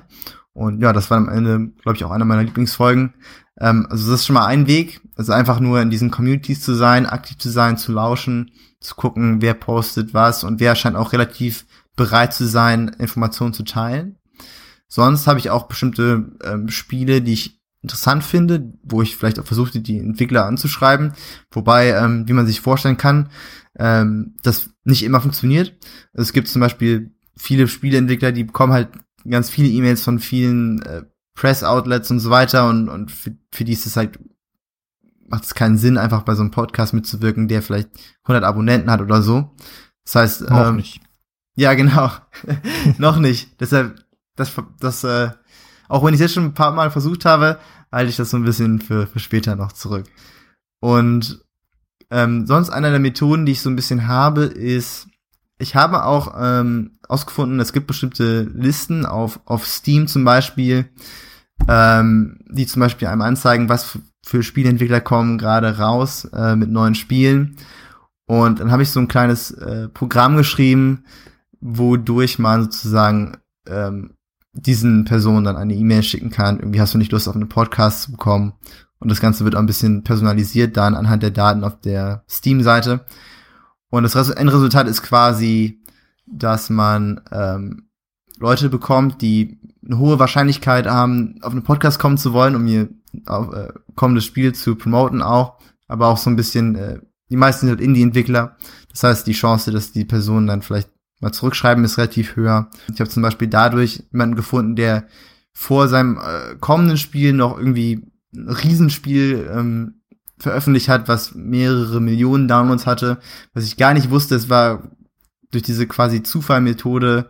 Und 0.51 0.81
ja, 0.81 0.91
das 0.91 1.09
war 1.09 1.17
am 1.17 1.29
Ende, 1.29 1.71
glaube 1.81 1.95
ich, 1.95 2.03
auch 2.03 2.11
einer 2.11 2.25
meiner 2.25 2.43
Lieblingsfolgen. 2.43 3.13
Ähm, 3.59 3.87
also 3.89 4.11
das 4.11 4.21
ist 4.21 4.25
schon 4.25 4.35
mal 4.35 4.45
ein 4.45 4.67
Weg, 4.67 5.01
also 5.15 5.33
einfach 5.33 5.59
nur 5.59 5.81
in 5.81 5.89
diesen 5.89 6.11
Communities 6.11 6.61
zu 6.61 6.73
sein, 6.73 7.05
aktiv 7.05 7.37
zu 7.37 7.49
sein, 7.49 7.77
zu 7.77 7.91
lauschen, 7.91 8.51
zu 8.79 8.95
gucken, 8.95 9.41
wer 9.41 9.53
postet 9.53 10.13
was 10.13 10.43
und 10.43 10.59
wer 10.59 10.75
scheint 10.75 10.95
auch 10.95 11.13
relativ 11.13 11.65
bereit 11.95 12.33
zu 12.33 12.45
sein, 12.45 12.95
Informationen 12.99 13.53
zu 13.53 13.63
teilen. 13.63 14.17
Sonst 14.87 15.27
habe 15.27 15.39
ich 15.39 15.49
auch 15.49 15.67
bestimmte 15.67 16.31
ähm, 16.43 16.69
Spiele, 16.69 17.21
die 17.21 17.33
ich 17.33 17.59
interessant 17.81 18.23
finde, 18.23 18.73
wo 18.83 19.01
ich 19.01 19.15
vielleicht 19.15 19.39
auch 19.39 19.45
versuchte, 19.45 19.81
die 19.81 19.99
Entwickler 19.99 20.45
anzuschreiben. 20.45 21.13
Wobei, 21.51 21.91
ähm, 21.91 22.27
wie 22.27 22.33
man 22.33 22.47
sich 22.47 22.61
vorstellen 22.61 22.97
kann, 22.97 23.29
ähm, 23.77 24.35
das 24.43 24.71
nicht 24.83 25.03
immer 25.03 25.21
funktioniert. 25.21 25.77
Es 26.13 26.33
gibt 26.33 26.47
zum 26.47 26.61
Beispiel 26.61 27.11
viele 27.37 27.67
Spieleentwickler, 27.67 28.31
die 28.31 28.43
bekommen 28.43 28.73
halt 28.73 28.89
ganz 29.29 29.49
viele 29.49 29.69
E-Mails 29.69 30.03
von 30.03 30.19
vielen 30.19 30.81
äh, 30.81 31.03
Press-Outlets 31.39 32.11
und 32.11 32.19
so 32.19 32.29
weiter 32.29 32.67
und, 32.67 32.89
und 32.89 33.11
für, 33.11 33.33
für 33.53 33.63
die 33.63 33.71
ist 33.71 33.85
es 33.85 33.95
halt, 33.95 34.19
macht 35.25 35.45
es 35.45 35.55
keinen 35.55 35.77
Sinn, 35.77 35.97
einfach 35.97 36.23
bei 36.23 36.35
so 36.35 36.41
einem 36.41 36.51
Podcast 36.51 36.93
mitzuwirken, 36.93 37.47
der 37.47 37.61
vielleicht 37.61 37.89
100 38.23 38.43
Abonnenten 38.43 38.91
hat 38.91 38.99
oder 38.99 39.21
so. 39.21 39.49
Das 40.03 40.15
heißt, 40.15 40.49
noch 40.49 40.67
ähm, 40.67 40.75
nicht. 40.75 40.99
Ja, 41.55 41.75
genau. 41.75 42.11
noch 42.97 43.19
nicht. 43.19 43.61
Deshalb, 43.61 44.03
das, 44.35 44.51
das, 44.81 45.05
äh, 45.05 45.29
auch 45.87 46.03
wenn 46.03 46.13
ich 46.13 46.19
es 46.19 46.25
jetzt 46.25 46.33
schon 46.33 46.43
ein 46.43 46.53
paar 46.53 46.73
Mal 46.73 46.91
versucht 46.91 47.23
habe, 47.23 47.57
halte 47.89 48.09
ich 48.09 48.17
das 48.17 48.31
so 48.31 48.37
ein 48.37 48.43
bisschen 48.43 48.81
für, 48.81 49.07
für 49.07 49.19
später 49.19 49.55
noch 49.55 49.71
zurück. 49.71 50.07
Und 50.81 51.39
ähm, 52.11 52.47
sonst 52.47 52.69
einer 52.69 52.89
der 52.89 52.99
Methoden, 52.99 53.45
die 53.45 53.53
ich 53.53 53.61
so 53.61 53.69
ein 53.69 53.77
bisschen 53.77 54.07
habe, 54.07 54.43
ist, 54.43 55.07
ich 55.59 55.75
habe 55.75 56.05
auch 56.05 56.33
ähm, 56.39 56.97
ausgefunden, 57.07 57.59
es 57.59 57.73
gibt 57.73 57.87
bestimmte 57.87 58.43
Listen 58.43 59.05
auf, 59.05 59.41
auf 59.45 59.67
Steam 59.67 60.07
zum 60.07 60.23
Beispiel, 60.23 60.89
ähm, 61.67 62.39
die 62.49 62.65
zum 62.65 62.79
Beispiel 62.79 63.09
einem 63.09 63.21
anzeigen, 63.21 63.69
was 63.69 63.99
für 64.25 64.41
Spieleentwickler 64.41 65.01
kommen 65.01 65.37
gerade 65.37 65.77
raus 65.77 66.25
äh, 66.33 66.55
mit 66.55 66.69
neuen 66.69 66.95
Spielen. 66.95 67.57
Und 68.25 68.59
dann 68.59 68.71
habe 68.71 68.83
ich 68.83 68.91
so 68.91 68.99
ein 68.99 69.07
kleines 69.07 69.51
äh, 69.51 69.89
Programm 69.89 70.37
geschrieben, 70.37 71.03
wodurch 71.59 72.39
man 72.39 72.63
sozusagen 72.63 73.37
ähm, 73.67 74.13
diesen 74.53 75.03
Personen 75.05 75.43
dann 75.43 75.57
eine 75.57 75.73
E-Mail 75.73 76.03
schicken 76.03 76.29
kann. 76.29 76.59
Irgendwie 76.59 76.79
hast 76.79 76.93
du 76.93 76.97
nicht 76.97 77.11
Lust 77.11 77.27
auf 77.27 77.35
einen 77.35 77.49
Podcast 77.49 78.03
zu 78.03 78.11
bekommen 78.11 78.53
und 78.99 79.09
das 79.09 79.19
Ganze 79.19 79.43
wird 79.43 79.55
auch 79.55 79.59
ein 79.59 79.65
bisschen 79.65 80.03
personalisiert 80.03 80.77
dann 80.77 80.95
anhand 80.95 81.23
der 81.23 81.31
Daten 81.31 81.63
auf 81.63 81.81
der 81.81 82.23
Steam-Seite. 82.29 83.05
Und 83.89 84.03
das 84.03 84.29
Endresultat 84.29 84.87
ist 84.87 85.01
quasi, 85.01 85.81
dass 86.25 86.69
man 86.69 87.21
ähm, 87.31 87.89
Leute 88.37 88.69
bekommt, 88.69 89.21
die 89.21 89.59
eine 89.85 89.97
hohe 89.97 90.19
Wahrscheinlichkeit 90.19 90.87
haben, 90.87 91.39
auf 91.41 91.51
einen 91.51 91.63
Podcast 91.63 91.99
kommen 91.99 92.17
zu 92.17 92.33
wollen, 92.33 92.55
um 92.55 92.67
ihr 92.67 92.89
auf, 93.25 93.53
äh, 93.53 93.73
kommendes 93.95 94.25
Spiel 94.25 94.53
zu 94.53 94.75
promoten 94.75 95.21
auch, 95.21 95.59
aber 95.87 96.07
auch 96.07 96.17
so 96.17 96.29
ein 96.29 96.35
bisschen, 96.35 96.75
äh, 96.75 96.99
die 97.29 97.35
meisten 97.35 97.61
sind 97.67 97.69
halt 97.69 97.81
Indie-Entwickler. 97.81 98.55
Das 98.91 99.03
heißt, 99.03 99.27
die 99.27 99.33
Chance, 99.33 99.71
dass 99.71 99.91
die 99.91 100.05
Personen 100.05 100.47
dann 100.47 100.61
vielleicht 100.61 100.89
mal 101.19 101.31
zurückschreiben, 101.31 101.83
ist 101.83 101.97
relativ 101.97 102.35
höher. 102.35 102.69
Ich 102.93 102.99
habe 102.99 103.09
zum 103.09 103.23
Beispiel 103.23 103.47
dadurch 103.47 104.03
jemanden 104.11 104.35
gefunden, 104.35 104.75
der 104.75 105.07
vor 105.51 105.87
seinem 105.87 106.17
äh, 106.17 106.55
kommenden 106.59 106.97
Spiel 106.97 107.33
noch 107.33 107.57
irgendwie 107.57 108.07
ein 108.33 108.49
Riesenspiel 108.49 109.49
ähm, 109.51 109.98
veröffentlicht 110.39 110.89
hat, 110.89 111.07
was 111.07 111.35
mehrere 111.35 111.99
Millionen 111.99 112.47
Downloads 112.47 112.85
hatte, 112.85 113.19
was 113.53 113.65
ich 113.65 113.77
gar 113.77 113.93
nicht 113.93 114.09
wusste. 114.09 114.35
Es 114.35 114.49
war 114.49 114.89
durch 115.51 115.63
diese 115.63 115.87
quasi 115.87 116.23
Zufallmethode 116.23 117.29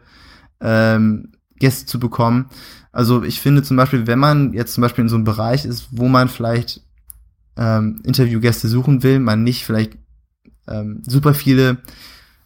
ähm, 0.61 1.31
Gäste 1.57 1.85
zu 1.85 1.99
bekommen. 1.99 2.49
Also 2.91 3.23
ich 3.23 3.41
finde 3.41 3.63
zum 3.63 3.77
Beispiel, 3.77 4.07
wenn 4.07 4.19
man 4.19 4.53
jetzt 4.53 4.73
zum 4.73 4.81
Beispiel 4.81 5.03
in 5.03 5.09
so 5.09 5.15
einem 5.15 5.23
Bereich 5.23 5.65
ist, 5.65 5.87
wo 5.91 6.07
man 6.07 6.27
vielleicht 6.27 6.81
ähm, 7.57 8.01
Interviewgäste 8.03 8.67
suchen 8.67 9.03
will, 9.03 9.19
man 9.19 9.43
nicht 9.43 9.65
vielleicht 9.65 9.97
ähm, 10.67 11.01
super 11.05 11.33
viele, 11.33 11.77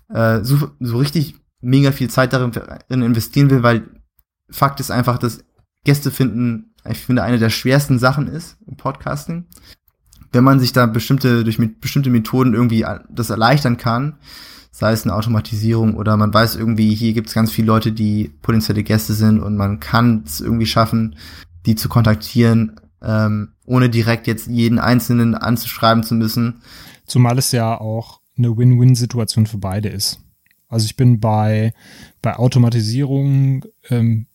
äh, 0.10 0.43
so, 0.43 0.71
so 0.80 0.97
richtig 0.97 1.36
mega 1.62 1.91
viel 1.91 2.10
Zeit 2.10 2.34
darin 2.34 2.52
investieren 2.89 3.49
will, 3.49 3.63
weil 3.63 3.89
Fakt 4.49 4.80
ist 4.80 4.91
einfach, 4.91 5.17
dass 5.17 5.43
Gäste 5.86 6.12
finden 6.12 6.73
ich 6.89 6.99
finde, 6.99 7.23
eine 7.23 7.39
der 7.39 7.49
schwersten 7.49 7.99
Sachen 7.99 8.28
ist 8.28 8.58
im 8.67 8.76
Podcasting. 8.76 9.45
Wenn 10.33 10.43
man 10.43 10.59
sich 10.59 10.73
da 10.73 10.85
bestimmte, 10.87 11.43
durch 11.43 11.59
bestimmte 11.79 12.09
Methoden 12.09 12.53
irgendwie 12.53 12.85
das 13.09 13.29
erleichtern 13.29 13.77
kann, 13.77 14.17
sei 14.71 14.91
es 14.91 15.03
eine 15.03 15.13
Automatisierung 15.13 15.95
oder 15.95 16.17
man 16.17 16.33
weiß 16.33 16.55
irgendwie, 16.55 16.95
hier 16.95 17.13
gibt 17.13 17.27
es 17.29 17.35
ganz 17.35 17.51
viele 17.51 17.67
Leute, 17.67 17.91
die 17.91 18.31
potenzielle 18.41 18.83
Gäste 18.83 19.13
sind 19.13 19.39
und 19.39 19.55
man 19.55 19.79
kann 19.79 20.23
es 20.25 20.41
irgendwie 20.41 20.65
schaffen, 20.65 21.15
die 21.67 21.75
zu 21.75 21.87
kontaktieren, 21.87 22.81
ähm, 23.01 23.49
ohne 23.65 23.89
direkt 23.89 24.25
jetzt 24.25 24.47
jeden 24.47 24.79
Einzelnen 24.79 25.35
anzuschreiben 25.35 26.03
zu 26.03 26.15
müssen. 26.15 26.61
Zumal 27.05 27.37
es 27.37 27.51
ja 27.51 27.79
auch 27.79 28.19
eine 28.35 28.57
Win-Win-Situation 28.57 29.45
für 29.45 29.59
beide 29.59 29.89
ist. 29.89 30.19
Also 30.67 30.85
ich 30.85 30.95
bin 30.95 31.19
bei, 31.19 31.73
bei 32.23 32.35
Automatisierung 32.35 33.65
ähm, 33.89 34.25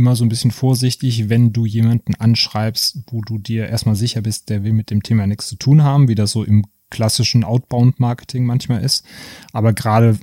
immer 0.00 0.16
so 0.16 0.24
ein 0.24 0.30
bisschen 0.30 0.50
vorsichtig, 0.50 1.28
wenn 1.28 1.52
du 1.52 1.66
jemanden 1.66 2.14
anschreibst, 2.14 3.00
wo 3.10 3.20
du 3.20 3.36
dir 3.36 3.68
erstmal 3.68 3.96
sicher 3.96 4.22
bist, 4.22 4.48
der 4.48 4.64
will 4.64 4.72
mit 4.72 4.90
dem 4.90 5.02
Thema 5.02 5.26
nichts 5.26 5.46
zu 5.46 5.56
tun 5.56 5.82
haben, 5.82 6.08
wie 6.08 6.14
das 6.14 6.32
so 6.32 6.42
im 6.42 6.64
klassischen 6.88 7.44
Outbound-Marketing 7.44 8.46
manchmal 8.46 8.82
ist. 8.82 9.04
Aber 9.52 9.74
gerade 9.74 10.18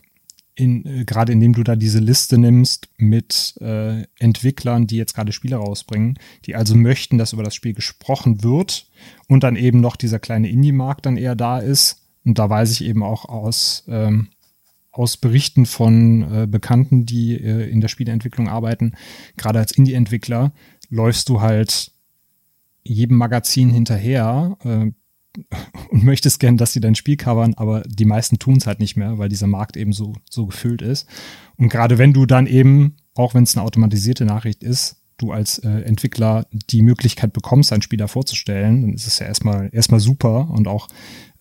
in, 0.56 0.84
äh, 0.88 1.06
gerade 1.06 1.32
indem 1.32 1.54
du 1.54 1.64
da 1.64 1.76
diese 1.76 2.00
Liste 2.00 2.40
nimmst 2.40 2.90
mit 2.98 3.56
äh, 3.62 4.02
Entwicklern, 4.18 4.88
die 4.88 4.98
jetzt 4.98 5.14
gerade 5.14 5.32
Spiele 5.32 5.58
rausbringen, 5.58 6.18
die 6.46 6.56
also 6.56 6.76
möchten, 6.76 7.20
dass 7.20 7.34
über 7.34 7.44
das 7.44 7.54
Spiel 7.54 7.76
gesprochen 7.76 8.44
wird 8.44 8.90
und 9.28 9.44
dann 9.44 9.56
eben 9.56 9.80
noch 9.80 9.96
dieser 9.96 10.18
kleine 10.18 10.50
Indie-Markt 10.50 11.06
dann 11.06 11.18
eher 11.18 11.36
da 11.36 11.60
ist. 11.60 12.02
Und 12.26 12.40
da 12.40 12.50
weiß 12.50 12.72
ich 12.72 12.84
eben 12.84 13.04
auch 13.04 13.26
aus, 13.26 13.84
ähm, 13.88 14.30
aus 14.98 15.18
Berichten 15.18 15.66
von 15.66 16.22
äh, 16.34 16.48
Bekannten, 16.48 17.06
die 17.06 17.36
äh, 17.36 17.70
in 17.70 17.82
der 17.82 17.88
Spieleentwicklung 17.88 18.48
arbeiten, 18.48 18.94
gerade 19.38 19.60
als 19.60 19.72
Indie-Entwickler, 19.72 20.52
läufst 20.90 21.30
du 21.30 21.42
halt 21.42 21.92
jedem 22.84 23.18
Magazin 23.18 23.70
hinterher, 23.70 24.58
äh, 24.64 24.92
und 25.92 26.04
möchtest 26.04 26.40
gern, 26.40 26.58
dass 26.58 26.74
sie 26.74 26.80
dein 26.80 26.96
Spiel 26.96 27.18
covern, 27.18 27.54
aber 27.56 27.82
die 27.82 28.06
meisten 28.06 28.40
tun 28.40 28.58
es 28.58 28.68
halt 28.68 28.80
nicht 28.80 28.98
mehr, 28.98 29.18
weil 29.18 29.30
dieser 29.30 29.48
Markt 29.48 29.78
eben 29.78 29.94
so, 29.94 30.14
so 30.30 30.48
gefüllt 30.48 30.82
ist. 30.82 31.08
Und 31.58 31.70
gerade 31.70 31.98
wenn 31.98 32.14
du 32.14 32.26
dann 32.26 32.48
eben, 32.48 32.96
auch 33.16 33.34
wenn 33.34 33.44
es 33.44 33.56
eine 33.56 33.66
automatisierte 33.66 34.26
Nachricht 34.26 34.64
ist, 34.64 34.98
du 35.18 35.32
als 35.32 35.60
äh, 35.60 35.70
Entwickler 35.70 36.46
die 36.52 36.82
Möglichkeit 36.82 37.34
bekommst, 37.34 37.74
einen 37.74 37.82
Spieler 37.82 38.08
vorzustellen, 38.08 38.82
dann 38.82 38.94
ist 38.94 39.08
es 39.08 39.20
ja 39.20 39.26
erstmal 39.26 39.70
erstmal 39.72 40.00
super 40.00 40.50
und 40.52 40.68
auch 40.68 40.88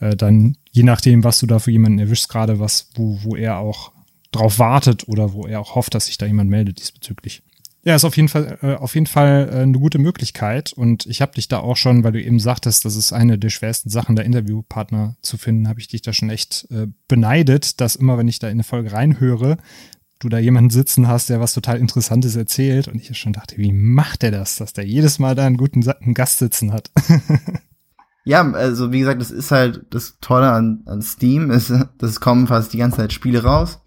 äh, 0.00 0.16
dann 0.16 0.56
je 0.70 0.82
nachdem, 0.82 1.24
was 1.24 1.38
du 1.38 1.46
da 1.46 1.58
für 1.58 1.70
jemanden 1.70 1.98
erwischst, 1.98 2.28
gerade 2.28 2.58
was, 2.58 2.90
wo, 2.94 3.18
wo 3.22 3.36
er 3.36 3.58
auch 3.58 3.92
drauf 4.32 4.58
wartet 4.58 5.08
oder 5.08 5.32
wo 5.32 5.46
er 5.46 5.60
auch 5.60 5.74
hofft, 5.74 5.94
dass 5.94 6.06
sich 6.06 6.18
da 6.18 6.26
jemand 6.26 6.50
meldet 6.50 6.78
diesbezüglich. 6.80 7.42
Ja, 7.86 7.94
ist 7.94 8.04
auf 8.04 8.16
jeden 8.16 8.28
Fall 8.28 8.58
äh, 8.62 8.74
auf 8.74 8.94
jeden 8.94 9.06
Fall 9.06 9.48
äh, 9.48 9.58
eine 9.58 9.78
gute 9.78 9.98
Möglichkeit 9.98 10.72
und 10.72 11.06
ich 11.06 11.22
habe 11.22 11.34
dich 11.34 11.46
da 11.46 11.60
auch 11.60 11.76
schon, 11.76 12.02
weil 12.02 12.10
du 12.10 12.20
eben 12.20 12.40
sagtest, 12.40 12.84
das 12.84 12.96
ist 12.96 13.12
eine 13.12 13.38
der 13.38 13.50
schwersten 13.50 13.90
Sachen, 13.90 14.16
da 14.16 14.22
Interviewpartner 14.22 15.16
zu 15.22 15.38
finden, 15.38 15.68
habe 15.68 15.78
ich 15.78 15.86
dich 15.86 16.02
da 16.02 16.12
schon 16.12 16.28
echt 16.28 16.66
äh, 16.72 16.88
beneidet, 17.06 17.80
dass 17.80 17.94
immer, 17.94 18.18
wenn 18.18 18.26
ich 18.26 18.40
da 18.40 18.48
in 18.48 18.54
eine 18.54 18.64
Folge 18.64 18.90
reinhöre, 18.90 19.56
du 20.18 20.28
da 20.28 20.38
jemanden 20.38 20.70
sitzen 20.70 21.06
hast, 21.06 21.28
der 21.30 21.40
was 21.40 21.54
total 21.54 21.78
Interessantes 21.78 22.34
erzählt 22.34 22.88
und 22.88 22.96
ich 22.96 23.16
schon 23.16 23.32
dachte, 23.32 23.56
wie 23.58 23.72
macht 23.72 24.22
der 24.22 24.32
das, 24.32 24.56
dass 24.56 24.72
der 24.72 24.84
jedes 24.84 25.20
Mal 25.20 25.36
da 25.36 25.46
einen 25.46 25.56
guten 25.56 25.82
Gast 26.12 26.38
sitzen 26.38 26.72
hat? 26.72 26.90
ja, 28.26 28.42
also 28.52 28.90
wie 28.90 28.98
gesagt, 28.98 29.20
das 29.20 29.30
ist 29.30 29.52
halt 29.52 29.86
das 29.90 30.18
Tolle 30.20 30.50
an, 30.50 30.82
an 30.86 31.00
Steam, 31.00 31.52
ist, 31.52 31.72
das 31.98 32.20
kommen 32.20 32.48
fast 32.48 32.72
die 32.72 32.78
ganze 32.78 32.98
Zeit 32.98 33.12
Spiele 33.12 33.44
raus 33.44 33.80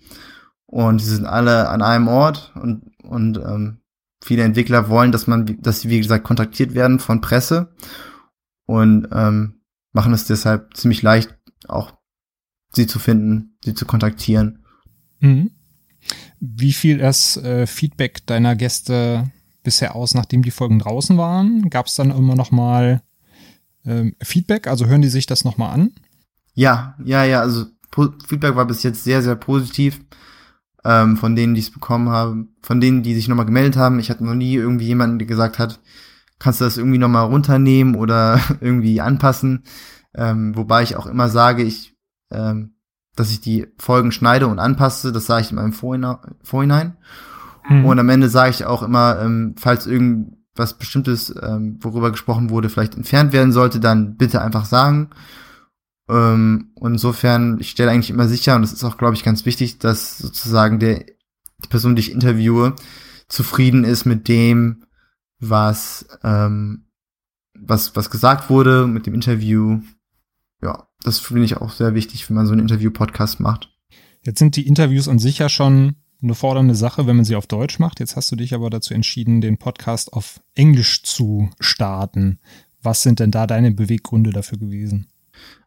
und 0.66 1.02
die 1.02 1.06
sind 1.06 1.26
alle 1.26 1.68
an 1.68 1.82
einem 1.82 2.08
Ort 2.08 2.54
und 2.56 2.90
und 3.04 3.38
ähm, 3.38 3.82
viele 4.24 4.44
Entwickler 4.44 4.88
wollen, 4.88 5.12
dass 5.12 5.28
man, 5.28 5.62
dass 5.62 5.82
sie, 5.82 5.90
wie 5.90 5.98
gesagt, 5.98 6.24
kontaktiert 6.24 6.74
werden 6.74 7.00
von 7.00 7.22
Presse 7.22 7.76
und 8.66 9.10
ähm, 9.12 9.62
machen 9.92 10.14
es 10.14 10.26
deshalb 10.26 10.76
ziemlich 10.78 11.02
leicht, 11.02 11.36
auch 11.68 11.94
sie 12.72 12.88
zu 12.88 13.00
finden, 13.00 13.58
sie 13.64 13.74
zu 13.74 13.86
kontaktieren. 13.86 14.64
Mhm. 15.20 15.52
Wie 16.40 16.72
fiel 16.72 17.00
das 17.00 17.36
äh, 17.38 17.68
Feedback 17.68 18.26
deiner 18.26 18.56
Gäste 18.56 19.30
bisher 19.64 19.96
aus, 19.96 20.14
nachdem 20.14 20.44
die 20.44 20.52
Folgen 20.52 20.80
draußen 20.80 21.18
waren? 21.18 21.70
Gab 21.70 21.88
es 21.88 21.96
dann 21.96 22.12
immer 22.12 22.36
noch 22.36 22.52
mal 22.52 23.02
ähm, 23.86 24.16
Feedback? 24.22 24.68
Also 24.68 24.86
hören 24.86 25.02
die 25.02 25.10
sich 25.10 25.26
das 25.26 25.44
noch 25.44 25.58
mal 25.58 25.70
an? 25.70 25.92
Ja, 26.54 26.96
ja, 27.04 27.24
ja. 27.24 27.42
Also 27.42 27.66
Feedback 28.28 28.56
war 28.56 28.66
bis 28.66 28.84
jetzt 28.84 29.04
sehr, 29.04 29.22
sehr 29.22 29.36
positiv 29.36 30.00
ähm, 30.86 31.18
von 31.18 31.36
denen, 31.36 31.56
die 31.56 31.62
es 31.62 31.72
bekommen 31.72 32.10
haben, 32.10 32.56
von 32.62 32.80
denen, 32.80 33.04
die 33.04 33.16
sich 33.16 33.28
nochmal 33.28 33.46
gemeldet 33.46 33.78
haben. 33.78 34.00
Ich 34.00 34.10
hatte 34.10 34.24
noch 34.24 34.36
nie 34.36 34.56
irgendwie 34.56 34.88
jemanden, 34.88 35.20
der 35.20 35.28
gesagt 35.28 35.60
hat, 35.60 35.80
kannst 36.40 36.62
du 36.62 36.66
das 36.66 36.78
irgendwie 36.78 36.98
nochmal 36.98 37.26
runternehmen 37.26 37.96
oder 37.96 38.40
irgendwie 38.62 39.02
anpassen. 39.02 39.64
Ähm, 40.14 40.56
wobei 40.56 40.84
ich 40.84 40.96
auch 40.96 41.06
immer 41.06 41.30
sage, 41.30 41.64
ich, 41.64 41.96
ähm, 42.32 42.76
dass 43.16 43.32
ich 43.32 43.42
die 43.42 43.68
Folgen 43.78 44.12
schneide 44.12 44.48
und 44.48 44.60
anpasse, 44.60 45.12
das 45.12 45.26
sage 45.26 45.42
ich 45.42 45.50
in 45.52 45.58
meinem 45.58 45.74
Vorhinein. 45.74 46.98
Mhm. 47.70 47.86
Und 47.86 48.00
am 48.00 48.10
Ende 48.10 48.30
sage 48.30 48.52
ich 48.52 48.66
auch 48.66 48.82
immer, 48.82 49.20
ähm, 49.22 49.56
falls 49.58 49.86
irgendwas 50.60 50.78
Bestimmtes, 50.78 51.34
ähm, 51.42 51.78
worüber 51.82 52.12
gesprochen 52.12 52.50
wurde, 52.50 52.70
vielleicht 52.70 52.96
entfernt 52.96 53.32
werden 53.32 53.54
sollte, 53.54 53.80
dann 53.80 54.18
bitte 54.18 54.42
einfach 54.42 54.66
sagen. 54.66 55.10
Ähm, 56.10 56.72
und 56.76 56.94
insofern, 56.94 57.60
ich 57.60 57.70
stelle 57.70 57.92
eigentlich 57.92 58.10
immer 58.10 58.28
sicher, 58.28 58.56
und 58.56 58.64
das 58.64 58.74
ist 58.74 58.84
auch, 58.84 58.98
glaube 58.98 59.16
ich, 59.16 59.24
ganz 59.24 59.46
wichtig, 59.46 59.80
dass 59.80 60.18
sozusagen 60.18 60.80
der, 60.80 61.06
die 61.64 61.70
Person, 61.70 61.96
die 61.96 62.02
ich 62.02 62.12
interviewe, 62.12 62.76
zufrieden 63.30 63.86
ist 63.86 64.06
mit 64.06 64.28
dem, 64.28 64.84
was, 65.40 66.08
ähm, 66.24 66.86
was, 67.58 67.96
was 67.96 68.10
gesagt 68.10 68.50
wurde, 68.50 68.86
mit 68.86 69.06
dem 69.06 69.14
Interview. 69.14 69.80
Ja, 70.62 70.90
das 71.04 71.20
finde 71.20 71.46
ich 71.46 71.58
auch 71.58 71.72
sehr 71.72 71.96
wichtig, 71.96 72.30
wenn 72.30 72.36
man 72.36 72.48
so 72.48 72.52
einen 72.52 72.62
Interview-Podcast 72.62 73.40
macht. 73.40 73.70
Jetzt 74.24 74.40
sind 74.40 74.58
die 74.58 74.68
Interviews 74.68 75.08
an 75.08 75.20
sich 75.20 75.38
ja 75.38 75.48
schon 75.48 75.96
eine 76.22 76.36
fordernde 76.36 76.76
Sache, 76.76 77.08
wenn 77.08 77.16
man 77.16 77.26
sie 77.26 77.36
auf 77.36 77.48
Deutsch 77.48 77.80
macht. 77.80 78.00
Jetzt 78.00 78.16
hast 78.16 78.32
du 78.32 78.36
dich 78.36 78.54
aber 78.54 78.70
dazu 78.70 78.94
entschieden, 78.94 79.42
den 79.42 79.58
Podcast 79.58 80.14
auf 80.14 80.42
Englisch 80.54 81.04
zu 81.04 81.50
starten. 81.60 82.40
Was 82.82 83.04
sind 83.04 83.20
denn 83.20 83.32
da 83.32 83.48
deine 83.48 83.72
Beweggründe 83.72 84.32
dafür 84.32 84.58
gewesen? 84.58 85.08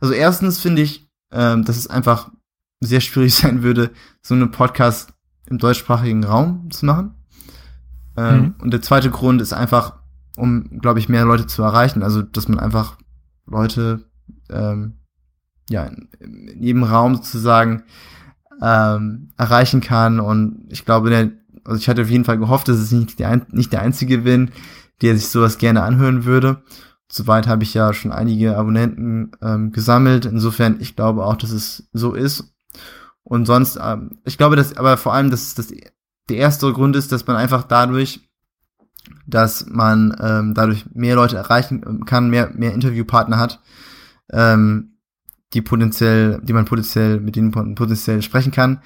Also 0.00 0.14
erstens 0.14 0.58
finde 0.58 0.82
ich, 0.82 1.08
ähm, 1.30 1.64
dass 1.64 1.76
es 1.76 1.86
einfach 1.86 2.30
sehr 2.80 3.00
schwierig 3.00 3.34
sein 3.36 3.62
würde, 3.62 3.90
so 4.20 4.34
einen 4.34 4.50
Podcast 4.50 5.12
im 5.46 5.58
deutschsprachigen 5.58 6.24
Raum 6.24 6.70
zu 6.70 6.86
machen. 6.86 7.14
Ähm, 8.16 8.40
mhm. 8.40 8.54
Und 8.60 8.70
der 8.72 8.82
zweite 8.82 9.10
Grund 9.10 9.40
ist 9.40 9.52
einfach, 9.52 10.00
um, 10.36 10.78
glaube 10.80 10.98
ich, 10.98 11.08
mehr 11.08 11.24
Leute 11.24 11.46
zu 11.46 11.62
erreichen. 11.62 12.02
Also, 12.02 12.22
dass 12.22 12.48
man 12.48 12.58
einfach 12.58 12.98
Leute 13.46 14.04
ähm, 14.50 14.98
ja 15.68 15.84
in, 15.84 16.08
in 16.48 16.62
jedem 16.62 16.84
Raum 16.84 17.16
sozusagen 17.16 17.84
ähm, 18.62 19.30
erreichen 19.36 19.80
kann. 19.80 20.20
Und 20.20 20.66
ich 20.68 20.84
glaube, 20.84 21.10
der, 21.10 21.30
also 21.64 21.78
ich 21.78 21.88
hatte 21.88 22.02
auf 22.02 22.10
jeden 22.10 22.24
Fall 22.24 22.38
gehofft, 22.38 22.68
dass 22.68 22.78
es 22.78 22.92
nicht 22.92 23.18
der, 23.18 23.42
nicht 23.50 23.72
der 23.72 23.82
einzige 23.82 24.18
bin, 24.18 24.52
der 25.02 25.16
sich 25.16 25.28
sowas 25.28 25.58
gerne 25.58 25.82
anhören 25.82 26.24
würde. 26.24 26.62
Soweit 27.10 27.46
habe 27.46 27.64
ich 27.64 27.74
ja 27.74 27.92
schon 27.92 28.12
einige 28.12 28.56
Abonnenten 28.56 29.32
ähm, 29.42 29.72
gesammelt. 29.72 30.24
Insofern, 30.24 30.80
ich 30.80 30.96
glaube 30.96 31.26
auch, 31.26 31.36
dass 31.36 31.50
es 31.50 31.88
so 31.92 32.14
ist. 32.14 32.54
Und 33.24 33.46
sonst, 33.46 33.78
ähm, 33.82 34.18
ich 34.24 34.38
glaube, 34.38 34.56
dass, 34.56 34.76
aber 34.76 34.96
vor 34.96 35.12
allem, 35.12 35.30
dass 35.30 35.54
das 35.54 35.68
der 36.28 36.36
erste 36.36 36.72
Grund 36.72 36.96
ist, 36.96 37.12
dass 37.12 37.26
man 37.26 37.36
einfach 37.36 37.64
dadurch, 37.64 38.20
dass 39.26 39.66
man 39.66 40.16
ähm, 40.20 40.54
dadurch 40.54 40.86
mehr 40.94 41.16
Leute 41.16 41.36
erreichen 41.36 42.04
kann, 42.06 42.30
mehr, 42.30 42.50
mehr 42.54 42.72
Interviewpartner 42.72 43.38
hat, 43.38 43.60
ähm, 44.30 44.91
die 45.54 45.62
potenziell, 45.62 46.40
die 46.42 46.52
man 46.52 46.64
potenziell, 46.64 47.20
mit 47.20 47.36
denen 47.36 47.50
potenziell 47.50 48.22
sprechen 48.22 48.52
kann, 48.52 48.80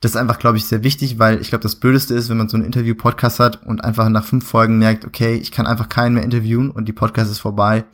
das 0.00 0.12
ist 0.12 0.16
einfach, 0.16 0.38
glaube 0.38 0.56
ich, 0.56 0.64
sehr 0.64 0.82
wichtig, 0.82 1.18
weil 1.18 1.40
ich 1.40 1.50
glaube, 1.50 1.62
das 1.62 1.76
Blödeste 1.76 2.14
ist, 2.14 2.30
wenn 2.30 2.38
man 2.38 2.48
so 2.48 2.56
einen 2.56 2.64
Interview-Podcast 2.64 3.38
hat 3.38 3.66
und 3.66 3.84
einfach 3.84 4.08
nach 4.08 4.24
fünf 4.24 4.46
Folgen 4.46 4.78
merkt, 4.78 5.04
okay, 5.04 5.34
ich 5.34 5.52
kann 5.52 5.66
einfach 5.66 5.90
keinen 5.90 6.14
mehr 6.14 6.24
interviewen 6.24 6.70
und 6.70 6.86
die 6.86 6.94
Podcast 6.94 7.30
ist 7.30 7.38
vorbei. 7.38 7.84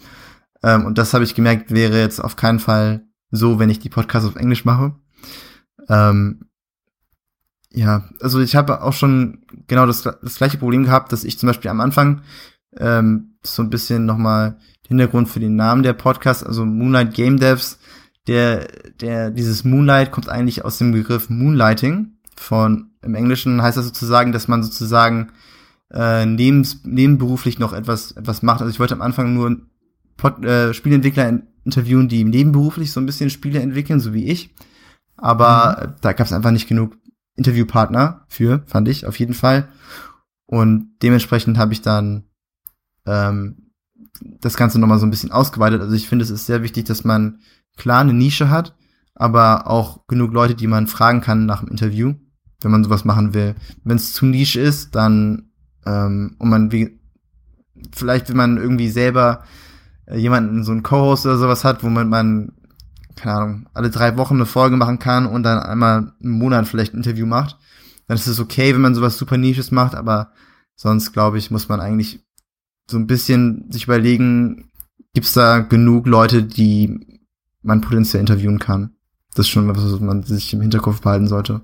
Ähm, 0.63 0.87
und 0.87 0.99
das 0.99 1.15
habe 1.15 1.25
ich 1.25 1.35
gemerkt, 1.35 1.73
wäre 1.73 1.99
jetzt 1.99 2.21
auf 2.21 2.37
keinen 2.37 2.61
Fall 2.61 3.03
so, 3.33 3.59
wenn 3.59 3.71
ich 3.71 3.81
die 3.81 3.89
Podcasts 3.89 4.29
auf 4.29 4.37
Englisch 4.37 4.65
mache. 4.65 4.95
Ähm, 5.89 6.47
ja, 7.73 8.05
also 8.21 8.41
ich 8.41 8.55
habe 8.55 8.83
auch 8.83 8.93
schon 8.93 9.45
genau 9.67 9.85
das, 9.85 10.03
das 10.03 10.37
gleiche 10.37 10.59
Problem 10.59 10.85
gehabt, 10.85 11.13
dass 11.13 11.25
ich 11.25 11.39
zum 11.39 11.49
Beispiel 11.49 11.71
am 11.71 11.81
Anfang 11.81 12.23
ähm, 12.79 13.37
so 13.43 13.63
ein 13.63 13.71
bisschen 13.71 14.07
nochmal 14.07 14.59
Hintergrund 14.87 15.29
für 15.29 15.41
den 15.41 15.57
Namen 15.57 15.83
der 15.83 15.93
Podcast, 15.93 16.47
also 16.47 16.65
Moonlight 16.65 17.15
Game 17.15 17.39
Devs, 17.39 17.79
der, 18.27 18.69
der, 19.01 19.31
dieses 19.31 19.65
Moonlight 19.65 20.11
kommt 20.11 20.29
eigentlich 20.29 20.65
aus 20.65 20.79
dem 20.79 20.93
Begriff 20.93 21.31
Moonlighting. 21.31 22.13
Von, 22.37 22.91
im 23.03 23.15
Englischen 23.15 23.63
heißt 23.63 23.77
das 23.77 23.87
sozusagen, 23.87 24.33
dass 24.33 24.49
man 24.49 24.63
sozusagen 24.63 25.33
äh, 25.93 26.27
nebens, 26.27 26.81
nebenberuflich 26.85 27.59
noch 27.59 27.73
etwas, 27.73 28.13
etwas 28.13 28.43
macht. 28.43 28.61
Also 28.61 28.71
ich 28.71 28.81
wollte 28.81 28.95
am 28.95 29.03
Anfang 29.03 29.35
nur 29.35 29.57
Pod, 30.17 30.45
äh, 30.45 30.75
Spieleentwickler 30.75 31.41
interviewen, 31.65 32.09
die 32.09 32.25
nebenberuflich 32.25 32.93
so 32.93 33.01
ein 33.01 33.07
bisschen 33.07 33.31
Spiele 33.31 33.61
entwickeln, 33.61 34.01
so 34.01 34.13
wie 34.13 34.27
ich. 34.27 34.55
Aber 35.17 35.87
mhm. 35.89 35.95
da 36.01 36.13
gab 36.13 36.27
es 36.27 36.33
einfach 36.33 36.51
nicht 36.51 36.69
genug 36.69 36.97
Interviewpartner 37.37 38.25
für, 38.29 38.63
fand 38.67 38.89
ich 38.89 39.07
auf 39.07 39.19
jeden 39.19 39.35
Fall. 39.35 39.69
Und 40.47 40.97
dementsprechend 41.03 41.59
habe 41.59 41.73
ich 41.73 41.83
dann 41.83 42.25
ähm, 43.05 43.73
das 44.41 44.57
Ganze 44.57 44.79
nochmal 44.79 44.99
so 44.99 45.07
ein 45.07 45.11
bisschen 45.11 45.33
ausgeweitet. 45.33 45.81
Also 45.81 45.95
ich 45.95 46.09
finde, 46.09 46.23
es 46.23 46.31
ist 46.31 46.47
sehr 46.47 46.63
wichtig, 46.63 46.87
dass 46.87 47.05
man 47.05 47.41
klar 47.77 48.01
eine 48.01 48.15
Nische 48.15 48.51
hat, 48.51 48.75
aber 49.15 49.67
auch 49.67 50.07
genug 50.07 50.33
Leute, 50.33 50.55
die 50.55 50.67
man 50.67 50.87
fragen 50.87 51.21
kann 51.21 51.47
nach 51.47 51.61
dem 51.61 51.69
Interview, 51.69 52.15
wenn 52.61 52.71
man 52.71 52.85
sowas 52.85 53.05
machen 53.05 53.35
will. 53.35 53.55
Wenn 53.85 53.97
es 53.97 54.13
zu 54.13 54.27
Nische 54.27 54.61
ist, 54.61 54.95
dann 54.95 55.51
ähm, 55.87 56.37
und 56.39 56.49
man 56.49 56.73
wie 56.73 57.01
vielleicht, 57.95 58.29
wenn 58.29 58.37
man 58.37 58.57
irgendwie 58.57 58.89
selber 58.89 59.45
äh, 60.07 60.19
jemanden 60.19 60.65
so 60.65 60.73
einen 60.73 60.83
Co-Host 60.83 61.27
oder 61.27 61.39
sowas 61.39 61.65
hat, 61.65 61.83
wo 61.83 61.89
man, 61.89 62.09
man 62.09 62.53
keine 63.17 63.35
Ahnung, 63.35 63.69
alle 63.73 63.91
drei 63.91 64.17
Wochen 64.17 64.35
eine 64.35 64.47
Folge 64.47 64.77
machen 64.77 64.99
kann 64.99 65.27
und 65.27 65.43
dann 65.43 65.59
einmal 65.59 66.13
im 66.21 66.31
Monat 66.31 66.69
vielleicht 66.69 66.95
ein 66.95 66.99
Interview 66.99 67.27
macht, 67.27 67.59
dann 68.07 68.17
ist 68.17 68.27
es 68.27 68.41
okay, 68.41 68.75
wenn 68.75 68.83
man 68.83 68.95
sowas 68.95 69.17
super 69.17 69.37
Nisches 69.39 69.71
macht, 69.71 69.95
aber 69.95 70.33
sonst 70.75 71.13
glaube 71.13 71.39
ich, 71.39 71.51
muss 71.51 71.69
man 71.69 71.81
eigentlich 71.81 72.21
so 72.89 72.99
ein 72.99 73.07
bisschen 73.07 73.71
sich 73.71 73.85
überlegen, 73.85 74.71
gibt's 75.15 75.33
da 75.33 75.59
genug 75.61 76.07
Leute, 76.07 76.43
die 76.43 77.16
man 77.67 77.81
potenziell 77.81 78.21
interviewen 78.21 78.59
kann. 78.59 78.91
Das 79.35 79.47
ist 79.47 79.51
schon 79.51 79.69
was, 79.69 79.93
was 79.93 80.01
man 80.01 80.23
sich 80.23 80.53
im 80.53 80.63
Hinterkopf 80.63 81.01
behalten 81.01 81.29
sollte. 81.29 81.63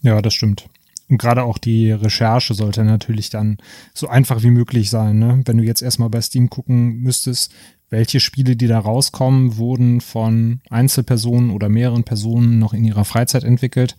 Ja, 0.00 0.20
das 0.22 0.34
stimmt. 0.34 0.68
Und 1.08 1.18
gerade 1.18 1.42
auch 1.42 1.58
die 1.58 1.90
Recherche 1.92 2.54
sollte 2.54 2.82
natürlich 2.84 3.28
dann 3.28 3.58
so 3.92 4.08
einfach 4.08 4.42
wie 4.42 4.50
möglich 4.50 4.88
sein. 4.88 5.18
Ne? 5.18 5.42
Wenn 5.44 5.58
du 5.58 5.64
jetzt 5.64 5.82
erstmal 5.82 6.08
bei 6.08 6.22
Steam 6.22 6.48
gucken 6.48 6.96
müsstest, 6.96 7.52
welche 7.90 8.20
Spiele, 8.20 8.56
die 8.56 8.66
da 8.66 8.78
rauskommen, 8.78 9.56
wurden 9.56 10.00
von 10.00 10.60
Einzelpersonen 10.70 11.50
oder 11.50 11.68
mehreren 11.68 12.04
Personen 12.04 12.58
noch 12.58 12.72
in 12.72 12.84
ihrer 12.84 13.04
Freizeit 13.04 13.44
entwickelt. 13.44 13.96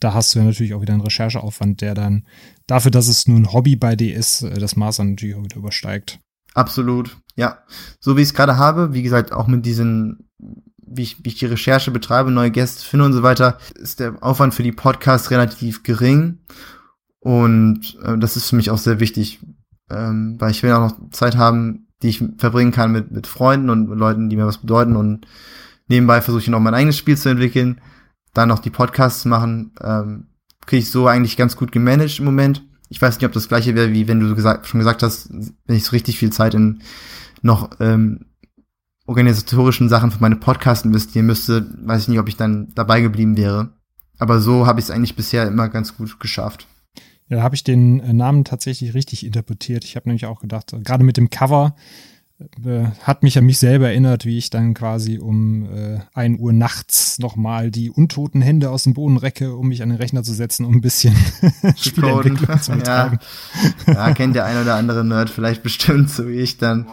Da 0.00 0.14
hast 0.14 0.34
du 0.34 0.38
ja 0.38 0.44
natürlich 0.44 0.74
auch 0.74 0.80
wieder 0.80 0.94
einen 0.94 1.02
Rechercheaufwand, 1.02 1.80
der 1.80 1.94
dann 1.94 2.26
dafür, 2.66 2.90
dass 2.90 3.06
es 3.06 3.28
nur 3.28 3.38
ein 3.38 3.52
Hobby 3.52 3.76
bei 3.76 3.94
dir 3.94 4.16
ist, 4.16 4.42
äh, 4.42 4.58
das 4.58 4.76
Maß 4.76 4.96
dann 4.96 5.10
natürlich 5.10 5.36
auch 5.36 5.44
wieder 5.44 5.56
übersteigt. 5.56 6.18
Absolut, 6.54 7.18
ja. 7.36 7.58
So 8.00 8.16
wie 8.16 8.22
ich 8.22 8.28
es 8.28 8.34
gerade 8.34 8.56
habe, 8.56 8.94
wie 8.94 9.02
gesagt, 9.02 9.32
auch 9.32 9.46
mit 9.46 9.66
diesen, 9.66 10.30
wie 10.86 11.02
ich, 11.02 11.24
wie 11.24 11.28
ich 11.28 11.38
die 11.38 11.46
Recherche 11.46 11.90
betreibe, 11.90 12.30
neue 12.30 12.50
Gäste 12.50 12.84
finde 12.84 13.06
und 13.06 13.12
so 13.12 13.22
weiter, 13.22 13.58
ist 13.74 14.00
der 14.00 14.22
Aufwand 14.22 14.54
für 14.54 14.62
die 14.62 14.72
Podcasts 14.72 15.30
relativ 15.30 15.82
gering. 15.82 16.38
Und 17.20 17.98
äh, 18.02 18.16
das 18.18 18.36
ist 18.36 18.50
für 18.50 18.56
mich 18.56 18.70
auch 18.70 18.78
sehr 18.78 19.00
wichtig, 19.00 19.40
ähm, 19.90 20.36
weil 20.38 20.50
ich 20.50 20.62
will 20.62 20.72
auch 20.72 20.90
noch 20.90 21.10
Zeit 21.10 21.36
haben, 21.36 21.88
die 22.02 22.08
ich 22.08 22.24
verbringen 22.38 22.72
kann 22.72 22.92
mit, 22.92 23.10
mit 23.10 23.26
Freunden 23.26 23.70
und 23.70 23.86
Leuten, 23.86 24.28
die 24.28 24.36
mir 24.36 24.46
was 24.46 24.58
bedeuten. 24.58 24.96
Und 24.96 25.26
nebenbei 25.88 26.20
versuche 26.20 26.42
ich 26.42 26.48
noch 26.48 26.60
mein 26.60 26.74
eigenes 26.74 26.96
Spiel 26.96 27.16
zu 27.16 27.28
entwickeln, 27.28 27.80
dann 28.34 28.48
noch 28.48 28.58
die 28.58 28.70
Podcasts 28.70 29.24
machen. 29.24 29.72
Ähm, 29.82 30.26
Kriege 30.66 30.82
ich 30.82 30.90
so 30.90 31.06
eigentlich 31.06 31.36
ganz 31.36 31.56
gut 31.56 31.70
gemanagt 31.72 32.18
im 32.18 32.24
Moment. 32.24 32.64
Ich 32.88 33.00
weiß 33.00 33.16
nicht, 33.16 33.26
ob 33.26 33.32
das 33.32 33.48
gleiche 33.48 33.74
wäre, 33.74 33.92
wie 33.92 34.08
wenn 34.08 34.20
du 34.20 34.34
gesagt, 34.34 34.66
schon 34.66 34.80
gesagt 34.80 35.02
hast, 35.02 35.30
wenn 35.30 35.76
ich 35.76 35.84
so 35.84 35.90
richtig 35.90 36.18
viel 36.18 36.30
Zeit 36.30 36.54
in 36.54 36.82
noch 37.42 37.70
ähm, 37.80 38.26
organisatorischen 39.06 39.88
Sachen 39.88 40.10
für 40.10 40.20
meine 40.20 40.36
Podcasts 40.36 40.84
investieren 40.84 41.26
müsste, 41.26 41.66
weiß 41.84 42.02
ich 42.02 42.08
nicht, 42.08 42.18
ob 42.18 42.28
ich 42.28 42.36
dann 42.36 42.68
dabei 42.74 43.00
geblieben 43.00 43.36
wäre. 43.36 43.70
Aber 44.18 44.40
so 44.40 44.66
habe 44.66 44.80
ich 44.80 44.86
es 44.86 44.90
eigentlich 44.90 45.16
bisher 45.16 45.46
immer 45.46 45.68
ganz 45.68 45.96
gut 45.96 46.18
geschafft. 46.20 46.66
Ja, 47.28 47.38
da 47.38 47.42
habe 47.42 47.54
ich 47.54 47.64
den 47.64 48.00
äh, 48.00 48.12
Namen 48.12 48.44
tatsächlich 48.44 48.94
richtig 48.94 49.26
interpretiert. 49.26 49.84
Ich 49.84 49.96
habe 49.96 50.08
nämlich 50.08 50.26
auch 50.26 50.40
gedacht, 50.40 50.72
äh, 50.72 50.80
gerade 50.80 51.04
mit 51.04 51.16
dem 51.16 51.28
Cover 51.28 51.74
äh, 52.38 52.84
hat 53.02 53.22
mich 53.22 53.36
an 53.38 53.46
mich 53.46 53.58
selber 53.58 53.88
erinnert, 53.88 54.24
wie 54.24 54.38
ich 54.38 54.50
dann 54.50 54.74
quasi 54.74 55.18
um 55.18 55.64
äh, 55.64 56.00
1 56.14 56.38
Uhr 56.38 56.52
nachts 56.52 57.18
nochmal 57.18 57.70
die 57.70 57.90
untoten 57.90 58.42
Hände 58.42 58.70
aus 58.70 58.84
dem 58.84 58.94
Boden 58.94 59.16
recke, 59.16 59.56
um 59.56 59.68
mich 59.68 59.82
an 59.82 59.88
den 59.88 59.98
Rechner 59.98 60.22
zu 60.22 60.34
setzen, 60.34 60.64
um 60.64 60.74
ein 60.74 60.80
bisschen 60.80 61.16
Spielentwicklung 61.76 62.60
zu 62.60 62.72
betreiben. 62.72 63.18
Ja. 63.86 63.92
ja, 63.92 64.14
kennt 64.14 64.36
der 64.36 64.44
ein 64.44 64.60
oder 64.60 64.76
andere 64.76 65.04
Nerd 65.04 65.30
vielleicht 65.30 65.62
bestimmt, 65.62 66.10
so 66.10 66.28
wie 66.28 66.36
ich 66.36 66.58
dann, 66.58 66.86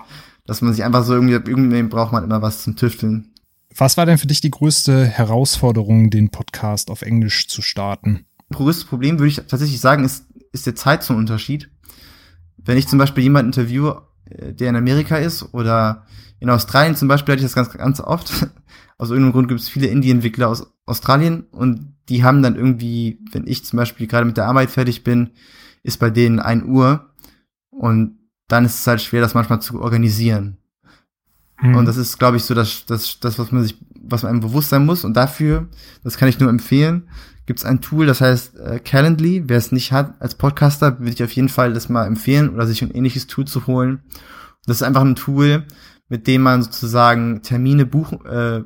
dass 0.45 0.61
man 0.61 0.73
sich 0.73 0.83
einfach 0.83 1.03
so 1.03 1.13
irgendwie, 1.13 1.33
irgendwie 1.33 1.83
braucht 1.83 2.11
man 2.11 2.23
immer 2.23 2.41
was 2.41 2.63
zum 2.63 2.75
Tüfteln. 2.75 3.33
Was 3.75 3.97
war 3.97 4.05
denn 4.05 4.17
für 4.17 4.27
dich 4.27 4.41
die 4.41 4.51
größte 4.51 5.05
Herausforderung, 5.05 6.09
den 6.09 6.29
Podcast 6.29 6.91
auf 6.91 7.01
Englisch 7.01 7.47
zu 7.47 7.61
starten? 7.61 8.25
größtes 8.53 8.85
Problem, 8.85 9.19
würde 9.19 9.29
ich 9.29 9.35
tatsächlich 9.35 9.79
sagen, 9.79 10.05
ist, 10.05 10.25
ist 10.51 10.65
der 10.65 10.75
Zeitzonenunterschied. 10.75 11.69
Wenn 12.57 12.77
ich 12.77 12.87
zum 12.87 12.99
Beispiel 12.99 13.23
jemanden 13.23 13.49
interviewe, 13.51 14.07
äh, 14.25 14.53
der 14.53 14.69
in 14.69 14.75
Amerika 14.75 15.17
ist 15.17 15.53
oder 15.53 16.05
in 16.39 16.49
Australien 16.49 16.95
zum 16.95 17.07
Beispiel, 17.07 17.33
hatte 17.33 17.43
ich 17.43 17.51
das 17.51 17.55
ganz, 17.55 17.71
ganz 17.71 17.99
oft. 17.99 18.31
Aus 18.97 19.09
irgendeinem 19.09 19.33
Grund 19.33 19.47
gibt 19.49 19.59
es 19.59 19.69
viele 19.69 19.87
Indie-Entwickler 19.87 20.47
aus 20.47 20.71
Australien 20.85 21.47
und 21.51 21.95
die 22.09 22.23
haben 22.23 22.43
dann 22.43 22.55
irgendwie, 22.55 23.19
wenn 23.31 23.47
ich 23.47 23.65
zum 23.65 23.77
Beispiel 23.77 24.07
gerade 24.07 24.25
mit 24.25 24.37
der 24.37 24.45
Arbeit 24.45 24.69
fertig 24.69 25.03
bin, 25.03 25.31
ist 25.81 25.99
bei 25.99 26.09
denen 26.09 26.39
ein 26.39 26.63
Uhr 26.63 27.09
und 27.69 28.19
dann 28.53 28.65
ist 28.65 28.79
es 28.79 28.87
halt 28.87 29.01
schwer, 29.01 29.21
das 29.21 29.33
manchmal 29.33 29.61
zu 29.61 29.81
organisieren. 29.81 30.57
Mhm. 31.61 31.75
Und 31.75 31.85
das 31.85 31.97
ist, 31.97 32.19
glaube 32.19 32.37
ich, 32.37 32.43
so 32.43 32.53
das, 32.53 32.85
das, 32.85 33.19
das, 33.19 33.39
was 33.39 33.51
man 33.51 33.63
sich, 33.63 33.77
was 34.01 34.23
man 34.23 34.31
einem 34.31 34.41
bewusst 34.41 34.69
sein 34.69 34.85
muss. 34.85 35.03
Und 35.03 35.15
dafür, 35.15 35.67
das 36.03 36.17
kann 36.17 36.29
ich 36.29 36.39
nur 36.39 36.49
empfehlen, 36.49 37.09
gibt 37.45 37.59
es 37.59 37.65
ein 37.65 37.81
Tool, 37.81 38.05
das 38.05 38.21
heißt 38.21 38.59
äh, 38.59 38.79
Calendly. 38.79 39.43
Wer 39.47 39.57
es 39.57 39.71
nicht 39.71 39.91
hat 39.91 40.21
als 40.21 40.35
Podcaster, 40.35 40.99
würde 40.99 41.11
ich 41.11 41.23
auf 41.23 41.31
jeden 41.31 41.49
Fall 41.49 41.73
das 41.73 41.89
mal 41.89 42.05
empfehlen 42.05 42.49
oder 42.49 42.67
sich 42.67 42.81
ein 42.81 42.91
ähnliches 42.91 43.27
Tool 43.27 43.45
zu 43.45 43.65
holen. 43.65 44.03
Das 44.65 44.77
ist 44.77 44.83
einfach 44.83 45.01
ein 45.01 45.15
Tool, 45.15 45.65
mit 46.09 46.27
dem 46.27 46.43
man 46.43 46.61
sozusagen 46.61 47.41
Termine 47.41 47.85
buchen, 47.85 48.23
äh, 48.25 48.63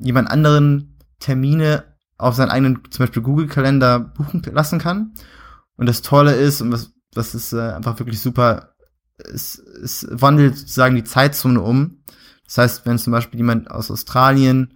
jemand 0.00 0.30
anderen 0.30 0.98
Termine 1.18 1.84
auf 2.18 2.34
seinen 2.34 2.50
eigenen, 2.50 2.80
zum 2.90 3.04
Beispiel 3.04 3.22
Google-Kalender 3.22 3.98
buchen 4.00 4.42
lassen 4.52 4.78
kann. 4.78 5.12
Und 5.76 5.88
das 5.88 6.02
Tolle 6.02 6.34
ist, 6.34 6.60
und 6.60 6.72
was, 6.72 6.92
das 7.12 7.34
ist 7.34 7.52
äh, 7.52 7.72
einfach 7.72 7.98
wirklich 7.98 8.20
super, 8.20 8.69
es, 9.32 9.58
es 9.58 10.06
wandelt 10.10 10.56
sozusagen 10.56 10.96
die 10.96 11.04
Zeitzone 11.04 11.60
um. 11.60 12.02
Das 12.44 12.58
heißt, 12.58 12.86
wenn 12.86 12.98
zum 12.98 13.12
Beispiel 13.12 13.38
jemand 13.38 13.70
aus 13.70 13.90
Australien 13.90 14.74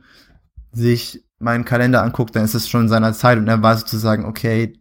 sich 0.73 1.25
meinen 1.39 1.65
Kalender 1.65 2.03
anguckt, 2.03 2.35
dann 2.37 2.45
ist 2.45 2.55
es 2.55 2.69
schon 2.69 2.89
seiner 2.89 3.13
Zeit 3.13 3.39
und 3.39 3.49
er 3.49 3.63
weiß 3.63 3.81
sozusagen, 3.81 4.25
okay, 4.25 4.81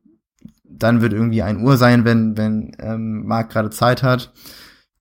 dann 0.63 1.01
wird 1.01 1.13
irgendwie 1.13 1.41
ein 1.41 1.61
Uhr 1.61 1.77
sein, 1.77 2.05
wenn, 2.05 2.37
wenn 2.37 2.71
ähm, 2.79 3.25
Marc 3.25 3.51
gerade 3.51 3.69
Zeit 3.69 4.03
hat. 4.03 4.33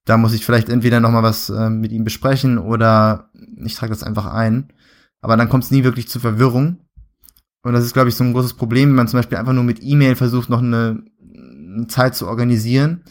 Da 0.05 0.17
muss 0.17 0.33
ich 0.33 0.45
vielleicht 0.45 0.69
entweder 0.69 0.99
noch 0.99 1.11
mal 1.11 1.23
was 1.23 1.49
ähm, 1.49 1.79
mit 1.79 1.91
ihm 1.91 2.03
besprechen 2.03 2.57
oder 2.57 3.29
ich 3.63 3.75
trage 3.75 3.91
das 3.91 4.03
einfach 4.03 4.25
ein. 4.25 4.71
Aber 5.21 5.37
dann 5.37 5.49
kommt 5.49 5.63
es 5.63 5.71
nie 5.71 5.83
wirklich 5.83 6.09
zur 6.09 6.21
Verwirrung. 6.21 6.79
Und 7.63 7.73
das 7.73 7.85
ist, 7.85 7.93
glaube 7.93 8.09
ich, 8.09 8.15
so 8.15 8.23
ein 8.23 8.33
großes 8.33 8.55
Problem, 8.55 8.89
wenn 8.89 8.95
man 8.95 9.07
zum 9.07 9.19
Beispiel 9.19 9.37
einfach 9.37 9.53
nur 9.53 9.63
mit 9.63 9.79
E-Mail 9.81 10.15
versucht, 10.15 10.49
noch 10.49 10.61
eine, 10.61 11.03
eine 11.23 11.87
Zeit 11.87 12.13
zu 12.13 12.27
organisieren, 12.27 13.03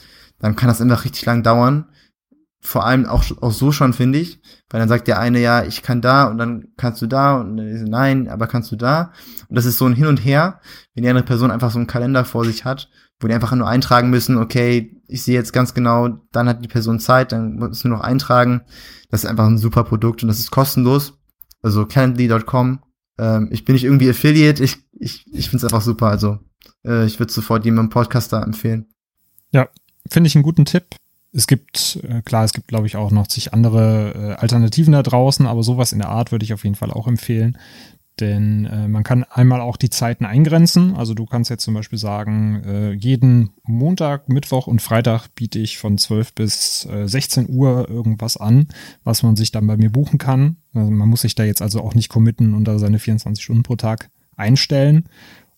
dann 0.43 0.57
kann 0.57 0.68
das 0.68 0.80
einfach 0.80 1.05
richtig 1.05 1.24
lang 1.24 1.43
dauern 1.43 1.86
vor 2.64 2.86
allem 2.86 3.07
auch, 3.07 3.24
auch 3.43 3.51
so 3.51 3.72
schon, 3.72 3.93
finde 3.93 4.20
ich, 4.20 4.40
weil 4.70 4.78
dann 4.78 4.88
sagt 4.88 5.09
der 5.09 5.18
eine, 5.18 5.40
ja, 5.40 5.64
ich 5.64 5.82
kann 5.82 6.01
da 6.01 6.26
und 6.26 6.38
dann 6.38 6.68
kannst 6.76 7.03
du 7.03 7.09
da 7.09 7.40
und 7.40 7.57
dann 7.57 7.84
nein, 7.84 8.28
aber 8.28 8.47
kannst 8.47 8.70
du 8.70 8.76
da. 8.76 9.12
Und 9.49 9.57
das 9.57 9.64
ist 9.64 9.78
so 9.78 9.84
ein 9.84 9.95
Hin 9.95 10.07
und 10.07 10.24
Her, 10.24 10.61
wenn 10.95 11.03
die 11.03 11.11
andere 11.11 11.24
Person 11.24 11.51
einfach 11.51 11.72
so 11.72 11.78
einen 11.78 11.88
Kalender 11.88 12.24
vor 12.24 12.45
sich 12.45 12.64
hat, 12.64 12.88
wo 13.18 13.26
die 13.26 13.34
einfach 13.34 13.53
nur 13.53 13.66
eintragen 13.66 14.11
müssen, 14.11 14.38
okay, 14.38 14.97
ich 15.09 15.24
sehe 15.24 15.34
jetzt 15.34 15.53
ganz 15.53 15.74
genau, 15.74 16.20
dann 16.30 16.49
hat 16.49 16.64
die 16.64 16.68
Person 16.68 17.01
Zeit, 17.01 17.32
dann 17.32 17.57
muss 17.57 17.84
nur 17.84 17.97
noch 17.99 18.05
eintragen. 18.05 18.62
Das 19.11 19.24
ist 19.24 19.30
einfach 19.30 19.47
ein 19.47 19.59
super 19.59 19.82
Produkt 19.82 20.22
und 20.22 20.28
das 20.28 20.38
ist 20.38 20.53
kostenlos. 20.53 21.18
Also 21.62 21.84
calendly.com. 21.84 22.80
Ähm, 23.18 23.49
ich 23.51 23.64
bin 23.64 23.74
nicht 23.74 23.84
irgendwie 23.84 24.09
Affiliate, 24.09 24.62
ich, 24.62 24.78
ich, 24.93 25.26
ich 25.32 25.51
finde 25.51 25.66
es 25.66 25.72
einfach 25.72 25.82
super. 25.82 26.07
Also 26.07 26.38
äh, 26.84 27.07
ich 27.07 27.18
würde 27.18 27.32
sofort 27.32 27.64
jemandem 27.64 27.90
Podcaster 27.90 28.43
empfehlen. 28.43 28.86
Ja, 29.51 29.68
finde 30.09 30.28
ich 30.28 30.34
einen 30.34 30.44
guten 30.44 30.64
Tipp 30.64 30.84
es 31.32 31.46
gibt, 31.46 31.98
äh, 32.03 32.22
klar, 32.22 32.44
es 32.44 32.53
gibt, 32.53 32.68
glaube 32.68 32.86
ich, 32.86 32.96
auch 32.96 33.11
noch 33.11 33.26
zig 33.26 33.55
andere 33.55 34.36
äh, 34.38 34.40
Alternativen 34.40 34.92
da 34.92 35.03
draußen, 35.03 35.46
aber 35.46 35.62
sowas 35.62 35.92
in 35.92 35.98
der 35.98 36.11
Art 36.11 36.30
würde 36.30 36.44
ich 36.44 36.53
auf 36.53 36.64
jeden 36.64 36.76
Fall 36.76 36.90
auch 36.90 37.09
empfehlen. 37.09 37.57
Denn 38.20 38.66
äh, 38.66 38.88
man 38.88 39.05
kann 39.05 39.24
einmal 39.24 39.62
auch 39.62 39.78
die 39.78 39.88
Zeiten 39.88 40.26
eingrenzen. 40.26 40.94
Also 40.94 41.14
du 41.14 41.24
kannst 41.24 41.48
jetzt 41.48 41.64
zum 41.64 41.72
Beispiel 41.72 41.98
sagen, 41.98 42.62
äh, 42.64 42.92
jeden 42.92 43.55
Montag, 43.62 44.28
Mittwoch 44.28 44.66
und 44.66 44.82
Freitag 44.82 45.28
biete 45.34 45.59
ich 45.59 45.78
von 45.78 45.96
12 45.96 46.34
bis 46.34 46.84
äh, 46.84 47.09
16 47.09 47.48
Uhr 47.48 47.88
irgendwas 47.88 48.36
an, 48.36 48.68
was 49.03 49.22
man 49.22 49.34
sich 49.34 49.50
dann 49.50 49.66
bei 49.66 49.78
mir 49.78 49.90
buchen 49.90 50.18
kann. 50.18 50.57
Also 50.74 50.90
man 50.90 51.09
muss 51.09 51.22
sich 51.22 51.34
da 51.34 51.44
jetzt 51.44 51.62
also 51.62 51.80
auch 51.80 51.94
nicht 51.94 52.11
committen 52.11 52.53
und 52.53 52.64
da 52.64 52.78
seine 52.78 52.98
24 52.98 53.42
Stunden 53.42 53.62
pro 53.62 53.76
Tag 53.76 54.11
einstellen. 54.36 55.09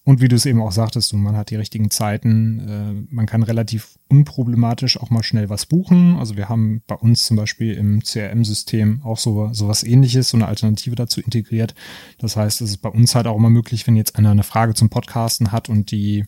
Und 0.05 0.21
wie 0.21 0.29
du 0.29 0.37
es 0.37 0.45
eben 0.45 0.61
auch 0.61 0.73
sagtest, 0.73 1.15
man 1.15 1.35
hat 1.35 1.51
die 1.51 1.57
richtigen 1.57 1.91
Zeiten, 1.91 2.61
äh, 2.61 3.15
man 3.15 3.25
kann 3.25 3.43
relativ 3.43 3.99
unproblematisch 4.09 5.01
auch 5.01 5.09
mal 5.09 5.23
schnell 5.23 5.49
was 5.49 5.65
buchen. 5.65 6.17
Also 6.17 6.37
wir 6.37 6.51
haben 6.51 6.83
bei 6.87 6.95
uns 6.95 7.25
zum 7.25 7.39
Beispiel 7.39 7.73
im 7.73 8.03
CRM-System 8.03 9.01
auch 9.03 9.17
so, 9.17 9.49
so 9.55 9.67
was 9.67 9.83
ähnliches, 9.83 10.29
so 10.29 10.37
eine 10.37 10.47
Alternative 10.47 10.95
dazu 10.95 11.23
integriert. 11.23 11.75
Das 12.19 12.37
heißt, 12.37 12.61
es 12.61 12.71
ist 12.71 12.77
bei 12.79 12.91
uns 12.91 13.15
halt 13.15 13.27
auch 13.27 13.37
immer 13.37 13.49
möglich, 13.49 13.87
wenn 13.87 13.97
jetzt 13.97 14.17
einer 14.17 14.31
eine 14.31 14.43
Frage 14.43 14.75
zum 14.75 14.91
Podcasten 14.91 15.53
hat 15.53 15.71
und 15.71 15.91
die 15.91 16.27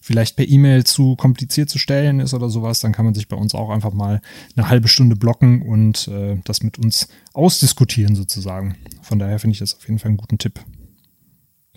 vielleicht 0.00 0.36
per 0.36 0.48
E-Mail 0.48 0.84
zu 0.84 1.14
kompliziert 1.14 1.68
zu 1.68 1.78
stellen 1.78 2.20
ist 2.20 2.32
oder 2.32 2.48
sowas, 2.48 2.80
dann 2.80 2.92
kann 2.92 3.04
man 3.04 3.14
sich 3.14 3.28
bei 3.28 3.36
uns 3.36 3.54
auch 3.54 3.68
einfach 3.68 3.92
mal 3.92 4.22
eine 4.56 4.70
halbe 4.70 4.88
Stunde 4.88 5.16
blocken 5.16 5.60
und 5.60 6.08
äh, 6.08 6.40
das 6.44 6.62
mit 6.62 6.78
uns 6.78 7.08
ausdiskutieren 7.34 8.16
sozusagen. 8.16 8.76
Von 9.02 9.18
daher 9.18 9.38
finde 9.38 9.52
ich 9.52 9.58
das 9.58 9.74
auf 9.74 9.86
jeden 9.86 9.98
Fall 9.98 10.08
einen 10.08 10.16
guten 10.16 10.38
Tipp. 10.38 10.64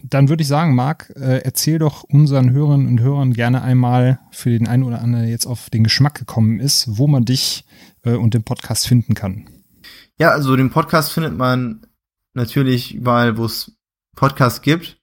Dann 0.04 0.30
würde 0.30 0.42
ich 0.42 0.48
sagen, 0.48 0.76
Marc, 0.76 1.12
äh, 1.16 1.42
erzähl 1.44 1.80
doch 1.80 2.04
unseren 2.04 2.52
Hörerinnen 2.52 2.88
und 2.88 3.02
Hörern 3.02 3.34
gerne 3.34 3.62
einmal 3.62 4.20
für 4.32 4.50
den 4.50 4.68
einen 4.68 4.84
oder 4.84 5.02
anderen 5.02 5.28
jetzt 5.28 5.46
auf 5.46 5.70
den 5.70 5.84
Geschmack 5.84 6.16
gekommen 6.16 6.60
ist, 6.60 6.98
wo 6.98 7.08
man 7.08 7.26
dich 7.26 7.66
äh, 8.04 8.14
und 8.14 8.34
den 8.34 8.44
Podcast 8.44 8.88
finden 8.88 9.14
kann. 9.14 9.50
Ja, 10.18 10.30
also 10.30 10.56
den 10.56 10.70
Podcast 10.70 11.12
findet 11.12 11.38
man 11.38 11.88
natürlich 12.34 12.94
überall, 12.94 13.38
wo 13.38 13.46
es 13.46 13.78
Podcasts 14.16 14.62
gibt. 14.62 15.00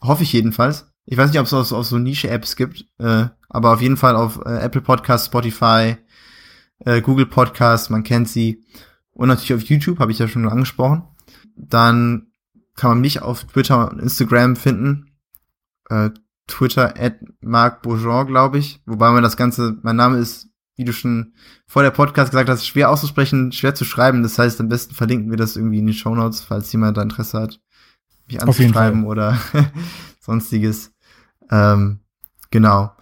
Hoffe 0.00 0.22
ich 0.22 0.32
jedenfalls. 0.32 0.92
Ich 1.06 1.16
weiß 1.16 1.30
nicht, 1.30 1.40
ob 1.40 1.46
es 1.46 1.52
auch, 1.52 1.72
auch 1.72 1.84
so 1.84 1.98
Nische-Apps 1.98 2.56
gibt, 2.56 2.86
äh, 2.98 3.26
aber 3.48 3.72
auf 3.72 3.82
jeden 3.82 3.96
Fall 3.96 4.14
auf 4.16 4.40
äh, 4.44 4.58
Apple 4.58 4.80
Podcasts, 4.80 5.26
Spotify, 5.26 5.96
äh, 6.80 7.00
Google 7.00 7.26
Podcasts, 7.26 7.90
man 7.90 8.04
kennt 8.04 8.28
sie. 8.28 8.64
Und 9.12 9.28
natürlich 9.28 9.62
auf 9.62 9.68
YouTube, 9.68 9.98
habe 9.98 10.12
ich 10.12 10.18
ja 10.18 10.28
schon 10.28 10.48
angesprochen. 10.48 11.02
Dann 11.56 12.29
kann 12.80 12.90
man 12.90 13.00
mich 13.00 13.22
auf 13.22 13.44
Twitter 13.44 13.90
und 13.90 14.00
Instagram 14.00 14.56
finden. 14.56 15.12
Äh, 15.88 16.10
Twitter 16.46 16.94
at 16.98 17.16
Marc 17.40 17.82
Bourgeon, 17.82 18.26
glaube 18.26 18.58
ich. 18.58 18.80
Wobei 18.86 19.10
man 19.10 19.22
das 19.22 19.36
Ganze, 19.36 19.78
mein 19.82 19.96
Name 19.96 20.18
ist, 20.18 20.48
wie 20.76 20.84
du 20.84 20.92
schon 20.92 21.34
vor 21.66 21.82
der 21.82 21.90
Podcast 21.90 22.30
gesagt 22.30 22.48
hast, 22.48 22.66
schwer 22.66 22.90
auszusprechen, 22.90 23.52
schwer 23.52 23.74
zu 23.74 23.84
schreiben. 23.84 24.22
Das 24.22 24.38
heißt, 24.38 24.60
am 24.60 24.68
besten 24.68 24.94
verlinken 24.94 25.30
wir 25.30 25.36
das 25.36 25.56
irgendwie 25.56 25.78
in 25.78 25.86
die 25.86 25.94
Show 25.94 26.14
Notes, 26.14 26.40
falls 26.40 26.72
jemand 26.72 26.96
da 26.96 27.02
Interesse 27.02 27.38
hat, 27.40 27.60
mich 28.26 28.42
anzuschreiben 28.42 29.04
oder 29.04 29.38
sonstiges. 30.20 30.92
Ähm, 31.50 32.00
Genau. 32.50 32.92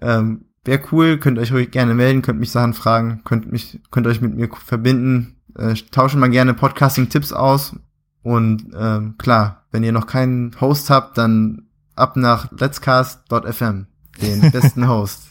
Ähm, 0.00 0.44
Wäre 0.64 0.82
cool, 0.92 1.18
könnt 1.18 1.38
euch 1.38 1.52
ruhig 1.52 1.70
gerne 1.70 1.94
melden, 1.94 2.20
könnt 2.20 2.40
mich 2.40 2.50
Sachen 2.50 2.74
fragen, 2.74 3.22
könnt 3.24 3.50
mich, 3.50 3.80
könnt 3.90 4.06
euch 4.06 4.20
mit 4.20 4.34
mir 4.34 4.50
verbinden. 4.52 5.36
Äh, 5.56 5.74
tauschen 5.90 6.20
mal 6.20 6.28
gerne 6.28 6.52
Podcasting-Tipps 6.52 7.32
aus. 7.32 7.74
Und 8.22 8.72
ähm, 8.76 9.16
klar, 9.18 9.64
wenn 9.70 9.82
ihr 9.82 9.92
noch 9.92 10.06
keinen 10.06 10.58
Host 10.60 10.90
habt, 10.90 11.18
dann 11.18 11.68
ab 11.94 12.16
nach 12.16 12.50
letscast.fm, 12.52 13.86
den 14.20 14.50
besten 14.52 14.88
Host. 14.88 15.28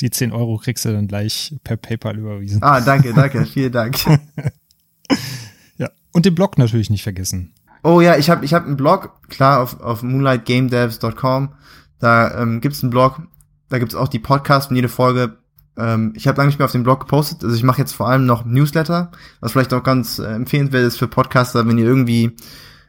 Die 0.00 0.10
10 0.10 0.32
Euro 0.32 0.58
kriegst 0.58 0.84
du 0.84 0.92
dann 0.92 1.08
gleich 1.08 1.54
per 1.64 1.76
PayPal 1.76 2.16
überwiesen. 2.16 2.62
Ah, 2.62 2.80
danke, 2.80 3.12
danke, 3.12 3.44
vielen 3.46 3.72
Dank. 3.72 3.96
ja, 5.76 5.90
und 6.12 6.24
den 6.24 6.34
Blog 6.34 6.56
natürlich 6.56 6.90
nicht 6.90 7.02
vergessen. 7.02 7.52
Oh 7.82 8.00
ja, 8.00 8.16
ich 8.16 8.30
habe 8.30 8.44
ich 8.44 8.54
hab 8.54 8.64
einen 8.64 8.76
Blog, 8.76 9.28
klar, 9.28 9.60
auf, 9.60 9.80
auf 9.80 10.02
moonlightgamedevs.com. 10.02 11.54
Da 11.98 12.42
ähm, 12.42 12.60
gibt's 12.60 12.82
einen 12.82 12.90
Blog, 12.90 13.22
da 13.68 13.78
gibt's 13.78 13.94
auch 13.94 14.08
die 14.08 14.18
Podcasts 14.18 14.70
und 14.70 14.76
jede 14.76 14.88
Folge. 14.88 15.38
Ähm, 15.78 16.12
ich 16.16 16.26
habe 16.26 16.36
lange 16.38 16.48
nicht 16.48 16.58
mehr 16.58 16.66
auf 16.66 16.72
dem 16.72 16.82
Blog 16.82 17.00
gepostet, 17.00 17.44
also 17.44 17.54
ich 17.54 17.62
mache 17.62 17.78
jetzt 17.78 17.92
vor 17.92 18.08
allem 18.08 18.26
noch 18.26 18.44
Newsletter, 18.44 19.10
was 19.40 19.52
vielleicht 19.52 19.72
auch 19.72 19.82
ganz 19.82 20.18
äh, 20.18 20.26
empfehlenswert 20.26 20.84
ist 20.84 20.98
für 20.98 21.08
Podcaster, 21.08 21.66
wenn 21.66 21.78
ihr 21.78 21.86
irgendwie 21.86 22.36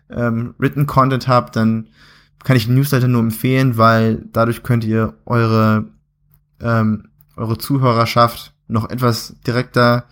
ähm, 0.09 0.55
Written 0.57 0.87
Content 0.87 1.27
habt, 1.27 1.55
dann 1.55 1.87
kann 2.43 2.57
ich 2.57 2.67
Newsletter 2.67 3.07
nur 3.07 3.21
empfehlen, 3.21 3.77
weil 3.77 4.25
dadurch 4.31 4.63
könnt 4.63 4.83
ihr 4.83 5.13
eure 5.25 5.85
ähm, 6.61 7.09
eure 7.35 7.57
Zuhörerschaft 7.57 8.53
noch 8.67 8.89
etwas 8.89 9.35
direkter 9.45 10.05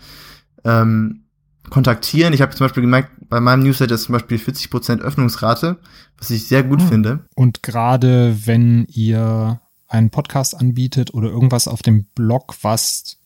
ähm, 0.63 1.25
kontaktieren. 1.69 2.33
Ich 2.33 2.41
habe 2.41 2.55
zum 2.55 2.65
Beispiel 2.65 2.81
gemerkt, 2.81 3.11
bei 3.29 3.39
meinem 3.39 3.63
Newsletter 3.63 3.95
ist 3.95 4.03
zum 4.03 4.13
Beispiel 4.13 4.37
40% 4.37 5.01
Öffnungsrate, 5.01 5.77
was 6.17 6.29
ich 6.29 6.47
sehr 6.47 6.63
gut 6.63 6.81
hm. 6.81 6.87
finde. 6.87 7.19
Und 7.35 7.61
gerade 7.61 8.37
wenn 8.45 8.85
ihr 8.89 9.59
einen 9.87 10.09
Podcast 10.09 10.55
anbietet 10.55 11.13
oder 11.13 11.29
irgendwas 11.29 11.67
auf 11.67 11.81
dem 11.81 12.05
Blog, 12.15 12.55
was 12.61 13.17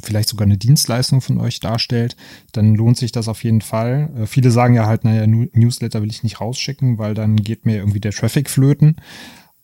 vielleicht 0.00 0.28
sogar 0.28 0.46
eine 0.46 0.58
Dienstleistung 0.58 1.20
von 1.20 1.38
euch 1.38 1.60
darstellt, 1.60 2.16
dann 2.52 2.74
lohnt 2.74 2.96
sich 2.96 3.12
das 3.12 3.28
auf 3.28 3.44
jeden 3.44 3.60
Fall. 3.60 4.10
Äh, 4.16 4.26
viele 4.26 4.50
sagen 4.50 4.74
ja 4.74 4.86
halt, 4.86 5.04
naja, 5.04 5.26
Newsletter 5.26 6.02
will 6.02 6.10
ich 6.10 6.22
nicht 6.22 6.40
rausschicken, 6.40 6.98
weil 6.98 7.14
dann 7.14 7.36
geht 7.36 7.66
mir 7.66 7.76
irgendwie 7.76 8.00
der 8.00 8.12
Traffic 8.12 8.50
flöten. 8.50 8.96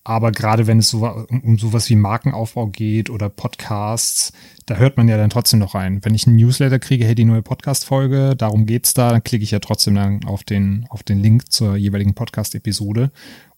Aber 0.04 0.32
gerade 0.32 0.66
wenn 0.66 0.80
es 0.80 0.88
so, 0.88 1.06
um 1.06 1.58
sowas 1.58 1.88
wie 1.88 1.94
Markenaufbau 1.94 2.66
geht 2.66 3.08
oder 3.08 3.28
Podcasts, 3.28 4.32
da 4.66 4.74
hört 4.74 4.96
man 4.96 5.08
ja 5.08 5.16
dann 5.16 5.30
trotzdem 5.30 5.60
noch 5.60 5.76
rein. 5.76 6.00
Wenn 6.04 6.14
ich 6.14 6.26
einen 6.26 6.36
Newsletter 6.36 6.80
kriege, 6.80 7.04
hey, 7.04 7.14
die 7.14 7.24
neue 7.24 7.42
Podcast-Folge, 7.42 8.34
darum 8.36 8.66
geht's 8.66 8.94
da, 8.94 9.12
dann 9.12 9.22
klicke 9.22 9.44
ich 9.44 9.52
ja 9.52 9.60
trotzdem 9.60 9.94
dann 9.94 10.24
auf 10.24 10.42
den, 10.42 10.86
auf 10.88 11.04
den 11.04 11.20
Link 11.20 11.52
zur 11.52 11.76
jeweiligen 11.76 12.14
Podcast-Episode. 12.14 13.12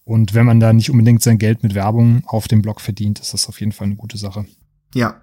Und 0.05 0.35
wenn 0.35 0.45
man 0.45 0.59
da 0.59 0.71
nicht 0.71 0.91
unbedingt 0.91 1.23
sein 1.23 1.39
Geld 1.39 1.63
mit 1.63 1.73
Werbung 1.73 2.23
auf 2.27 2.47
dem 2.47 2.61
Blog 2.61 2.79
verdient, 2.79 3.19
ist 3.19 3.33
das 3.33 3.49
auf 3.49 3.59
jeden 3.59 3.71
Fall 3.71 3.87
eine 3.87 3.95
gute 3.95 4.17
Sache. 4.17 4.45
Ja. 4.93 5.21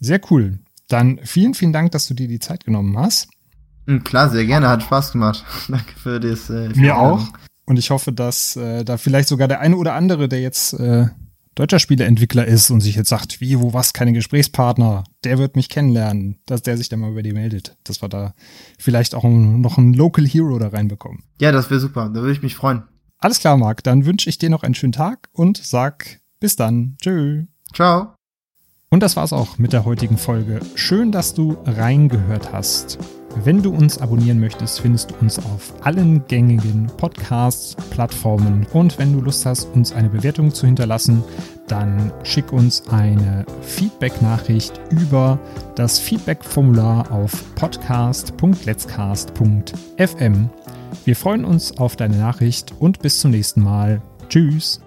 Sehr 0.00 0.20
cool. 0.30 0.58
Dann 0.88 1.20
vielen, 1.22 1.54
vielen 1.54 1.72
Dank, 1.72 1.92
dass 1.92 2.06
du 2.08 2.14
dir 2.14 2.28
die 2.28 2.40
Zeit 2.40 2.64
genommen 2.64 2.98
hast. 2.98 3.28
Hm, 3.86 4.02
klar, 4.02 4.30
sehr 4.30 4.44
gerne. 4.44 4.68
Hat 4.68 4.82
Spaß 4.82 5.12
gemacht. 5.12 5.44
Danke 5.68 5.94
für 5.96 6.18
das. 6.18 6.50
Äh, 6.50 6.70
Mir 6.74 6.98
auch. 6.98 7.28
Und 7.64 7.78
ich 7.78 7.90
hoffe, 7.90 8.12
dass 8.12 8.56
äh, 8.56 8.84
da 8.84 8.98
vielleicht 8.98 9.28
sogar 9.28 9.48
der 9.48 9.60
eine 9.60 9.76
oder 9.76 9.94
andere, 9.94 10.28
der 10.28 10.40
jetzt 10.40 10.74
äh, 10.74 11.06
deutscher 11.54 11.78
Spieleentwickler 11.78 12.44
ist 12.44 12.70
und 12.70 12.80
sich 12.80 12.96
jetzt 12.96 13.08
sagt, 13.08 13.40
wie, 13.40 13.58
wo, 13.60 13.72
was, 13.72 13.92
keine 13.92 14.12
Gesprächspartner, 14.12 15.04
der 15.22 15.38
wird 15.38 15.56
mich 15.56 15.68
kennenlernen, 15.68 16.40
dass 16.46 16.62
der 16.62 16.76
sich 16.76 16.88
dann 16.88 17.00
mal 17.00 17.12
über 17.12 17.22
die 17.22 17.32
meldet. 17.32 17.76
Dass 17.84 18.02
wir 18.02 18.08
da 18.08 18.34
vielleicht 18.78 19.14
auch 19.14 19.24
noch 19.24 19.78
einen 19.78 19.94
Local 19.94 20.26
Hero 20.26 20.58
da 20.58 20.68
reinbekommen. 20.68 21.22
Ja, 21.40 21.52
das 21.52 21.70
wäre 21.70 21.80
super. 21.80 22.10
Da 22.12 22.20
würde 22.20 22.32
ich 22.32 22.42
mich 22.42 22.56
freuen. 22.56 22.82
Alles 23.18 23.40
klar, 23.40 23.56
Marc. 23.56 23.82
Dann 23.82 24.06
wünsche 24.06 24.28
ich 24.28 24.38
dir 24.38 24.50
noch 24.50 24.62
einen 24.62 24.74
schönen 24.74 24.92
Tag 24.92 25.28
und 25.32 25.56
sag 25.56 26.20
bis 26.40 26.56
dann. 26.56 26.96
Tschö. 27.00 27.44
Ciao. 27.72 28.14
Und 28.90 29.02
das 29.02 29.16
war's 29.16 29.32
auch 29.32 29.58
mit 29.58 29.72
der 29.72 29.84
heutigen 29.84 30.18
Folge. 30.18 30.60
Schön, 30.76 31.10
dass 31.10 31.34
du 31.34 31.56
reingehört 31.64 32.52
hast. 32.52 32.98
Wenn 33.42 33.62
du 33.62 33.74
uns 33.74 33.98
abonnieren 33.98 34.38
möchtest, 34.38 34.80
findest 34.80 35.10
du 35.10 35.16
uns 35.16 35.40
auf 35.40 35.74
allen 35.82 36.24
gängigen 36.28 36.86
Podcasts, 36.96 37.74
Plattformen. 37.90 38.64
Und 38.72 38.96
wenn 38.98 39.12
du 39.12 39.20
Lust 39.20 39.44
hast, 39.44 39.64
uns 39.74 39.92
eine 39.92 40.08
Bewertung 40.08 40.54
zu 40.54 40.66
hinterlassen, 40.66 41.24
dann 41.66 42.12
schick 42.22 42.52
uns 42.52 42.86
eine 42.88 43.44
Feedback-Nachricht 43.62 44.80
über 44.90 45.40
das 45.74 45.98
Feedback-Formular 45.98 47.10
auf 47.10 47.32
podcast.letzcast.fm. 47.56 50.50
Wir 51.04 51.16
freuen 51.16 51.44
uns 51.44 51.76
auf 51.76 51.96
deine 51.96 52.16
Nachricht 52.16 52.72
und 52.78 53.00
bis 53.00 53.20
zum 53.20 53.30
nächsten 53.30 53.62
Mal. 53.62 54.02
Tschüss. 54.28 54.80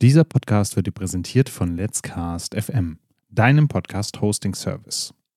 Dieser 0.00 0.24
Podcast 0.24 0.74
wird 0.76 0.88
dir 0.88 0.92
präsentiert 0.92 1.48
von 1.48 1.76
Let's 1.76 2.02
Cast 2.02 2.54
FM 2.60 2.98
deinem 3.32 3.68
Podcast-Hosting-Service. 3.68 5.14